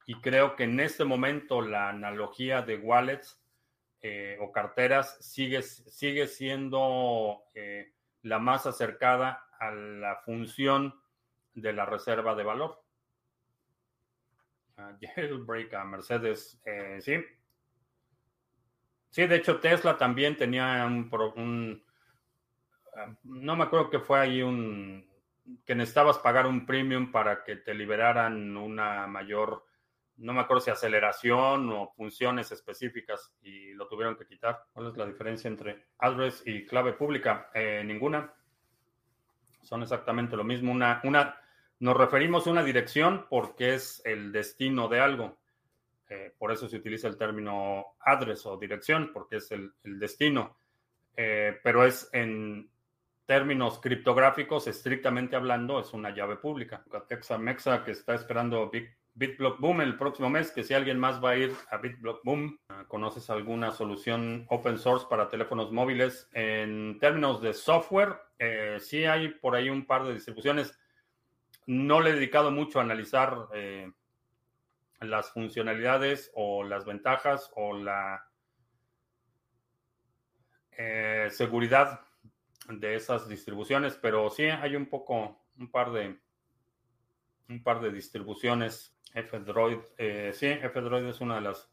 y 0.07 0.21
creo 0.21 0.57
que 0.57 0.65
en 0.65 0.81
este 0.81 1.05
momento 1.05 1.63
la 1.63 1.89
analogía 1.89 2.63
de 2.63 2.77
wallets 2.77 3.41
eh, 4.03 4.37
o 4.41 4.51
carteras 4.51 5.17
sigue, 5.21 5.63
sigue 5.63 6.27
siendo 6.27 7.45
eh, 7.55 7.93
la 8.23 8.39
más 8.39 8.67
acercada 8.67 9.47
a 9.59 9.71
la 9.71 10.17
función 10.25 11.01
de 11.55 11.73
la 11.73 11.87
reserva 11.87 12.35
de 12.35 12.43
valor. 12.43 12.83
Uh, 14.77 14.97
jailbreak 15.15 15.73
a 15.75 15.85
Mercedes, 15.85 16.61
eh, 16.65 16.99
sí. 17.01 17.25
Sí, 19.11 19.27
de 19.27 19.37
hecho 19.37 19.61
Tesla 19.61 19.97
también 19.97 20.37
tenía 20.37 20.85
un, 20.87 21.09
un 21.37 21.85
ah, 22.97 23.15
no 23.23 23.57
me 23.57 23.65
acuerdo 23.65 23.91
que 23.91 24.01
fue 24.01 24.19
ahí 24.19 24.43
un 24.43 25.12
que 25.65 25.75
necesitabas 25.75 26.19
pagar 26.19 26.47
un 26.47 26.67
premium 26.67 27.11
para 27.11 27.43
que 27.45 27.57
te 27.57 27.75
liberaran 27.75 28.57
una 28.57 29.07
mayor, 29.07 29.65
no 30.17 30.33
me 30.33 30.41
acuerdo 30.41 30.61
si 30.61 30.71
aceleración 30.71 31.71
o 31.71 31.93
funciones 31.97 32.53
específicas 32.53 33.35
y 33.43 33.73
lo 33.75 33.89
tuvieron 33.89 34.17
que 34.17 34.27
quitar. 34.27 34.65
¿Cuál 34.73 34.89
es 34.89 34.97
la 34.97 35.07
diferencia 35.07 35.49
entre 35.49 35.87
address 35.99 36.43
y 36.47 36.67
clave 36.67 36.93
pública? 36.93 37.51
Eh, 37.55 37.83
ninguna. 37.85 38.33
Son 39.63 39.83
exactamente 39.83 40.37
lo 40.37 40.45
mismo. 40.45 40.73
Una, 40.73 41.01
una, 41.05 41.37
nos 41.81 41.97
referimos 41.97 42.47
a 42.47 42.51
una 42.51 42.63
dirección 42.63 43.27
porque 43.29 43.75
es 43.75 44.03
el 44.05 44.33
destino 44.33 44.89
de 44.89 45.01
algo. 45.01 45.39
Eh, 46.09 46.35
por 46.37 46.53
eso 46.53 46.69
se 46.69 46.77
utiliza 46.77 47.09
el 47.09 47.17
término 47.17 47.95
address 48.01 48.45
o 48.45 48.59
dirección, 48.59 49.13
porque 49.13 49.37
es 49.37 49.51
el, 49.51 49.73
destino. 49.83 50.59
Eh, 51.17 51.59
pero 51.63 51.85
es 51.85 52.09
en, 52.13 52.71
términos 53.27 53.79
criptográficos, 53.81 54.67
estrictamente 54.67 55.37
hablando, 55.37 55.81
es 55.81 55.93
una 55.93 56.11
llave 56.11 56.37
pública. 56.37 56.85
Texa 57.09 57.39
Mexa, 57.39 57.85
que 57.85 57.93
está 57.93 58.15
esperando 58.15 58.71
BitBlock 59.15 59.61
Boom 59.61 59.81
el 59.81 59.97
próximo 59.97 60.31
mes, 60.31 60.51
que 60.51 60.65
si 60.65 60.75
alguien 60.75 60.99
más 60.99 61.23
va 61.23 61.31
a 61.31 61.37
ir 61.37 61.53
a 61.71 61.77
BitBlock 61.77 62.25
Boom, 62.25 62.59
ah, 62.69 62.85
¿conoces 62.89 63.31
alguna 63.31 63.71
solución 63.71 64.47
open 64.49 64.79
source 64.79 65.07
para 65.09 65.29
teléfonos 65.29 65.71
móviles? 65.71 66.29
En 66.33 66.99
términos 66.99 67.41
de 67.43 67.53
software, 67.53 68.17
eh, 68.39 68.79
sí 68.81 69.05
hay 69.05 69.29
por 69.29 69.55
ahí 69.55 69.71
un 69.71 69.87
par 69.87 70.05
de 70.05 70.15
distribuciones. 70.15 70.79
No 71.67 72.01
le 72.01 72.11
he 72.11 72.15
dedicado 72.15 72.51
mucho 72.51 72.81
a 72.81 72.83
analizar 72.83 73.49
eh, 73.55 73.91
las 75.01 75.31
funcionalidades 75.31 76.31
o 76.35 76.65
las 76.65 76.85
ventajas 76.85 77.51
o 77.55 77.75
la 77.75 78.27
eh, 80.73 81.29
seguridad 81.31 82.01
de 82.81 82.97
esas 82.97 83.29
distribuciones, 83.29 83.99
pero 84.01 84.31
sí 84.31 84.45
hay 84.45 84.77
un 84.77 84.87
poco, 84.87 85.45
un 85.59 85.71
par 85.71 85.93
de, 85.93 86.19
un 87.49 87.63
par 87.63 87.81
de 87.81 87.93
distribuciones. 87.93 88.97
F-Droid, 89.15 89.79
eh, 89.99 90.33
sí, 90.35 90.47
F-Droid 90.47 91.05
es 91.07 91.21
una 91.21 91.37
de 91.37 91.43
las 91.43 91.71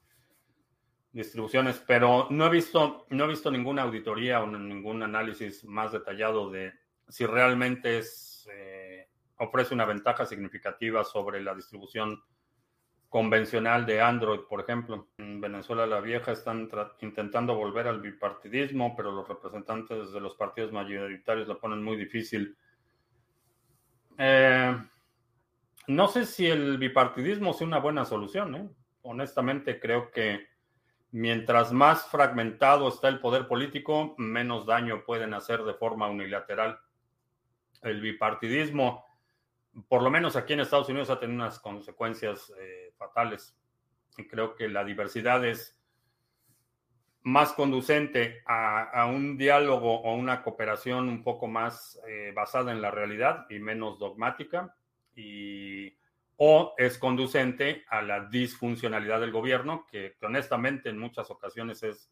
distribuciones, 1.11 1.81
pero 1.87 2.27
no 2.29 2.45
he 2.47 2.49
visto, 2.49 3.05
no 3.09 3.25
he 3.25 3.27
visto 3.27 3.49
ninguna 3.49 3.83
auditoría 3.83 4.41
o 4.41 4.47
ningún 4.47 5.01
análisis 5.03 5.63
más 5.65 5.91
detallado 5.91 6.49
de 6.49 6.73
si 7.07 7.25
realmente 7.25 7.99
es, 7.99 8.47
eh, 8.51 9.07
ofrece 9.37 9.73
una 9.73 9.85
ventaja 9.85 10.25
significativa 10.25 11.03
sobre 11.03 11.41
la 11.41 11.55
distribución 11.55 12.21
convencional 13.09 13.85
de 13.85 14.01
Android, 14.01 14.41
por 14.41 14.61
ejemplo. 14.61 15.09
En 15.17 15.41
Venezuela 15.41 15.85
la 15.87 15.99
vieja 15.99 16.31
están 16.31 16.69
intentando 17.01 17.55
volver 17.55 17.87
al 17.87 18.01
bipartidismo, 18.01 18.95
pero 18.95 19.11
los 19.11 19.27
representantes 19.27 20.11
de 20.11 20.19
los 20.21 20.35
partidos 20.35 20.71
mayoritarios 20.71 21.47
la 21.47 21.55
ponen 21.55 21.83
muy 21.83 21.97
difícil. 21.97 22.55
Eh, 24.17 24.77
no 25.87 26.07
sé 26.07 26.25
si 26.25 26.47
el 26.47 26.77
bipartidismo 26.77 27.53
sea 27.53 27.65
una 27.65 27.79
buena 27.79 28.05
solución. 28.05 28.55
¿eh? 28.55 28.69
Honestamente, 29.01 29.79
creo 29.79 30.11
que 30.11 30.47
mientras 31.11 31.73
más 31.73 32.05
fragmentado 32.09 32.87
está 32.89 33.07
el 33.07 33.19
poder 33.19 33.47
político, 33.47 34.13
menos 34.19 34.67
daño 34.67 35.03
pueden 35.03 35.33
hacer 35.33 35.63
de 35.63 35.73
forma 35.73 36.07
unilateral. 36.07 36.79
El 37.81 38.01
bipartidismo 38.01 39.09
por 39.87 40.01
lo 40.01 40.09
menos 40.09 40.35
aquí 40.35 40.53
en 40.53 40.61
Estados 40.61 40.89
Unidos 40.89 41.09
ha 41.09 41.19
tenido 41.19 41.41
unas 41.41 41.59
consecuencias 41.59 42.51
eh, 42.59 42.88
fatales. 42.99 43.57
Y 44.17 44.27
creo 44.27 44.53
que 44.53 44.69
la 44.69 44.83
diversidad 44.83 45.43
es 45.43 45.75
más 47.23 47.53
conducente 47.53 48.43
a, 48.45 49.07
un 49.07 49.37
diálogo 49.37 50.01
o 50.01 50.13
una 50.13 50.43
cooperación 50.43 51.09
un 51.09 51.23
poco 51.23 51.47
más 51.47 51.99
eh, 52.07 52.31
basada 52.35 52.71
en 52.71 52.81
la 52.81 52.91
realidad 52.91 53.47
y 53.49 53.57
menos 53.57 53.97
dogmática, 53.97 54.75
y, 55.15 55.97
o 56.37 56.75
es 56.77 56.99
conducente 56.99 57.83
a 57.89 58.03
la 58.03 58.25
disfuncionalidad 58.27 59.19
del 59.19 59.31
gobierno, 59.31 59.87
que, 59.89 60.15
honestamente 60.21 60.89
en 60.89 60.99
muchas 60.99 61.31
ocasiones 61.31 61.81
es 61.81 62.11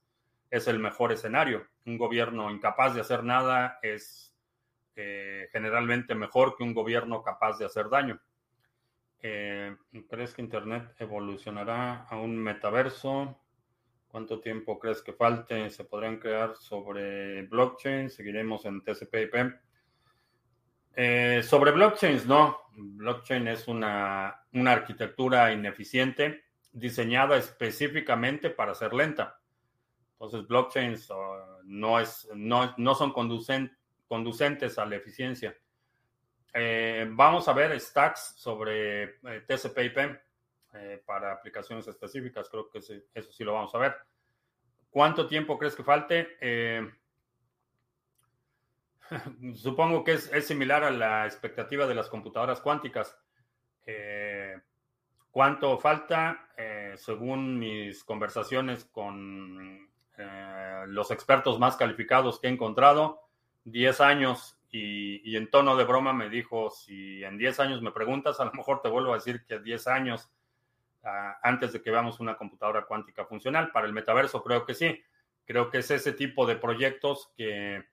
es 0.49 0.67
el 0.67 0.79
mejor 0.79 1.11
escenario. 1.11 1.67
Un 1.85 1.97
gobierno 1.97 2.49
incapaz 2.51 2.95
de 2.95 3.01
hacer 3.01 3.23
nada 3.23 3.79
es 3.81 4.33
eh, 4.95 5.49
generalmente 5.51 6.15
mejor 6.15 6.55
que 6.55 6.63
un 6.63 6.73
gobierno 6.73 7.21
capaz 7.21 7.57
de 7.57 7.65
hacer 7.65 7.89
daño. 7.89 8.19
Eh, 9.21 9.75
¿Crees 10.09 10.33
que 10.33 10.41
Internet 10.41 10.95
evolucionará 10.99 12.03
a 12.03 12.17
un 12.17 12.37
metaverso? 12.37 13.41
¿Cuánto 14.07 14.39
tiempo 14.39 14.79
crees 14.79 15.01
que 15.01 15.13
falte? 15.13 15.69
¿Se 15.69 15.83
podrían 15.83 16.17
crear 16.17 16.55
sobre 16.55 17.43
blockchain? 17.43 18.09
¿Seguiremos 18.09 18.65
en 18.65 18.81
TCP/IP? 18.83 19.59
Eh, 20.95 21.43
sobre 21.43 21.71
blockchains, 21.71 22.25
no. 22.25 22.57
Blockchain 22.75 23.47
es 23.47 23.67
una, 23.67 24.43
una 24.53 24.71
arquitectura 24.71 25.51
ineficiente 25.51 26.45
diseñada 26.71 27.37
específicamente 27.37 28.49
para 28.49 28.75
ser 28.75 28.93
lenta. 28.93 29.39
Entonces, 30.13 30.47
blockchains 30.47 31.09
uh, 31.11 31.61
no, 31.65 31.99
es, 31.99 32.27
no, 32.33 32.73
no 32.77 32.95
son 32.95 33.13
conducentes 33.13 34.79
a 34.79 34.85
la 34.85 34.95
eficiencia. 34.95 35.55
Eh, 36.59 37.05
vamos 37.11 37.47
a 37.47 37.53
ver 37.53 37.79
stacks 37.79 38.33
sobre 38.35 39.03
eh, 39.03 39.43
TCP/IP 39.45 40.19
eh, 40.73 41.03
para 41.05 41.31
aplicaciones 41.31 41.87
específicas. 41.87 42.49
Creo 42.49 42.67
que 42.67 42.79
eso 42.79 43.31
sí 43.31 43.43
lo 43.43 43.53
vamos 43.53 43.75
a 43.75 43.77
ver. 43.77 43.95
¿Cuánto 44.89 45.27
tiempo 45.27 45.59
crees 45.59 45.75
que 45.75 45.83
falte? 45.83 46.95
supongo 49.53 50.03
que 50.03 50.13
es, 50.13 50.33
es, 50.33 50.47
similar 50.47 50.83
a 50.83 50.89
la 50.89 51.27
expectativa 51.27 51.85
de 51.85 51.93
las 51.93 52.09
computadoras 52.09 52.59
cuánticas. 52.59 53.15
¿Cuánto 55.29 55.77
falta? 55.77 56.49
según 56.95 57.59
mis 57.59 58.03
conversaciones 58.03 58.85
con 58.85 59.87
los 60.87 61.11
expertos 61.11 61.59
más 61.59 61.77
calificados 61.77 62.39
que 62.39 62.47
he 62.47 62.49
encontrado, 62.49 63.21
10 63.65 64.01
años 64.01 64.56
y, 64.79 65.35
en 65.35 65.49
tono 65.49 65.75
de 65.75 65.83
broma 65.83 66.13
me 66.13 66.29
dijo, 66.29 66.69
si 66.69 67.23
en 67.23 67.37
10 67.37 67.59
años 67.59 67.81
me 67.81 67.91
preguntas, 67.91 68.39
a 68.39 68.45
lo 68.45 68.53
mejor 68.53 68.81
te 68.81 68.89
vuelvo 68.89 69.11
a 69.11 69.15
decir 69.15 69.45
que 69.45 69.59
10 69.59 69.87
años 69.87 70.29
ah, 71.03 71.37
antes 71.41 71.73
de 71.73 71.81
que 71.81 71.91
veamos 71.91 72.19
una 72.19 72.37
computadora 72.37 72.85
cuántica 72.85 73.25
funcional. 73.25 73.71
Para 73.71 73.87
el 73.87 73.93
metaverso 73.93 74.43
creo 74.43 74.65
que 74.65 74.73
sí. 74.73 75.01
Creo 75.45 75.69
que 75.69 75.79
es 75.79 75.91
ese 75.91 76.11
tipo 76.13 76.45
de 76.45 76.57
proyectos 76.57 77.31
que 77.37 77.85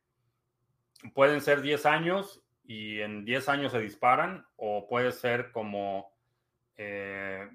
pueden 1.14 1.40
ser 1.40 1.62
10 1.62 1.86
años 1.86 2.42
y 2.64 3.00
en 3.00 3.24
10 3.24 3.48
años 3.48 3.72
se 3.72 3.80
disparan 3.80 4.46
o 4.56 4.88
puede 4.88 5.12
ser 5.12 5.52
como 5.52 6.12
eh, 6.76 7.48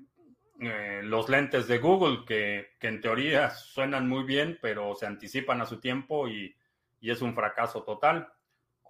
eh, 0.61 1.01
los 1.03 1.29
lentes 1.29 1.67
de 1.67 1.79
Google 1.79 2.25
que, 2.25 2.69
en 2.79 3.01
teoría 3.01 3.49
suenan 3.49 4.07
muy 4.07 4.23
bien, 4.23 4.57
pero 4.61 4.95
se 4.95 5.05
anticipan 5.05 5.61
a 5.61 5.65
su 5.65 5.79
tiempo 5.79 6.27
y 6.27 6.55
es 7.01 7.21
un 7.21 7.33
fracaso 7.33 7.83
total 7.83 8.31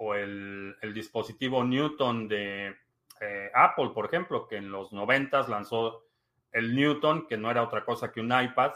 o 0.01 0.15
el, 0.15 0.75
dispositivo 0.93 1.63
Newton 1.63 2.27
de 2.29 2.73
eh, 3.19 3.51
Apple, 3.53 3.91
por 3.93 4.05
ejemplo, 4.05 4.47
que 4.47 4.55
en 4.55 4.71
los 4.71 4.93
90 4.93 5.47
lanzó 5.49 6.05
el 6.53 6.73
Newton, 6.73 7.27
que 7.27 7.37
no 7.37 7.51
era 7.51 7.63
otra 7.63 7.83
cosa 7.83 8.11
que 8.11 8.21
un 8.21 8.31
iPad, 8.31 8.71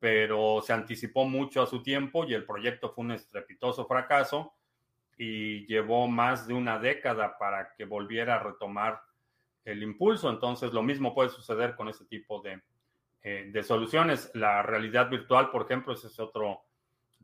pero 0.00 0.60
se 0.60 0.72
anticipó 0.72 1.26
mucho 1.26 1.62
a 1.62 1.66
su 1.66 1.80
tiempo 1.80 2.24
y 2.24 2.34
el 2.34 2.44
proyecto 2.44 2.90
fue 2.90 3.04
un 3.04 3.12
estrepitoso 3.12 3.86
fracaso 3.86 4.52
y 5.16 5.64
llevó 5.66 6.08
más 6.08 6.48
de 6.48 6.54
una 6.54 6.80
década 6.80 7.38
para 7.38 7.72
que 7.74 7.84
volviera 7.84 8.34
a 8.34 8.42
retomar 8.42 9.00
el 9.64 9.80
impulso. 9.84 10.28
Entonces, 10.28 10.72
lo 10.72 10.82
mismo 10.82 11.14
puede 11.14 11.28
suceder 11.28 11.76
con 11.76 11.88
ese 11.88 12.04
tipo 12.06 12.42
de, 12.42 12.60
eh, 13.22 13.48
de 13.52 13.62
soluciones. 13.62 14.32
La 14.34 14.60
realidad 14.62 15.08
virtual, 15.08 15.52
por 15.52 15.62
ejemplo, 15.62 15.92
ese 15.92 16.08
es 16.08 16.18
otro 16.18 16.62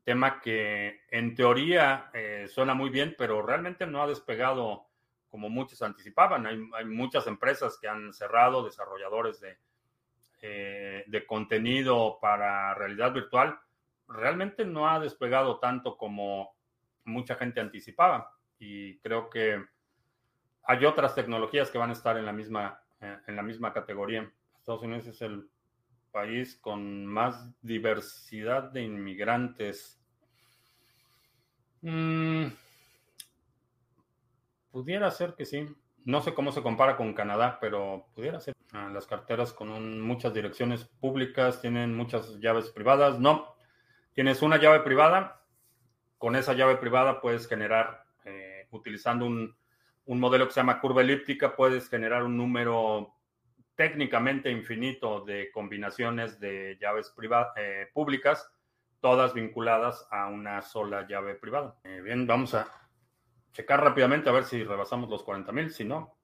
tema 0.09 0.41
que 0.41 1.03
en 1.11 1.35
teoría 1.35 2.09
eh, 2.15 2.47
suena 2.49 2.73
muy 2.73 2.89
bien, 2.89 3.15
pero 3.19 3.43
realmente 3.43 3.87
no 3.87 4.03
ha 4.03 4.07
despegado 4.07 4.87
como 5.29 5.51
muchos 5.51 5.83
anticipaban. 5.83 6.47
Hay, 6.47 6.85
muchas 6.87 7.27
empresas 7.27 7.77
que 7.79 7.89
han 7.89 8.15
cerrado, 8.15 8.65
desarrolladores 8.65 9.39
de, 9.39 9.59
eh, 10.41 11.05
de 11.07 11.27
contenido 11.27 12.19
para 12.23 12.73
realidad 12.73 13.13
virtual. 13.13 13.61
Realmente 14.09 14.65
no 14.65 14.89
ha 14.89 14.99
despegado 14.99 15.59
tanto 15.59 15.99
como 15.99 16.57
mucha 17.05 17.35
gente 17.35 17.61
anticipaba. 17.61 18.35
Y 18.59 18.99
creo 19.01 19.29
que 19.29 19.63
hay 20.63 20.87
otras 20.87 21.15
tecnologías 21.15 21.71
que 21.71 21.77
van 21.77 21.91
a 21.91 21.93
estar 21.93 22.17
en 22.17 22.25
la 22.25 22.33
misma, 22.33 22.83
eh, 23.03 23.19
en 23.27 23.37
la 23.37 23.43
misma 23.43 23.75
categoría. 23.75 24.33
Estados 24.57 24.85
Unidos 24.85 25.07
es 25.07 25.21
el 25.21 25.51
país 26.11 26.57
con 26.63 27.05
más 27.05 27.55
diversidad 27.61 28.73
de 28.73 28.85
inmigrantes 28.85 29.98
Mm, 31.83 32.47
pudiera 34.71 35.11
ser 35.11 35.35
que 35.35 35.45
sí. 35.45 35.69
No 36.05 36.23
sé 36.23 36.33
cómo 36.35 36.53
se 36.53 36.63
compara 36.63 36.97
con 36.97 37.13
Canadá, 37.15 37.59
pero 37.61 38.07
pudiera 38.15 38.41
ser. 38.41 38.55
Ah, 38.73 38.91
las 38.93 39.07
carteras 39.07 39.53
con 39.53 40.01
muchas 40.01 40.35
direcciones 40.35 40.85
públicas 40.85 41.61
tienen 41.61 41.95
muchas 41.95 42.39
llaves 42.41 42.71
privadas. 42.71 43.19
No, 43.19 43.55
tienes 44.13 44.43
una 44.43 44.57
llave 44.59 44.81
privada. 44.81 45.43
Con 46.19 46.37
esa 46.37 46.53
llave 46.55 46.77
privada 46.77 47.21
puedes 47.21 47.47
generar, 47.47 48.05
eh, 48.25 48.67
utilizando 48.71 49.27
un, 49.27 49.57
modelo 50.07 50.47
que 50.47 50.55
se 50.55 50.61
llama 50.61 50.81
curva 50.81 51.03
elíptica, 51.03 51.55
puedes 51.55 51.89
generar 51.89 52.25
un 52.25 52.37
número 52.37 53.15
técnicamente 53.75 54.51
infinito 54.51 55.21
de 55.21 55.51
combinaciones 55.53 56.41
de 56.41 56.77
llaves 56.81 57.15
eh, 57.57 57.89
públicas 57.93 58.51
todas 59.01 59.35
vinculadas 59.35 60.07
a 60.11 60.29
una 60.29 60.63
sola 60.63 61.07
llave 61.07 61.35
privada. 61.35 61.77
Eh, 61.85 62.01
bien, 62.03 62.27
vamos 62.27 62.55
a 62.55 62.67
checar 63.53 63.83
rápidamente 63.83 64.29
a 64.29 64.33
ver 64.33 64.45
si 64.45 64.63
rebasamos 64.65 65.09
los 65.09 65.23
40 65.23 65.53
mil. 65.53 65.71
Si 65.71 65.85
no, 65.85 66.17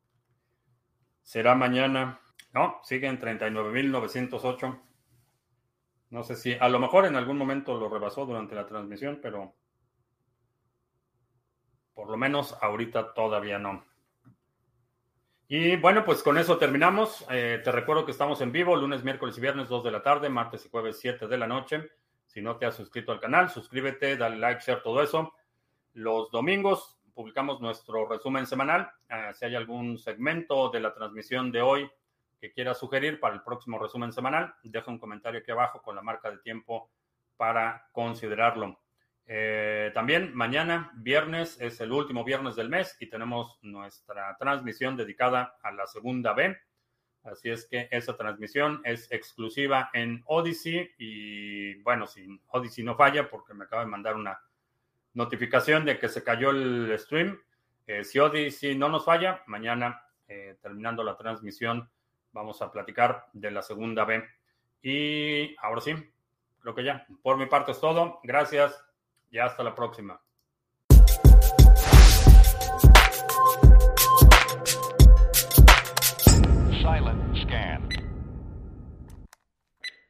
será 1.22 1.54
mañana. 1.54 2.20
No, 2.52 2.80
sigue 2.84 3.08
en 3.08 3.20
39.908. 3.20 4.80
No 6.10 6.22
sé 6.22 6.36
si 6.36 6.54
a 6.54 6.68
lo 6.68 6.78
mejor 6.78 7.06
en 7.06 7.16
algún 7.16 7.36
momento 7.36 7.78
lo 7.78 7.88
rebasó 7.88 8.24
durante 8.24 8.54
la 8.54 8.66
transmisión, 8.66 9.18
pero 9.20 9.54
por 11.92 12.08
lo 12.08 12.16
menos 12.16 12.56
ahorita 12.60 13.14
todavía 13.14 13.58
no. 13.58 13.84
Y 15.48 15.76
bueno, 15.76 16.04
pues 16.04 16.22
con 16.22 16.38
eso 16.38 16.56
terminamos. 16.56 17.24
Eh, 17.30 17.60
te 17.62 17.70
recuerdo 17.72 18.04
que 18.04 18.12
estamos 18.12 18.40
en 18.40 18.52
vivo 18.52 18.76
lunes, 18.76 19.04
miércoles 19.04 19.36
y 19.36 19.40
viernes 19.40 19.68
2 19.68 19.84
de 19.84 19.90
la 19.90 20.02
tarde, 20.02 20.28
martes 20.28 20.64
y 20.64 20.68
jueves 20.68 20.98
7 21.00 21.26
de 21.26 21.38
la 21.38 21.46
noche. 21.46 21.90
Si 22.34 22.42
no 22.42 22.56
te 22.56 22.66
has 22.66 22.74
suscrito 22.74 23.12
al 23.12 23.20
canal, 23.20 23.48
suscríbete, 23.48 24.16
dale 24.16 24.36
like, 24.36 24.60
share, 24.60 24.82
todo 24.82 25.00
eso. 25.00 25.32
Los 25.92 26.32
domingos 26.32 26.98
publicamos 27.14 27.60
nuestro 27.60 28.08
resumen 28.08 28.44
semanal. 28.44 28.90
Ah, 29.08 29.32
si 29.32 29.44
hay 29.44 29.54
algún 29.54 29.98
segmento 29.98 30.68
de 30.70 30.80
la 30.80 30.92
transmisión 30.92 31.52
de 31.52 31.62
hoy 31.62 31.88
que 32.40 32.50
quieras 32.50 32.78
sugerir 32.78 33.20
para 33.20 33.36
el 33.36 33.42
próximo 33.42 33.78
resumen 33.78 34.12
semanal, 34.12 34.52
deja 34.64 34.90
un 34.90 34.98
comentario 34.98 35.38
aquí 35.38 35.52
abajo 35.52 35.80
con 35.80 35.94
la 35.94 36.02
marca 36.02 36.28
de 36.28 36.38
tiempo 36.38 36.90
para 37.36 37.86
considerarlo. 37.92 38.80
Eh, 39.26 39.92
también 39.94 40.34
mañana, 40.34 40.90
viernes, 40.96 41.60
es 41.60 41.80
el 41.80 41.92
último 41.92 42.24
viernes 42.24 42.56
del 42.56 42.68
mes 42.68 42.96
y 42.98 43.06
tenemos 43.06 43.60
nuestra 43.62 44.36
transmisión 44.40 44.96
dedicada 44.96 45.56
a 45.62 45.70
la 45.70 45.86
segunda 45.86 46.32
B 46.32 46.56
Así 47.24 47.50
es 47.50 47.66
que 47.66 47.88
esa 47.90 48.16
transmisión 48.16 48.80
es 48.84 49.10
exclusiva 49.10 49.90
en 49.92 50.22
Odyssey 50.26 50.90
y 50.98 51.74
bueno, 51.82 52.06
si 52.06 52.40
Odyssey 52.48 52.84
no 52.84 52.96
falla, 52.96 53.28
porque 53.28 53.54
me 53.54 53.64
acaba 53.64 53.82
de 53.82 53.90
mandar 53.90 54.14
una 54.14 54.40
notificación 55.14 55.84
de 55.84 55.98
que 55.98 56.08
se 56.08 56.22
cayó 56.22 56.50
el 56.50 56.94
stream. 56.98 57.40
Eh, 57.86 58.04
si 58.04 58.18
Odyssey 58.18 58.76
no 58.76 58.88
nos 58.88 59.04
falla, 59.04 59.42
mañana 59.46 60.02
eh, 60.28 60.56
terminando 60.60 61.02
la 61.02 61.16
transmisión 61.16 61.90
vamos 62.34 62.60
a 62.60 62.70
platicar 62.70 63.26
de 63.32 63.50
la 63.50 63.62
segunda 63.62 64.04
B. 64.04 64.22
Y 64.82 65.56
ahora 65.62 65.80
sí, 65.80 65.94
creo 66.60 66.74
que 66.74 66.84
ya. 66.84 67.06
Por 67.22 67.38
mi 67.38 67.46
parte 67.46 67.72
es 67.72 67.80
todo. 67.80 68.20
Gracias 68.22 68.84
y 69.30 69.38
hasta 69.38 69.62
la 69.62 69.74
próxima. 69.74 70.20